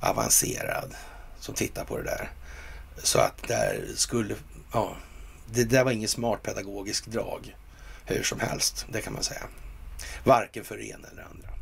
[0.00, 0.94] avancerad
[1.40, 2.30] som tittar på det där.
[3.02, 4.34] Så att där skulle,
[4.72, 4.96] ja,
[5.50, 7.56] det där var inget smart pedagogiskt drag
[8.04, 8.86] hur som helst.
[8.92, 9.42] Det kan man säga.
[10.24, 11.55] Varken för en eller andra.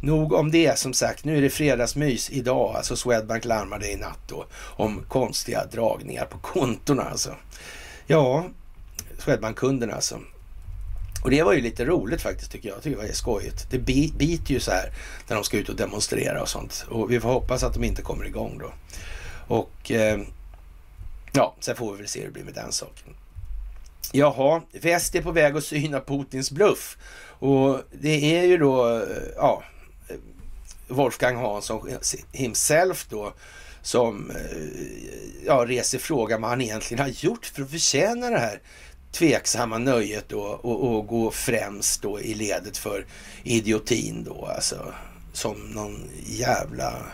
[0.00, 1.24] Nog om det som sagt.
[1.24, 2.76] Nu är det fredagsmys idag.
[2.76, 7.34] Alltså Swedbank larmade i natt då om konstiga dragningar på kontona alltså.
[8.06, 8.46] Ja,
[9.18, 10.20] Swedbank-kunderna alltså.
[11.24, 12.76] Och det var ju lite roligt faktiskt tycker jag.
[12.76, 13.66] Jag tycker det var skojigt.
[13.70, 14.92] Det biter ju så här
[15.28, 16.86] när de ska ut och demonstrera och sånt.
[16.88, 18.72] Och vi får hoppas att de inte kommer igång då.
[19.54, 20.20] Och eh,
[21.32, 23.14] ja, sen får vi väl se hur det blir med den saken.
[24.12, 26.98] Jaha, väst är på väg att syna Putins bluff.
[27.38, 29.02] Och det är ju då, eh,
[29.36, 29.62] ja,
[30.88, 31.90] Wolfgang Hansson
[32.32, 33.32] himself då
[33.82, 34.36] som eh,
[35.46, 38.60] ja, reser frågan vad han egentligen har gjort för att förtjäna det här
[39.12, 43.06] tveksamma nöjet då och, och gå främst då i ledet för
[43.42, 44.94] idiotin då alltså
[45.32, 47.06] som någon jävla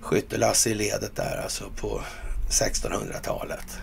[0.00, 2.02] skyttelass i ledet där alltså på
[2.50, 3.78] 1600-talet.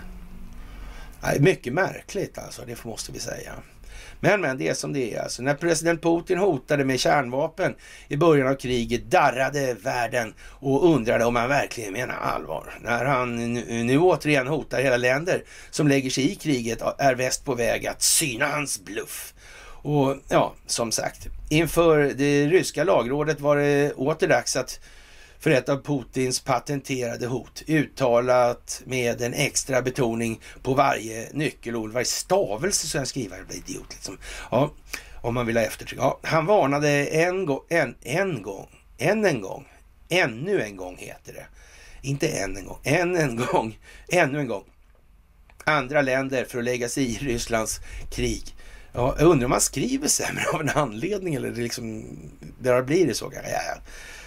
[1.40, 3.54] Mycket märkligt alltså, det måste vi säga.
[4.24, 5.22] Men, men det är som det är.
[5.24, 7.76] Alltså, när president Putin hotade med kärnvapen
[8.08, 12.80] i början av kriget darrade världen och undrade om han verkligen menar allvar.
[12.82, 17.46] När han nu, nu återigen hotar hela länder som lägger sig i kriget är väst
[17.46, 19.34] på väg att syna hans bluff.
[19.66, 24.80] Och ja, som sagt, inför det ryska lagrådet var det åter dags att
[25.44, 27.64] för ett av Putins patenterade hot.
[27.68, 33.38] Uttalat med en extra betoning på varje nyckelord, varje stavelse så jag skriver.
[33.38, 34.18] Jag blir idiot liksom.
[34.52, 34.72] Ja,
[35.22, 36.00] om man vill ha eftertryck.
[36.00, 38.68] Ja, han varnade en, gång, en, en gång,
[38.98, 39.68] än en gång,
[40.10, 41.46] ännu en gång heter det.
[42.02, 44.64] Inte än en gång, än en gång, ännu en gång.
[45.64, 47.80] Andra länder för att lägga sig i Rysslands
[48.12, 48.56] krig.
[48.94, 52.06] Ja, jag undrar om man skriver sämre av en anledning eller det liksom,
[52.60, 53.76] där blir det så Ja, Ja,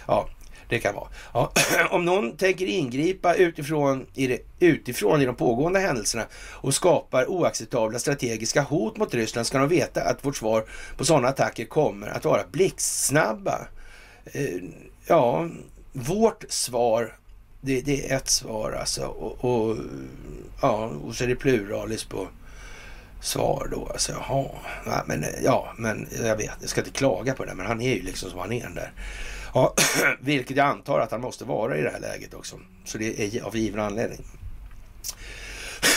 [0.07, 0.29] ja
[0.69, 1.07] det kan vara.
[1.33, 1.51] Ja.
[1.89, 7.99] Om någon tänker ingripa utifrån i, det, utifrån i de pågående händelserna och skapar oacceptabla
[7.99, 10.65] strategiska hot mot Ryssland ska de veta att vårt svar
[10.97, 13.67] på sådana attacker kommer att vara blixtsnabba.
[14.25, 14.63] Eh,
[15.07, 15.49] ja,
[15.93, 17.17] vårt svar
[17.61, 19.05] det, det, är ett svar alltså.
[19.05, 19.77] Och, och,
[20.61, 22.27] ja, och så är det pluralis på
[23.21, 23.87] svar då.
[23.91, 24.45] Alltså, jaha.
[24.85, 27.95] Ja, men, ja, men jag vet, jag ska inte klaga på det, men han är
[27.95, 28.91] ju liksom som han är den där.
[29.57, 29.73] Ja,
[30.19, 32.59] vilket jag antar att han måste vara i det här läget också.
[32.85, 34.25] Så det är av given anledning.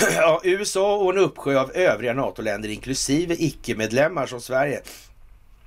[0.16, 4.82] Ja, USA och en uppsjö av övriga NATO-länder, inklusive icke-medlemmar som Sverige,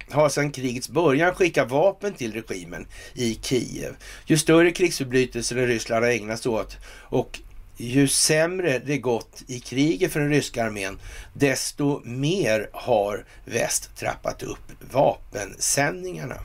[0.09, 3.95] har sedan krigets början skickat vapen till regimen i Kiev.
[4.25, 6.77] Ju större krigsförbrytelser Ryssland har ägnat sig åt
[7.09, 7.39] och
[7.77, 10.99] ju sämre det gått i kriget för den ryska armén,
[11.33, 16.35] desto mer har väst trappat upp vapensändningarna.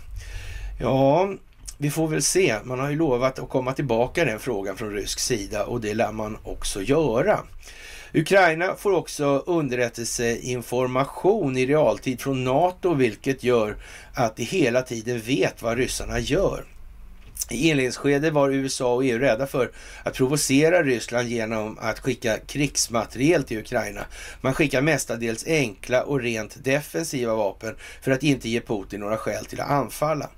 [0.81, 1.35] Ja,
[1.79, 2.57] vi får väl se.
[2.65, 5.95] Man har ju lovat att komma tillbaka i den frågan från rysk sida och det
[5.95, 7.41] lär man också göra.
[8.15, 13.77] Ukraina får också underrättelseinformation i realtid från NATO, vilket gör
[14.15, 16.65] att de hela tiden vet vad ryssarna gör.
[17.51, 19.70] I inledningsskedet var USA och EU rädda för
[20.02, 24.06] att provocera Ryssland genom att skicka krigsmateriel till Ukraina.
[24.40, 29.44] Man skickar mestadels enkla och rent defensiva vapen för att inte ge Putin några skäl
[29.44, 30.31] till att anfalla.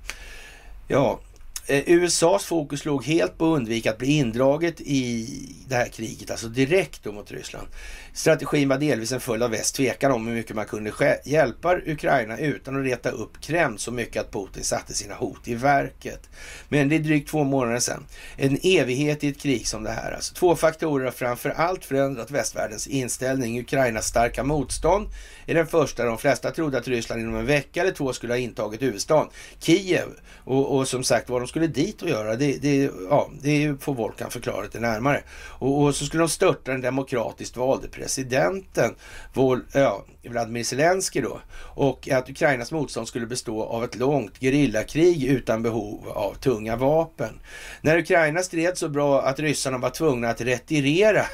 [0.87, 1.19] Ja,
[1.67, 5.27] eh, USAs fokus låg helt på att undvika att bli indraget i
[5.67, 7.67] det här kriget, alltså direkt då mot Ryssland.
[8.13, 12.37] Strategin var delvis en följd av väst tvekan om hur mycket man kunde hjälpa Ukraina
[12.37, 16.29] utan att reta upp Kreml så mycket att Putin satte sina hot i verket.
[16.69, 18.05] Men det är drygt två månader sedan.
[18.37, 20.11] En evighet i ett krig som det här.
[20.11, 23.59] Alltså, två faktorer har framför allt förändrat västvärldens inställning.
[23.59, 25.07] Ukrainas starka motstånd
[25.45, 26.05] är den första.
[26.05, 29.27] De flesta trodde att Ryssland inom en vecka eller två skulle ha intagit huvudstaden
[29.59, 30.07] Kiev.
[30.37, 33.93] Och, och som sagt var de skulle dit och göra, det, det, ja, det får
[33.93, 35.23] Volkan förklara lite närmare.
[35.43, 38.95] Och, och, så skulle de störta den demokratiskt valde presidenten,
[39.33, 41.41] Vol, ja, Vladimir Zelensky då.
[41.75, 47.39] Och att Ukrainas motstånd skulle bestå av ett långt gerillakrig utan behov av tunga vapen.
[47.81, 51.25] När Ukraina stred så bra att ryssarna var tvungna att retirera,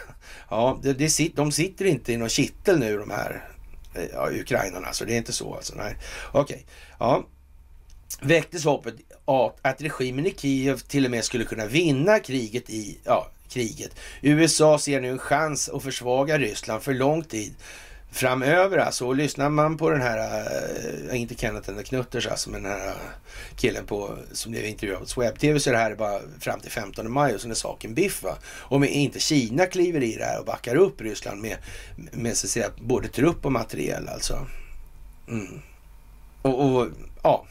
[0.50, 3.50] ja, det, det, de sitter inte i någon kittel nu de här
[4.14, 5.76] ja, ukrainarna, så det är inte så alltså.
[5.76, 5.96] Nej.
[6.32, 6.64] Okej, okay.
[7.00, 7.28] ja
[8.22, 8.96] väcktes hoppet
[9.62, 13.92] att regimen i Kiev till och med skulle kunna vinna kriget i, ja, kriget.
[14.22, 17.54] USA ser nu en chans att försvaga Ryssland för lång tid
[18.12, 19.06] framöver alltså.
[19.06, 20.48] Och lyssnar man på den här,
[21.12, 22.96] äh, inte Kenneth den Knutters alltså, men den här
[23.56, 27.12] killen på, som blev intervjuad på webb-tv så är det här bara fram till 15
[27.12, 28.38] maj och sen är saken biff va.
[28.60, 31.58] Om inte Kina kliver i det här och backar upp Ryssland med,
[31.96, 34.48] med så att säga, både trupp och materiel alltså.
[35.28, 35.62] Mm.
[36.42, 36.88] Och, och
[37.24, 37.46] ja,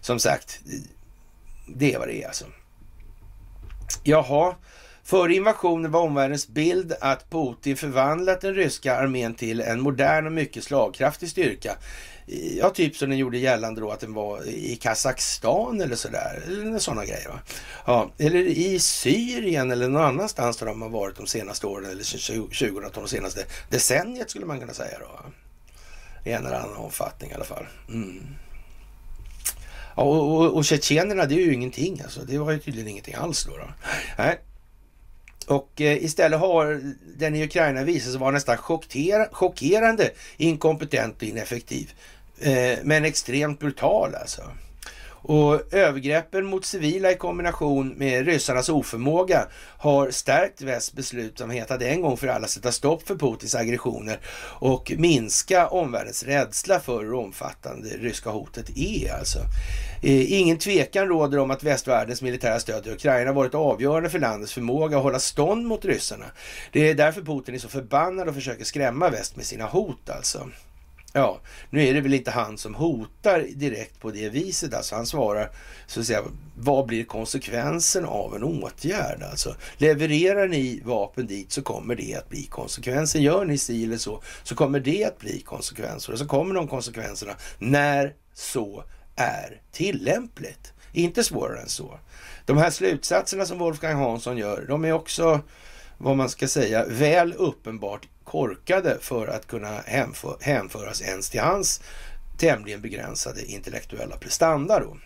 [0.00, 0.60] som sagt,
[1.66, 2.44] det är vad det är alltså.
[4.02, 4.54] Jaha,
[5.12, 10.32] före invasionen var omvärldens bild att Putin förvandlat den ryska armén till en modern och
[10.32, 11.76] mycket slagkraftig styrka.
[12.58, 16.42] Ja, typ som den gjorde gällande då att den var i Kazakstan eller sådär.
[16.46, 17.28] Eller sådana grejer.
[17.28, 17.38] Va?
[17.86, 21.90] Ja, eller i Syrien eller någon annanstans där de har varit de senaste åren.
[21.90, 22.04] Eller
[22.52, 25.20] 20 de senaste decenniet skulle man kunna säga då.
[26.30, 27.66] I en eller annan omfattning i alla fall.
[27.88, 28.26] Mm.
[29.96, 32.20] Ja, och, och, och tjetjenerna, det är ju ingenting alltså.
[32.20, 33.56] Det var ju tydligen ingenting alls då.
[33.56, 33.68] då.
[34.18, 34.38] Nej.
[35.44, 36.80] Och eh, istället har
[37.18, 38.56] den i Ukraina visat sig vara nästan
[39.32, 41.92] chockerande inkompetent och ineffektiv.
[42.40, 44.42] Eh, men extremt brutal alltså.
[45.22, 49.46] Och övergreppen mot civila i kombination med ryssarnas oförmåga
[49.78, 54.18] har stärkt västs beslutsamhet att en gång för alla sätta stopp för Putins aggressioner
[54.58, 59.12] och minska omvärldens rädsla för hur omfattande det ryska hotet är.
[59.18, 59.38] Alltså.
[60.02, 64.52] Eh, ingen tvekan råder om att västvärldens militära stöd till Ukraina varit avgörande för landets
[64.52, 66.26] förmåga att hålla stånd mot ryssarna.
[66.72, 70.48] Det är därför Putin är så förbannad och försöker skrämma väst med sina hot alltså.
[71.14, 71.40] Ja,
[71.70, 74.74] nu är det väl inte han som hotar direkt på det viset.
[74.74, 75.50] Alltså han svarar
[75.86, 76.22] så att säga,
[76.56, 79.22] vad blir konsekvensen av en åtgärd?
[79.22, 83.22] Alltså levererar ni vapen dit så kommer det att bli konsekvensen.
[83.22, 86.12] Gör ni si eller så, så kommer det att bli konsekvenser.
[86.12, 88.84] Och så kommer de konsekvenserna när så
[89.16, 90.72] är tillämpligt.
[90.92, 91.98] Inte svårare än så.
[92.46, 95.40] De här slutsatserna som Wolfgang Hansson gör, de är också
[95.98, 101.80] vad man ska säga, väl uppenbart korkade för att kunna hänför, hänföras ens till hans
[102.38, 104.80] tämligen begränsade intellektuella prestanda.
[104.80, 104.96] Då.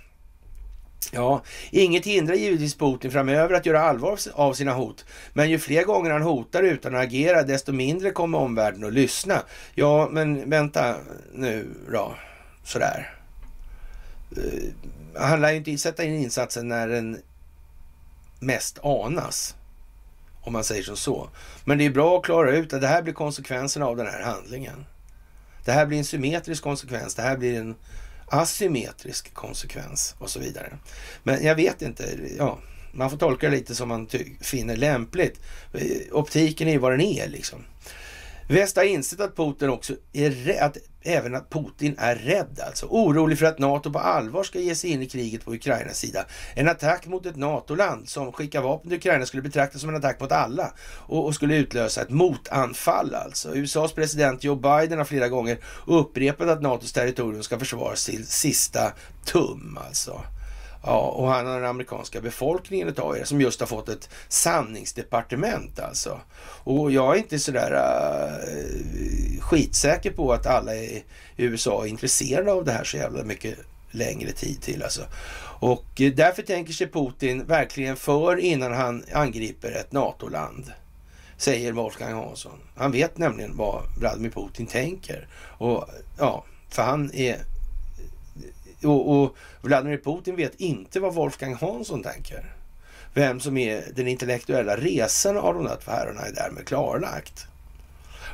[1.13, 5.05] Ja, inget hindrar givetvis Putin framöver att göra allvar av sina hot.
[5.33, 9.43] Men ju fler gånger han hotar utan att agera, desto mindre kommer omvärlden att lyssna.
[9.75, 10.97] Ja, men vänta
[11.35, 12.15] nu då,
[12.65, 13.15] sådär.
[14.39, 14.71] Uh,
[15.15, 17.19] han lär ju inte sätta in insatsen när den
[18.41, 19.56] mest anas.
[20.47, 21.29] Om man säger så.
[21.65, 24.23] Men det är bra att klara ut att det här blir konsekvenserna av den här
[24.23, 24.87] handlingen.
[25.65, 27.15] Det här blir en symmetrisk konsekvens.
[27.15, 27.75] Det här blir en
[28.27, 30.79] asymmetrisk konsekvens och så vidare.
[31.23, 32.05] Men jag vet inte.
[32.39, 32.59] Ja,
[32.93, 34.09] man får tolka det lite som man
[34.41, 35.41] finner lämpligt.
[35.73, 37.65] Eh, optiken är ju vad den är liksom.
[38.49, 42.87] Väst har insett att Putin också är rädd, även att Putin är rädd alltså.
[42.87, 46.25] Orolig för att NATO på allvar ska ge sig in i kriget på Ukrainas sida.
[46.55, 50.21] En attack mot ett NATO-land som skickar vapen till Ukraina skulle betraktas som en attack
[50.21, 53.57] mot alla och, och skulle utlösa ett motanfall alltså.
[53.57, 58.93] USAs president Joe Biden har flera gånger upprepat att NATOs territorium ska försvaras till sista
[59.25, 60.21] tum alltså.
[60.87, 64.09] Ja, och han har den amerikanska befolkningen att ta er som just har fått ett
[64.29, 66.21] sanningsdepartement alltså.
[66.65, 71.05] Och jag är inte sådär äh, skitsäker på att alla i
[71.37, 73.59] USA är intresserade av det här så jävla mycket
[73.91, 75.03] längre tid till alltså.
[75.61, 80.73] Och eh, därför tänker sig Putin verkligen för innan han angriper ett NATO-land.
[81.37, 82.59] Säger Wolfgang Hansson.
[82.77, 85.29] Han vet nämligen vad Vladimir Putin tänker.
[85.59, 85.89] Och
[86.19, 87.39] ja, för han är
[88.87, 92.57] och, och Vladimir Putin vet inte vad Wolfgang Hansson tänker.
[93.15, 97.47] Vem som är den intellektuella resan av de där två herrarna är därmed klarlagt.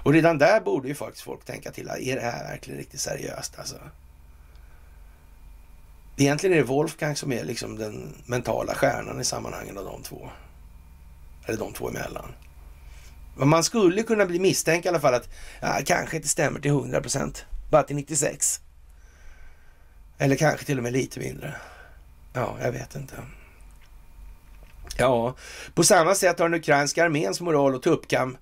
[0.05, 1.89] Och redan där borde ju faktiskt folk tänka till.
[1.89, 3.77] Är det här verkligen riktigt seriöst alltså?
[6.17, 10.29] Egentligen är det Wolfgang som är liksom den mentala stjärnan i sammanhanget av de två.
[11.47, 12.35] Eller de två emellan.
[13.37, 15.29] Men man skulle kunna bli misstänkt i alla fall att
[15.61, 17.45] ja, kanske inte stämmer till 100 procent.
[17.71, 18.61] Bara till 96.
[20.23, 21.55] Eller kanske till och med lite mindre.
[22.33, 23.15] Ja, jag vet inte.
[24.97, 25.35] Ja,
[25.75, 28.37] på samma sätt har den ukrainska arméns moral och tuppkam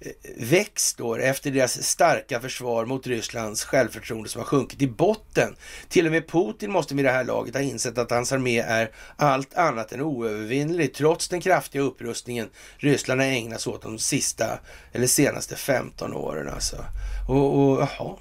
[0.00, 5.56] eh, växt då efter deras starka försvar mot Rysslands självförtroende som har sjunkit i botten.
[5.88, 8.90] Till och med Putin måste vid det här laget ha insett att hans armé är
[9.16, 14.58] allt annat än oövervinnelig trots den kraftiga upprustningen Ryssland har ägnat sig åt de sista
[14.92, 16.84] eller senaste 15 åren alltså.
[17.28, 18.16] Och, och jaha,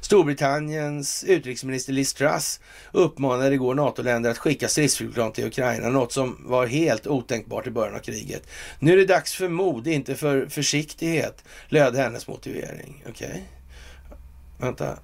[0.00, 2.60] Storbritanniens utrikesminister Liz Truss
[2.92, 7.94] uppmanade igår NATO-länder att skicka stridsflygplan till Ukraina, något som var helt otänkbart i början
[7.94, 8.42] av kriget.
[8.78, 13.04] Nu är det dags för mod, inte för försiktighet, löd hennes motivering.
[13.08, 13.40] Okej, okay.
[14.58, 14.98] vänta.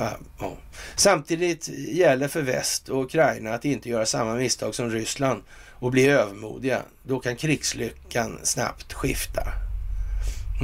[0.00, 0.52] Ah, oh.
[0.96, 5.42] Samtidigt gäller för väst och Ukraina att inte göra samma misstag som Ryssland
[5.72, 6.82] och bli övermodiga.
[7.02, 9.42] Då kan krigslyckan snabbt skifta.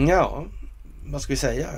[0.09, 0.47] Ja,
[1.07, 1.69] vad ska vi säga?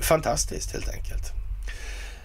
[0.00, 1.32] Fantastiskt helt enkelt.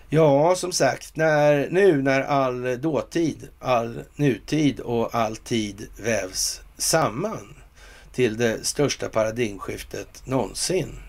[0.09, 7.55] Ja, som sagt, när, nu när all dåtid, all nutid och all tid vävs samman
[8.11, 10.99] till det största paradigmskiftet någonsin.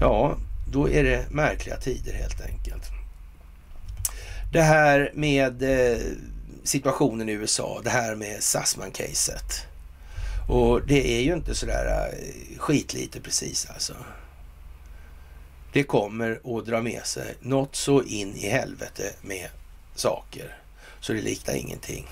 [0.00, 0.36] Ja,
[0.72, 2.82] då är det märkliga tider helt enkelt.
[4.52, 5.98] Det här med eh,
[6.64, 9.66] situationen i USA, det här med Sassman-caset.
[10.48, 13.94] Och det är ju inte sådär eh, skitlite precis alltså
[15.72, 19.48] det kommer att dra med sig något så in i helvete med
[19.94, 20.56] saker.
[21.00, 22.06] Så det liknar ingenting.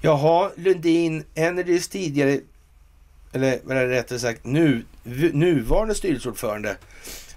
[0.00, 2.40] Jaha, Lundin Energys tidigare,
[3.32, 4.84] eller vad är det rättare sagt nu,
[5.32, 6.76] nuvarande styrelseordförande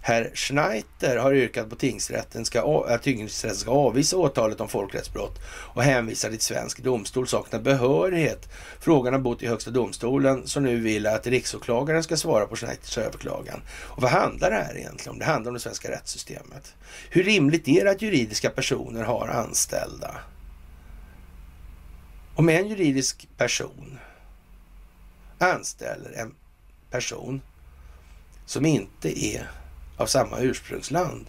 [0.03, 5.83] Herr Schneider har yrkat på tingsrätten ska, att tingsrätten ska avvisa åtalet om folkrättsbrott och
[5.83, 8.49] hänvisa till svensk domstol saknar behörighet.
[8.79, 12.97] Frågan har bott i Högsta domstolen som nu vill att riksåklagaren ska svara på Schneiders
[12.97, 13.61] överklagan.
[13.69, 15.19] Och vad handlar det här egentligen om?
[15.19, 16.73] Det handlar om det svenska rättssystemet.
[17.09, 20.15] Hur rimligt är det att juridiska personer har anställda?
[22.35, 23.99] Om en juridisk person
[25.37, 26.35] anställer en
[26.89, 27.41] person
[28.45, 29.51] som inte är
[29.97, 31.27] av samma ursprungsland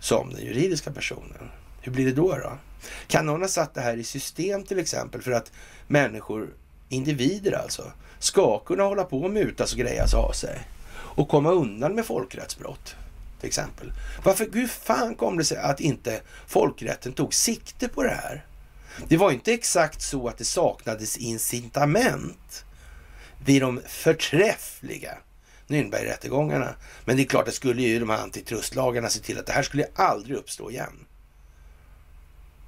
[0.00, 1.50] som den juridiska personen.
[1.80, 2.36] Hur blir det då?
[2.36, 2.52] då?
[3.06, 5.52] Kan någon ha satt det här i system till exempel för att
[5.86, 6.48] människor,
[6.88, 10.60] individer alltså, ska kunna hålla på och mutas och grejas av sig
[10.92, 12.96] och komma undan med folkrättsbrott?
[13.40, 13.92] Till exempel.
[14.24, 18.44] Varför, hur fan kom det sig att inte folkrätten tog sikte på det här?
[19.08, 22.64] Det var inte exakt så att det saknades incitament
[23.44, 25.18] vid de förträffliga
[25.70, 26.74] Nürnbergrättegångarna.
[27.04, 29.62] Men det är klart, det skulle ju de här antitrustlagarna se till att det här
[29.62, 31.06] skulle aldrig uppstå igen.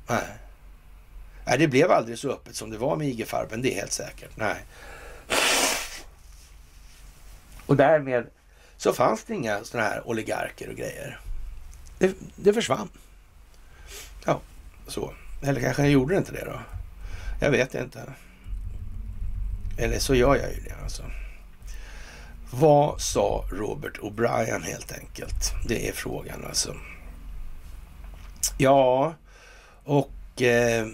[0.09, 0.29] Nej.
[1.47, 4.31] Nej, det blev aldrig så öppet som det var med IG-Farben, det är helt säkert.
[4.37, 4.65] Nej.
[7.67, 8.27] Och därmed
[8.77, 11.21] så fanns det inga sådana här oligarker och grejer.
[11.99, 12.89] Det, det försvann.
[14.27, 14.41] Ja,
[14.87, 15.15] så.
[15.43, 16.61] Eller kanske gjorde det inte det då?
[17.41, 18.13] Jag vet inte.
[19.79, 21.03] Eller så gör jag ju det alltså.
[22.55, 25.53] Vad sa Robert O'Brien helt enkelt?
[25.67, 26.77] Det är frågan alltså.
[28.59, 29.15] Ja,
[29.85, 30.87] och eh,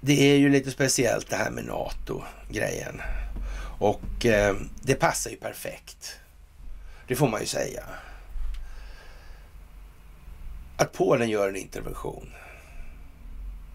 [0.00, 3.02] det är ju lite speciellt det här med NATO-grejen.
[3.78, 6.20] Och eh, det passar ju perfekt.
[7.08, 7.84] Det får man ju säga.
[10.76, 12.30] Att Polen gör en intervention.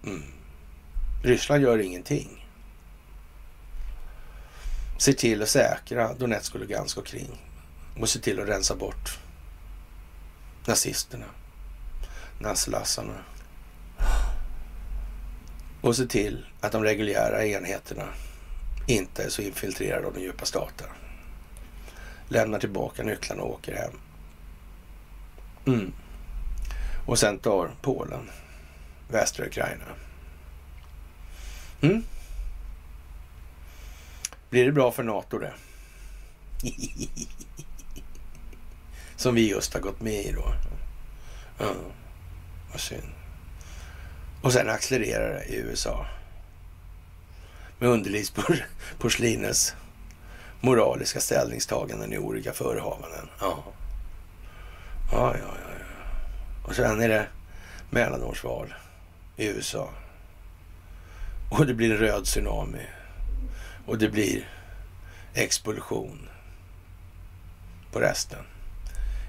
[0.06, 0.23] Mm.
[1.23, 2.39] Ryssland gör ingenting
[5.00, 7.42] se till att säkra Donetsk och Lugansk och kring.
[8.00, 9.20] Och se till att rensa bort
[10.66, 11.26] nazisterna,
[12.40, 13.16] nazilassarna.
[15.82, 18.08] Och se till att de reguljära enheterna
[18.88, 20.88] inte är så infiltrerade av den djupa staten.
[22.28, 23.94] Lämnar tillbaka nycklarna och åker hem.
[25.66, 25.94] Mm.
[27.06, 28.30] Och sen tar Polen
[29.08, 29.86] västra Ukraina.
[31.82, 32.04] Mm.
[34.50, 35.54] Blir det bra för NATO det?
[39.16, 40.54] Som vi just har gått med i då.
[41.60, 41.74] Ja,
[42.72, 43.14] vad synd.
[44.42, 46.06] Och sen accelererar det i USA.
[47.80, 49.76] Med underlivsporslinets
[50.62, 53.30] moraliska ställningstaganden i olika förehavanden.
[53.40, 53.64] Ja.
[55.12, 55.86] Ja, ja, ja.
[56.68, 57.28] Och sen är det
[57.90, 58.74] mellanårsval
[59.38, 59.90] i USA.
[61.52, 62.88] Och det blir en röd tsunami.
[63.90, 64.49] Och det blir
[65.34, 66.30] expulsion
[67.91, 68.45] på resten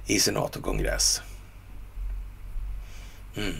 [0.06, 1.22] i senat och kongress.
[3.36, 3.54] Mm.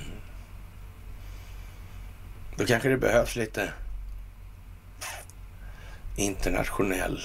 [2.56, 3.72] Då kanske det behövs lite
[6.16, 7.20] internationell,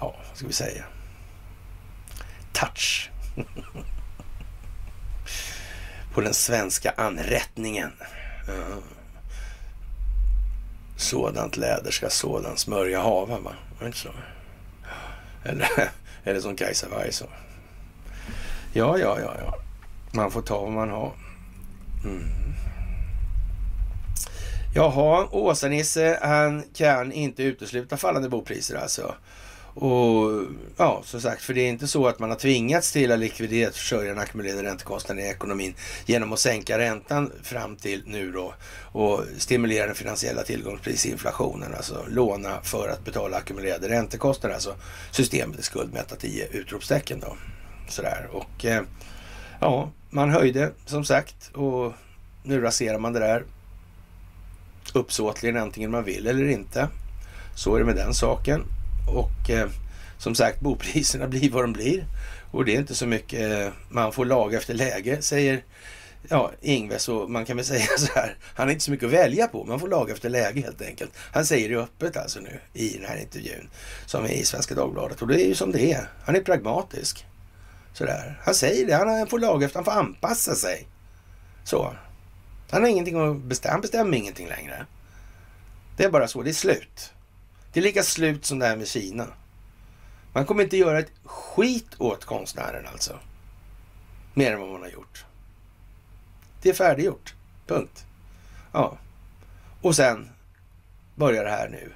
[0.00, 0.84] ja, vad ska vi säga,
[2.52, 3.10] touch
[6.14, 7.92] på den svenska anrättningen
[11.02, 13.52] sådant läder ska sådan smörja hava, va?
[13.78, 14.08] Var det inte så?
[15.44, 15.68] Eller,
[16.24, 17.26] eller som Kajsa Warg sa.
[18.72, 19.54] Ja, ja, ja, ja.
[20.12, 21.12] Man får ta vad man har.
[22.04, 22.24] Mm.
[24.74, 29.14] Jaha, Åsa-Nisse, han kan inte utesluta fallande bopriser alltså.
[29.74, 30.42] Och
[30.76, 34.08] ja, som sagt, för det är inte så att man har tvingats till att likviditetsförsörja
[34.08, 35.74] den ackumulerade räntekostnaden i ekonomin
[36.06, 38.54] genom att sänka räntan fram till nu då
[38.92, 44.74] och stimulera den finansiella tillgångsprisinflationen, alltså låna för att betala ackumulerade räntekostnader, alltså
[45.10, 47.36] systemet är skuldmättat i utropstecken då.
[47.88, 48.82] Sådär och eh,
[49.60, 51.92] ja, man höjde som sagt och
[52.42, 53.44] nu raserar man det där
[54.94, 56.88] uppsåtligen antingen man vill eller inte.
[57.54, 58.64] Så är det med den saken.
[59.08, 59.68] Och eh,
[60.18, 62.06] som sagt, bopriserna blir vad de blir.
[62.50, 65.62] Och det är inte så mycket eh, man får laga efter läge, säger
[66.28, 67.08] ja, Ingves.
[67.08, 69.64] Och man kan väl säga så här, han har inte så mycket att välja på.
[69.64, 71.10] Man får laga efter läge helt enkelt.
[71.16, 73.68] Han säger det öppet alltså nu i den här intervjun
[74.06, 75.22] som är i Svenska Dagbladet.
[75.22, 76.08] Och det är ju som det är.
[76.24, 77.26] Han är pragmatisk.
[77.92, 78.40] Sådär.
[78.44, 80.86] Han säger det, han får laga efter, han får anpassa sig.
[81.64, 81.94] Så.
[82.70, 84.86] Han har ingenting att bestämma, han bestämmer ingenting längre.
[85.96, 87.12] Det är bara så, det är slut.
[87.72, 89.26] Det är lika slut som det här med Kina.
[90.32, 93.18] Man kommer inte göra ett skit åt konstnären alltså.
[94.34, 95.24] Mer än vad man har gjort.
[96.62, 97.34] Det är färdiggjort.
[97.66, 98.04] Punkt.
[98.72, 98.98] Ja.
[99.80, 100.30] Och sen
[101.14, 101.92] börjar det här nu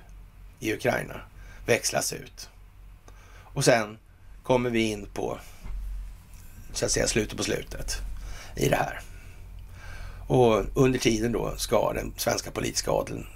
[0.61, 1.21] i Ukraina
[1.67, 2.49] växlas ut.
[3.29, 3.99] Och sen
[4.43, 5.39] kommer vi in på
[6.73, 7.97] så att säga slutet på slutet
[8.57, 9.01] i det här.
[10.27, 13.27] Och under tiden då ska den svenska politiska adeln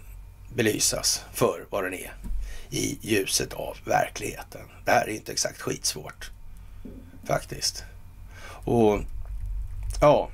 [0.54, 2.14] belysas för vad den är
[2.70, 4.60] i ljuset av verkligheten.
[4.84, 6.30] Det här är inte exakt skitsvårt
[7.24, 7.84] faktiskt.
[8.64, 9.00] Och
[10.00, 10.30] ja,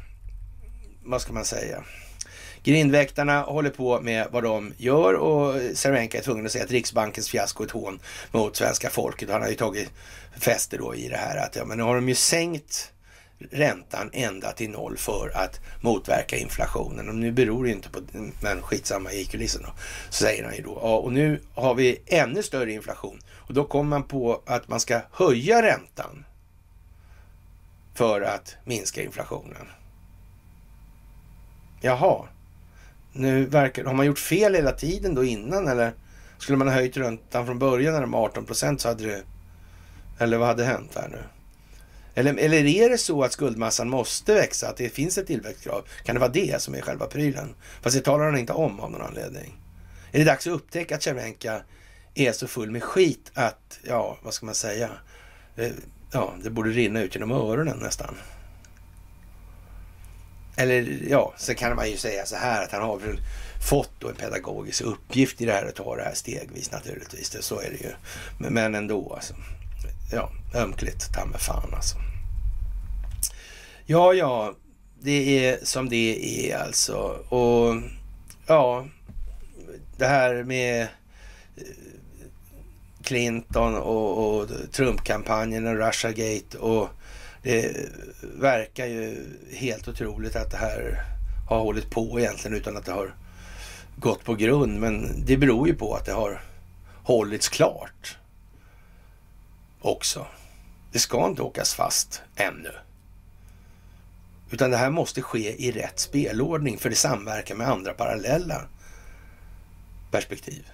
[1.04, 1.84] vad ska man säga?
[2.62, 7.28] Grindväktarna håller på med vad de gör och Cervenka är tvungen att säga att Riksbankens
[7.28, 7.98] fiasko är ett hån
[8.32, 9.30] mot svenska folket.
[9.30, 9.90] Han har ju tagit
[10.38, 12.92] fäste då i det här att ja, men nu har de ju sänkt
[13.38, 17.08] räntan ända till noll för att motverka inflationen.
[17.08, 18.00] Och nu beror det inte på,
[18.42, 19.70] men skitsamma i kulissen då,
[20.10, 20.78] så säger han ju då.
[20.82, 24.80] Ja, och nu har vi ännu större inflation och då kommer man på att man
[24.80, 26.24] ska höja räntan
[27.94, 29.66] för att minska inflationen.
[31.80, 32.28] Jaha,
[33.12, 35.92] nu verkar, har man gjort fel hela tiden då innan eller
[36.38, 39.22] skulle man ha höjt räntan från början när de var 18 procent så hade det,
[40.18, 41.22] eller vad hade hänt här nu?
[42.18, 45.88] Eller, eller är det så att skuldmassan måste växa, att det finns ett tillväxtkrav?
[46.04, 47.54] Kan det vara det som är själva prylen?
[47.82, 49.58] Fast det talar han inte om av någon anledning.
[50.12, 51.62] Är det dags att upptäcka att Cervenka
[52.14, 54.90] är så full med skit att, ja, vad ska man säga?
[55.56, 55.72] Eh,
[56.12, 58.16] ja, det borde rinna ut genom öronen nästan.
[60.56, 63.20] Eller ja, så kan man ju säga så här att han har väl
[63.68, 67.36] fått då en pedagogisk uppgift i det här att ta det här stegvis naturligtvis.
[67.40, 67.92] Så är det ju.
[68.50, 69.34] Men ändå alltså
[70.12, 71.96] ja, ömkligt ta med fan alltså.
[73.86, 74.54] Ja, ja,
[75.00, 76.94] det är som det är alltså.
[77.28, 77.82] Och
[78.46, 78.86] ja,
[79.96, 80.82] det här med
[81.56, 81.62] eh,
[83.02, 86.88] Clinton och, och Trump-kampanjen och Russiagate och
[87.42, 87.76] det
[88.22, 91.04] verkar ju helt otroligt att det här
[91.48, 93.14] har hållit på egentligen utan att det har
[93.96, 94.80] gått på grund.
[94.80, 96.42] Men det beror ju på att det har
[97.02, 98.18] hållits klart
[99.86, 100.26] också.
[100.92, 102.72] Det ska inte åkas fast ännu.
[104.50, 108.68] Utan det här måste ske i rätt spelordning för det samverkar med andra parallella
[110.10, 110.70] perspektiv.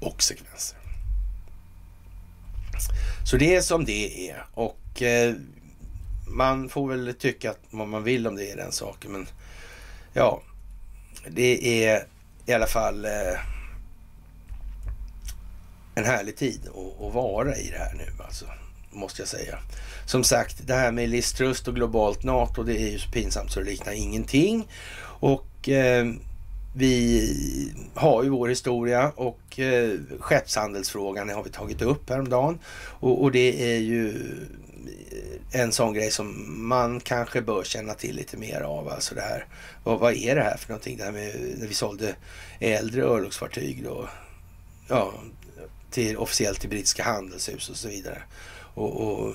[0.00, 0.78] Och sekvenser.
[3.24, 5.34] Så det är som det är och eh,
[6.26, 9.28] man får väl tycka vad man vill om det är den saken men
[10.12, 10.42] ja,
[11.28, 12.06] det är
[12.46, 13.40] i alla fall eh,
[15.94, 18.44] en härlig tid att, att vara i det här nu alltså,
[18.90, 19.58] måste jag säga.
[20.06, 23.60] Som sagt, det här med Listrust och globalt NATO, det är ju så pinsamt så
[23.60, 24.68] det liknar ingenting.
[25.20, 26.06] Och eh,
[26.74, 27.28] vi
[27.94, 32.58] har ju vår historia och eh, skeppshandelsfrågan har vi tagit upp häromdagen.
[33.00, 34.08] Och, och det är ju
[35.50, 38.88] eh, en sån grej som man kanske bör känna till lite mer av.
[38.88, 39.46] Alltså det här,
[39.84, 40.96] vad, vad är det här för någonting?
[40.96, 42.14] Det här med när vi sålde
[42.60, 44.08] äldre örlogsfartyg då.
[44.88, 45.12] Ja,
[45.92, 48.22] till, officiellt till brittiska handelshus och så vidare.
[48.74, 49.34] Och, och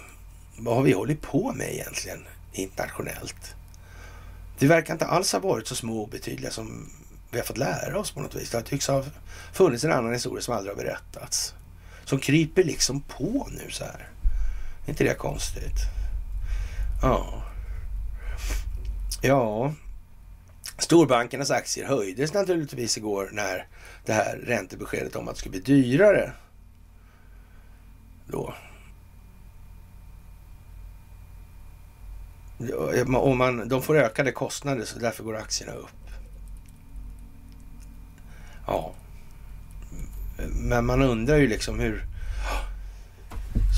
[0.57, 3.55] vad har vi hållit på med egentligen internationellt?
[4.59, 6.89] Det verkar inte alls ha varit så små och obetydliga som
[7.31, 8.49] vi har fått lära oss på något vis.
[8.49, 9.03] Det tycks ha
[9.53, 11.53] funnits en annan historia som aldrig har berättats.
[12.05, 14.09] Som kryper liksom på nu så här.
[14.85, 15.77] Är inte det konstigt?
[17.01, 17.43] Ja.
[19.21, 19.73] Ja.
[20.77, 23.67] Storbankernas aktier höjdes naturligtvis igår när
[24.05, 26.31] det här räntebeskedet om att det skulle bli dyrare.
[28.27, 28.53] Då.
[33.17, 35.89] Och man, de får ökade kostnader så därför går aktierna upp.
[38.67, 38.93] Ja.
[40.49, 42.03] Men man undrar ju liksom hur...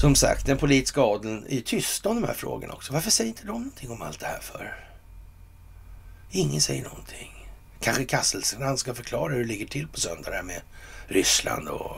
[0.01, 2.93] Som sagt, den politiska adeln är ju tysta om de här frågorna också.
[2.93, 4.85] Varför säger inte de någonting om allt det här för?
[6.31, 7.47] Ingen säger någonting.
[7.80, 10.61] Kanske Kasselstrand ska förklara hur det ligger till på söndag där med
[11.07, 11.95] Ryssland och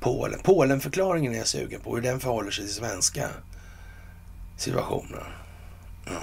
[0.00, 0.40] Polen.
[0.42, 3.28] Polenförklaringen är jag sugen på, hur den förhåller sig till svenska
[4.56, 5.22] situationen.
[6.06, 6.22] Mm.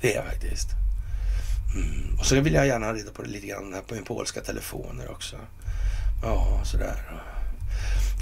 [0.00, 0.68] det är jag faktiskt.
[1.74, 2.18] Mm.
[2.18, 4.40] Och så vill jag gärna ha reda på det lite grann här på min polska
[4.40, 5.36] telefoner också.
[6.22, 7.22] Ja, sådär.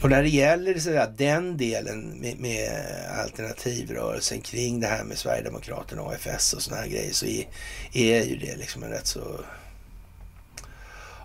[0.02, 2.70] Och när det gäller sådär, den delen med, med
[3.18, 7.46] alternativrörelsen kring det här med Sverigedemokraterna, och AFS och sådana här grejer så är,
[7.92, 9.40] är ju det liksom en rätt så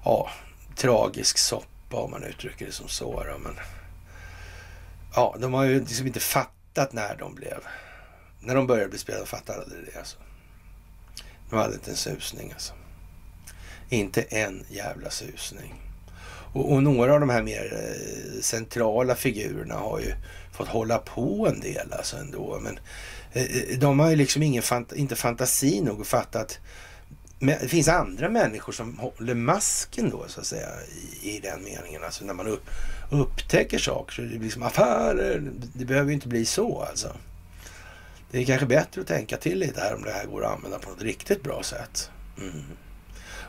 [0.06, 0.30] ja,
[0.76, 3.24] tragisk soppa om man uttrycker det som så.
[3.24, 3.38] Då.
[3.38, 3.60] Men,
[5.16, 7.58] ja, de har ju liksom inte fattat när de blev,
[8.40, 10.18] när de började bli spelade fattade de det alltså.
[11.50, 12.74] De hade inte en susning alltså.
[13.90, 15.74] Inte en jävla susning.
[16.54, 20.14] Och, och, några av de här mer eh, centrala figurerna har ju
[20.52, 22.60] fått hålla på en del alltså ändå.
[22.60, 22.80] Men
[23.34, 26.60] eh, eh, de har ju liksom ingen fant inte fantasi nog att fatta att
[27.48, 30.70] det finns andra människor som håller masken då så att säga
[31.22, 32.04] i, i den meningen.
[32.04, 32.70] Alltså när man upp,
[33.12, 35.52] upptäcker saker så det blir som affärer.
[35.74, 37.16] Det behöver ju inte bli så alltså.
[38.32, 40.80] Det är kanske bättre att tänka till lite här om det här går att använda
[40.80, 42.10] på något riktigt bra sätt.
[42.38, 42.64] Mm.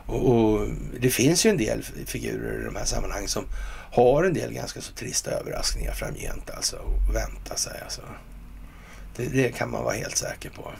[0.07, 0.67] Och, och,
[0.99, 3.45] det finns ju en del figurer i de här sammanhangen som
[3.91, 6.77] har en del ganska så trista överraskningar framgent alltså.
[6.77, 8.01] Och vänta sig alltså.
[9.15, 10.71] Det, det, kan man vara helt säker på.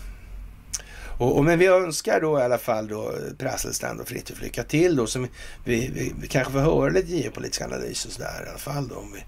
[1.18, 4.64] Och, och, men vi önskar då i alla fall då eh, Prasselstrand och Fritiof lycka
[4.64, 5.08] till då.
[5.08, 5.28] Som
[5.64, 8.96] vi, vi, vi, kanske får höra lite geopolitisk analys och sådär i alla fall då.
[8.96, 9.24] Om vi,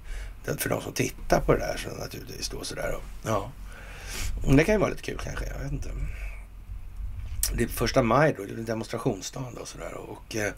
[0.58, 2.90] för de som tittar på det där så naturligtvis då sådär.
[2.92, 3.30] Då.
[3.30, 3.52] Ja.
[4.58, 5.90] Det kan ju vara lite kul kanske, jag vet inte
[7.54, 9.94] det är första maj då, det är demonstrationsdagen och sådär.
[9.94, 10.54] Och eh,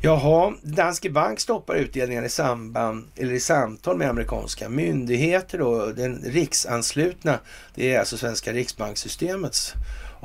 [0.00, 5.86] jaha, Danske Bank stoppar utdelningen i samband, eller i samtal med amerikanska myndigheter då.
[5.86, 7.38] Den riksanslutna,
[7.74, 9.74] det är alltså svenska riksbankssystemets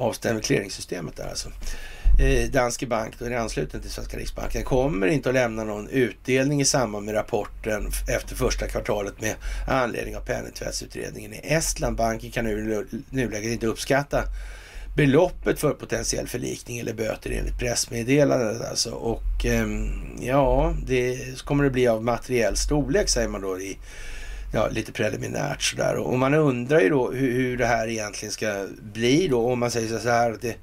[0.02, 1.50] avstämning, clearingsystemet där alltså.
[2.22, 5.88] Eh, Danske Bank, då är det ansluten till Svenska Riksbanken, kommer inte att lämna någon
[5.88, 9.36] utdelning i samband med rapporten efter första kvartalet med
[9.68, 11.98] anledning av penningtvättsutredningen i Estland.
[11.98, 14.24] Banken kan nu nuläget inte uppskatta
[14.96, 18.70] beloppet för potentiell förlikning eller böter enligt pressmeddelandet.
[18.70, 18.92] Alltså.
[18.92, 19.92] Och ehm,
[20.22, 23.78] ja, det kommer det bli av materiell storlek säger man då i
[24.54, 25.96] ja, lite preliminärt sådär.
[25.96, 29.72] Och man undrar ju då hur, hur, det här egentligen ska bli då om man
[29.72, 30.56] säger så här att det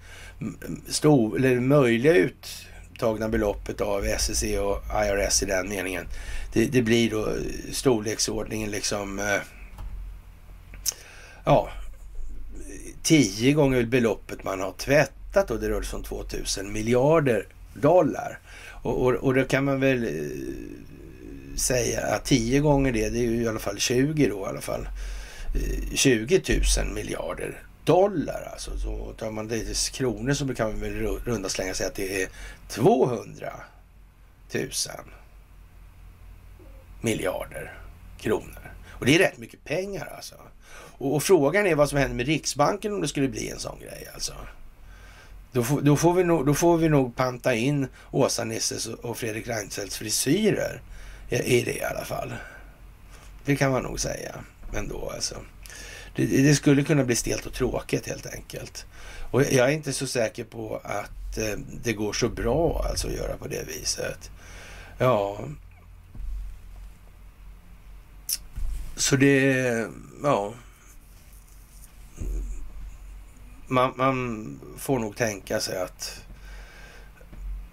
[0.88, 6.04] stor, eller möjliga uttagna beloppet av SEC och IRS i den meningen.
[6.52, 7.28] Det, det blir då
[7.72, 9.40] storleksordningen liksom eh,
[11.44, 11.68] ja,
[13.02, 18.38] tio gånger beloppet man har tvättat och det rör sig om 2000 miljarder dollar.
[18.82, 20.10] Och, och, och då kan man väl eh,
[21.58, 24.60] säga att tio gånger det, det är ju i alla fall 20 då i alla
[24.60, 24.88] fall.
[25.54, 26.42] Eh, 20
[26.78, 28.78] 000 miljarder dollar alltså.
[28.78, 32.22] Så tar man det till kronor så kan man väl runda slänga säga att det
[32.22, 32.28] är
[32.68, 33.52] 200
[34.54, 34.70] 000
[37.00, 37.78] miljarder
[38.20, 38.72] kronor.
[38.88, 40.34] Och det är rätt mycket pengar alltså.
[40.98, 43.78] Och, och, frågan är vad som händer med Riksbanken om det skulle bli en sån
[43.80, 44.32] grej alltså.
[45.52, 49.48] Då får, då får, vi, nog, då får vi nog panta in Åsa-Nisses och Fredrik
[49.48, 50.82] Reinfeldts frisyrer
[51.28, 52.34] i, det i alla fall.
[53.44, 54.34] Det kan man nog säga
[54.74, 55.36] ändå alltså.
[56.16, 58.86] Det, det, skulle kunna bli stelt och tråkigt helt enkelt.
[59.30, 63.14] Och jag är inte så säker på att eh, det går så bra alltså att
[63.14, 64.30] göra på det viset.
[64.98, 65.38] Ja.
[68.96, 69.88] Så det,
[70.22, 70.54] ja
[73.68, 76.24] man, man, får nog tänka sig att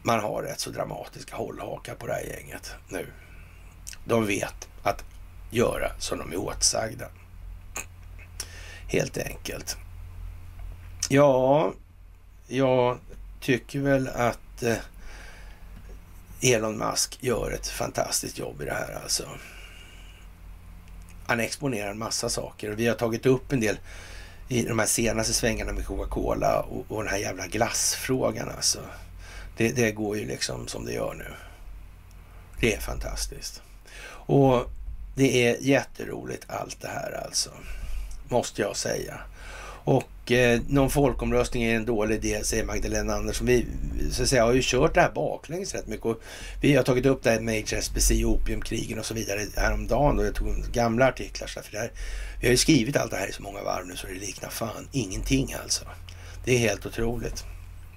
[0.01, 3.07] man har rätt så dramatiska hållhakar på det här gänget nu.
[4.05, 5.03] De vet att
[5.51, 7.05] göra som de är åtsagda.
[8.87, 9.77] Helt enkelt.
[11.09, 11.73] Ja,
[12.47, 12.97] jag
[13.41, 14.77] tycker väl att eh,
[16.41, 19.29] Elon Musk gör ett fantastiskt jobb i det här alltså.
[21.27, 23.77] Han exponerar en massa saker och vi har tagit upp en del
[24.47, 28.79] i de här senaste svängarna med Coca-Cola och, och den här jävla glassfrågan alltså.
[29.57, 31.33] Det, det, går ju liksom som det gör nu.
[32.59, 33.61] Det är fantastiskt.
[34.25, 34.71] Och
[35.15, 37.49] det är jätteroligt allt det här alltså.
[38.29, 39.19] Måste jag säga.
[39.83, 43.47] Och eh, någon folkomröstning är en dålig idé, säger Magdalena Andersson.
[43.47, 43.65] Vi
[44.11, 46.05] så att säga, har ju kört det här baklänges rätt mycket.
[46.05, 46.21] Och
[46.61, 50.19] vi har tagit upp det här med HSBC, opiumkrigen och så vidare häromdagen.
[50.19, 51.47] Och jag tog gamla artiklar.
[51.47, 51.91] Så för det här,
[52.39, 54.49] vi har ju skrivit allt det här i så många varv nu så det liknar
[54.49, 55.85] fan ingenting alltså.
[56.45, 57.45] Det är helt otroligt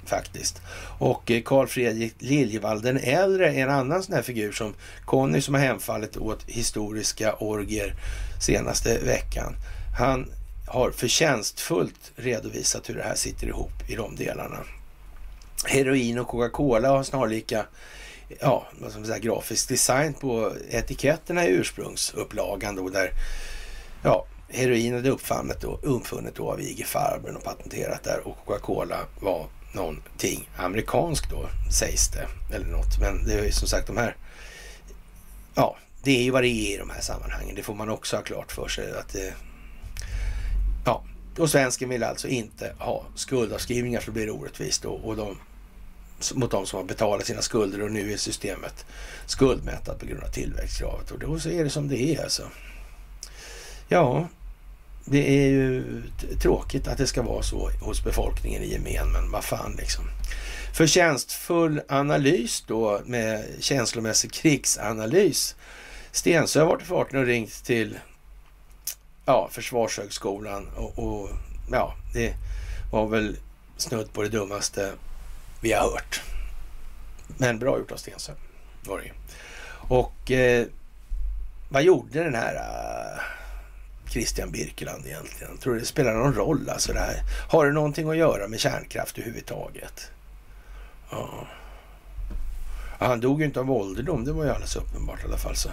[0.09, 0.61] faktiskt.
[0.99, 4.75] Och eh, Karl Fredrik Liljevall den äldre är en annan sån här figur som
[5.05, 7.95] Conny som har hemfallit åt historiska orgier
[8.41, 9.55] senaste veckan.
[9.99, 10.31] Han
[10.67, 14.59] har förtjänstfullt redovisat hur det här sitter ihop i de delarna.
[15.65, 17.67] Heroin och Coca-Cola har snarlika
[18.41, 23.11] ja, vad ska man säga, grafisk design på etiketterna i ursprungsupplagan då där
[24.03, 28.97] ja, heroin hade uppfunnet då, uppfunnet då av IG Farben och patenterat där och Coca-Cola
[29.21, 33.01] var någonting amerikanskt då sägs det eller något.
[33.01, 34.17] Men det är ju som sagt de här
[35.55, 37.55] ja, det är ju vad det är i de här sammanhangen.
[37.55, 39.35] Det får man också ha klart för sig att det
[40.85, 41.03] Ja,
[41.39, 45.39] och svensken vill alltså inte ha skuldavskrivningar för då blir det orättvist då, och de,
[46.35, 48.87] mot de som har betalat sina skulder och nu är systemet
[49.27, 51.11] skuldmättat på grund av tillväxtkravet.
[51.11, 52.43] Och då så är det som det är alltså.
[53.89, 54.29] Ja,
[55.11, 56.03] det är ju
[56.43, 60.05] tråkigt att det ska vara så hos befolkningen i gemen, men vad fan liksom.
[60.75, 65.57] Förtjänstfull analys då med känslomässig krigsanalys.
[66.13, 67.99] Stensö har varit i farten och ringt till
[69.25, 71.31] ja, Försvarshögskolan och, och
[71.71, 72.35] ja, det
[72.93, 73.37] var väl
[73.77, 74.93] snudd på det dummaste
[75.61, 76.23] vi har hört.
[77.27, 78.33] Men bra gjort av Stensö
[78.87, 79.13] var det.
[79.89, 80.67] Och eh,
[81.69, 82.55] vad gjorde den här
[84.11, 85.59] Christian Birkeland egentligen?
[85.59, 87.23] Tror du det spelar någon roll alltså det här?
[87.49, 90.11] Har det någonting att göra med kärnkraft överhuvudtaget?
[91.11, 91.47] Ja.
[92.99, 95.57] Han dog ju inte av ålderdom, det var ju alldeles uppenbart i alla fall.
[95.57, 95.69] Så.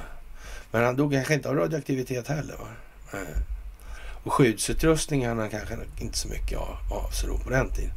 [0.71, 2.55] Men han dog kanske inte av radioaktivitet heller.
[2.55, 2.67] Va?
[4.23, 7.91] Och skyddsutrustning hade han kanske inte så mycket av, av så då på den tiden.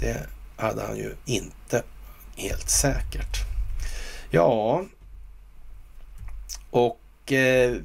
[0.00, 0.26] Det
[0.56, 1.82] hade han ju inte
[2.36, 3.36] helt säkert.
[4.30, 4.84] Ja,
[6.70, 7.76] och eh,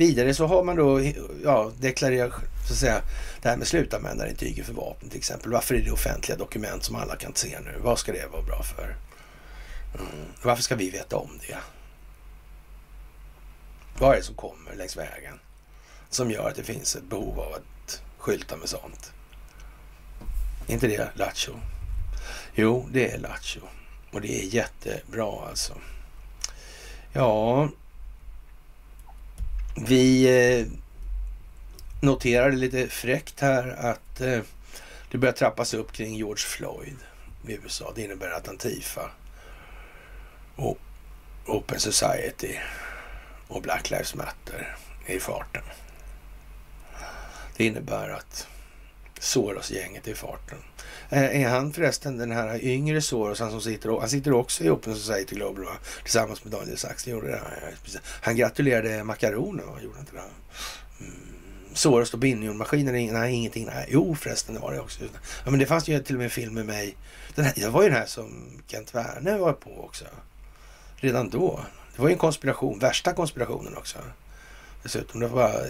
[0.00, 1.02] vidare så har man då
[1.44, 2.32] ja, deklarerat
[2.66, 3.02] så att säga,
[3.42, 5.52] det här med slutanvändarintygen för vapen till exempel.
[5.52, 7.74] Varför är det offentliga dokument som alla kan se nu?
[7.82, 8.96] Vad ska det vara bra för?
[9.94, 10.26] Mm.
[10.42, 11.58] Varför ska vi veta om det?
[13.98, 15.38] Vad är det som kommer längs vägen?
[16.10, 19.12] som gör att det finns ett behov av att skylta med sånt.
[20.66, 21.52] Är inte det Lattjo?
[22.54, 23.60] Jo, det är Lattjo.
[24.12, 25.74] Och det är jättebra alltså.
[27.12, 27.68] Ja,
[29.86, 30.24] vi
[30.58, 30.66] eh,
[32.00, 34.40] noterade lite fräckt här att eh,
[35.10, 36.96] det börjar trappas upp kring George Floyd
[37.46, 37.92] i USA.
[37.94, 39.10] Det innebär att Antifa
[40.56, 40.78] och
[41.46, 42.56] Open Society
[43.48, 44.76] och Black Lives Matter
[45.06, 45.62] är i farten.
[47.56, 48.46] Det innebär att
[49.18, 50.58] Soros-gänget är i farten.
[51.12, 54.70] Eh, är han förresten den här yngre Soros, han som sitter, han sitter också i
[54.70, 55.76] Open Society Global va?
[56.02, 57.06] tillsammans med Daniel Sachs.
[57.06, 57.40] Gjorde det
[58.04, 59.80] Han gratulerade Makaronen, va?
[59.82, 60.22] gjorde inte det?
[61.04, 61.12] Mm.
[61.72, 63.66] Soros och Binionmaskinen, nej ingenting.
[63.66, 65.04] Nej, jo förresten, det var det också.
[65.44, 66.96] Ja, men det fanns ju till och med en film med mig.
[67.34, 70.04] Den här, det var ju den här som Kent Werner var på också.
[70.96, 71.60] Redan då.
[71.96, 73.98] Det var ju en konspiration, värsta konspirationen också.
[74.82, 75.66] Dessutom, det var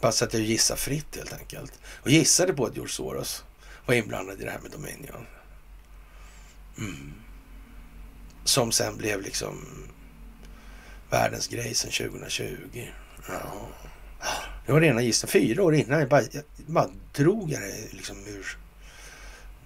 [0.00, 1.72] bara så att jag gissade fritt helt enkelt.
[2.02, 3.44] Och gissade på att George Soros
[3.86, 5.26] var inblandad i det här med Dominion.
[6.78, 7.12] Mm.
[8.44, 9.66] Som sen blev liksom
[11.10, 12.46] världens grej sen 2020.
[13.28, 13.68] Ja.
[14.66, 15.32] Det var rena gissningen.
[15.32, 18.58] Fyra år innan jag bara, jag bara drog jag det liksom ur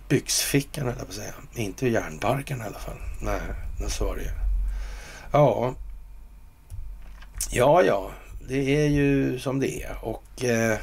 [0.09, 1.35] byxfickan, höll jag på att säga.
[1.55, 2.99] Inte ur järnbarken i alla fall.
[3.21, 3.41] Nej,
[3.89, 4.31] så var det ju.
[5.33, 5.75] Ja.
[7.51, 8.11] Ja, ja
[8.49, 10.79] det är ju som det är och eh,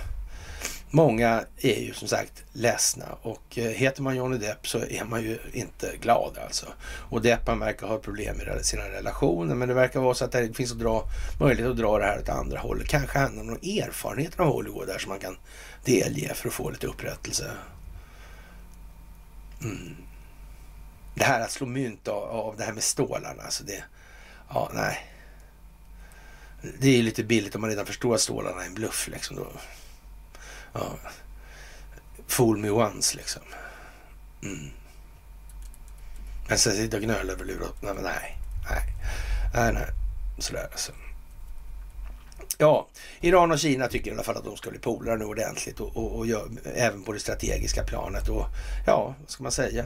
[0.93, 5.21] många är ju som sagt ledsna och eh, heter man Johnny Depp så är man
[5.21, 6.65] ju inte glad alltså.
[6.83, 10.31] Och Depp han verkar ha problem med sina relationer men det verkar vara så att
[10.31, 11.03] det finns att dra,
[11.39, 12.87] möjlighet att dra det här åt andra hållet.
[12.87, 15.37] Kanske han har någon erfarenhet av Hollywood där som man kan
[15.85, 17.51] delge för att få lite upprättelse.
[19.61, 19.95] Mm.
[21.15, 23.83] Det här att slå mynt av, av det här med stålarna, alltså det,
[24.49, 25.09] ja nej.
[26.79, 29.07] Det är lite billigt om man redan förstår att stålarna är en bluff.
[29.11, 29.47] Liksom då.
[30.73, 30.97] Ja.
[32.27, 33.41] Fool me once liksom.
[34.43, 34.69] Mm.
[36.47, 37.81] Men sen sitta och gnöla över lurat.
[37.81, 38.37] Nej, nej.
[38.69, 38.93] Nej,
[39.53, 39.73] nej.
[39.73, 39.87] nej.
[40.39, 40.91] Sådär alltså.
[42.57, 42.87] Ja,
[43.21, 45.97] Iran och Kina tycker i alla fall att de ska bli polare nu ordentligt och,
[45.97, 48.29] och, och gör, även på det strategiska planet.
[48.29, 48.45] Och
[48.85, 49.85] ja, vad ska man säga?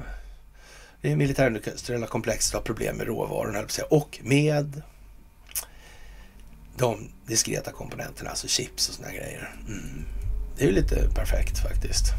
[1.01, 4.81] Det är militärindustriella komplexet har problem med råvarorna, och med
[6.77, 9.55] de diskreta komponenterna, alltså chips och såna grejer.
[9.67, 10.05] Mm.
[10.57, 12.13] Det är ju lite perfekt faktiskt.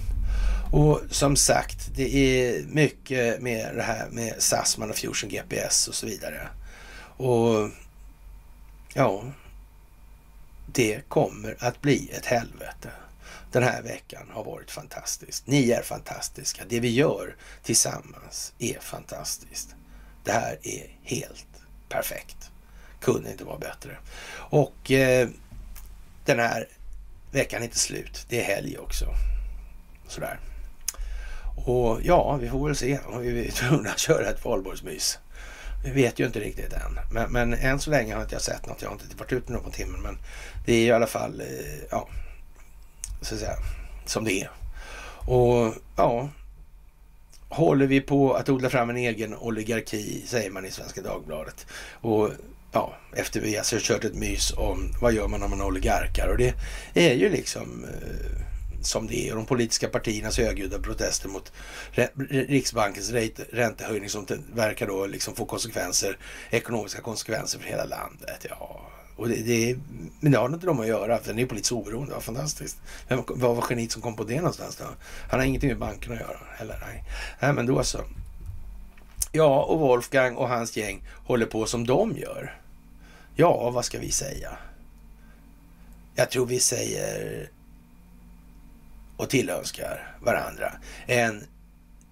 [0.73, 5.94] Och som sagt, det är mycket med det här med Sassman och Fusion GPS och
[5.94, 6.48] så vidare.
[7.16, 7.70] Och
[8.94, 9.24] ja,
[10.66, 12.90] det kommer att bli ett helvete.
[13.52, 15.47] Den här veckan har varit fantastisk.
[15.47, 16.62] Ni är fantastiska.
[16.69, 19.74] Det vi gör tillsammans är fantastiskt.
[20.24, 21.47] Det här är helt
[21.89, 22.51] perfekt.
[23.01, 23.97] Kunde inte vara bättre.
[24.51, 25.28] Och eh,
[26.24, 26.69] den här
[27.31, 28.27] veckan är inte slut.
[28.29, 29.07] Det är helg också.
[30.09, 30.41] Sådär.
[31.67, 35.19] Och ja, vi får väl se om vi är tvungna att köra ett valborgsmys.
[35.85, 36.99] Vi vet ju inte riktigt än.
[37.13, 38.83] Men, men än så länge har inte jag sett något.
[38.83, 39.99] Jag har inte varit ute någon timme.
[40.03, 40.19] Men
[40.67, 41.47] det är i alla fall, eh,
[41.91, 42.09] ja,
[43.21, 43.57] så att säga,
[44.07, 44.51] som det är.
[45.31, 46.29] Och ja,
[47.49, 51.67] håller vi på att odla fram en egen oligarki, säger man i Svenska Dagbladet.
[52.01, 52.31] Och
[52.73, 56.28] ja, efter vi alltså kört ett mys om vad gör man när man oligarkar.
[56.28, 56.55] Och det
[56.95, 58.39] är ju liksom eh,
[58.82, 59.31] som det är.
[59.31, 61.53] Och de politiska partiernas högljudda protester mot
[62.31, 63.11] Riksbankens
[63.53, 66.19] räntehöjning som verkar då liksom få konsekvenser,
[66.51, 68.47] ekonomiska konsekvenser för hela landet.
[68.49, 69.78] Ja, och det, det,
[70.20, 72.15] men det har inte de att göra, för den är politiskt oberoende.
[72.15, 72.77] Vad fantastiskt.
[73.09, 74.85] Vem, vad var geniet som kom på det någonstans då?
[75.31, 76.78] Han har ingenting med banken att göra heller.
[76.86, 77.05] Nej,
[77.40, 77.99] nej men då så.
[79.39, 82.60] Ja, och Wolfgang och hans gäng håller på som de gör.
[83.36, 84.59] Ja, vad ska vi säga?
[86.15, 87.48] Jag tror vi säger
[89.16, 90.73] och tillönskar varandra
[91.06, 91.47] en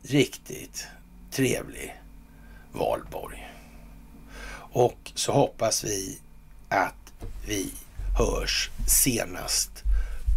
[0.02, 0.86] riktigt
[1.30, 2.00] trevlig
[2.72, 3.50] valborg.
[4.72, 6.18] Och så hoppas vi
[6.68, 7.12] att
[7.46, 7.72] vi
[8.18, 9.70] hörs senast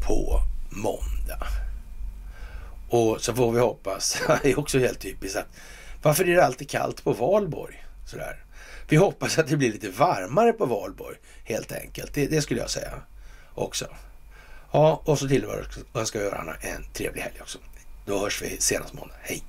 [0.08, 1.48] på måndag.
[2.90, 5.48] Och så får vi hoppas, det är också helt typiskt, att
[6.02, 7.86] varför är det alltid kallt på valborg?
[8.06, 8.44] Sådär.
[8.90, 12.14] Vi hoppas att det blir lite varmare på valborg helt enkelt.
[12.14, 12.92] Det, det skulle jag säga
[13.56, 13.86] också.
[14.72, 17.60] Ja, och så tillönskar vi varandra en trevlig helg också.
[18.06, 19.16] Då hörs vi senast måndag.
[19.22, 19.44] Hej!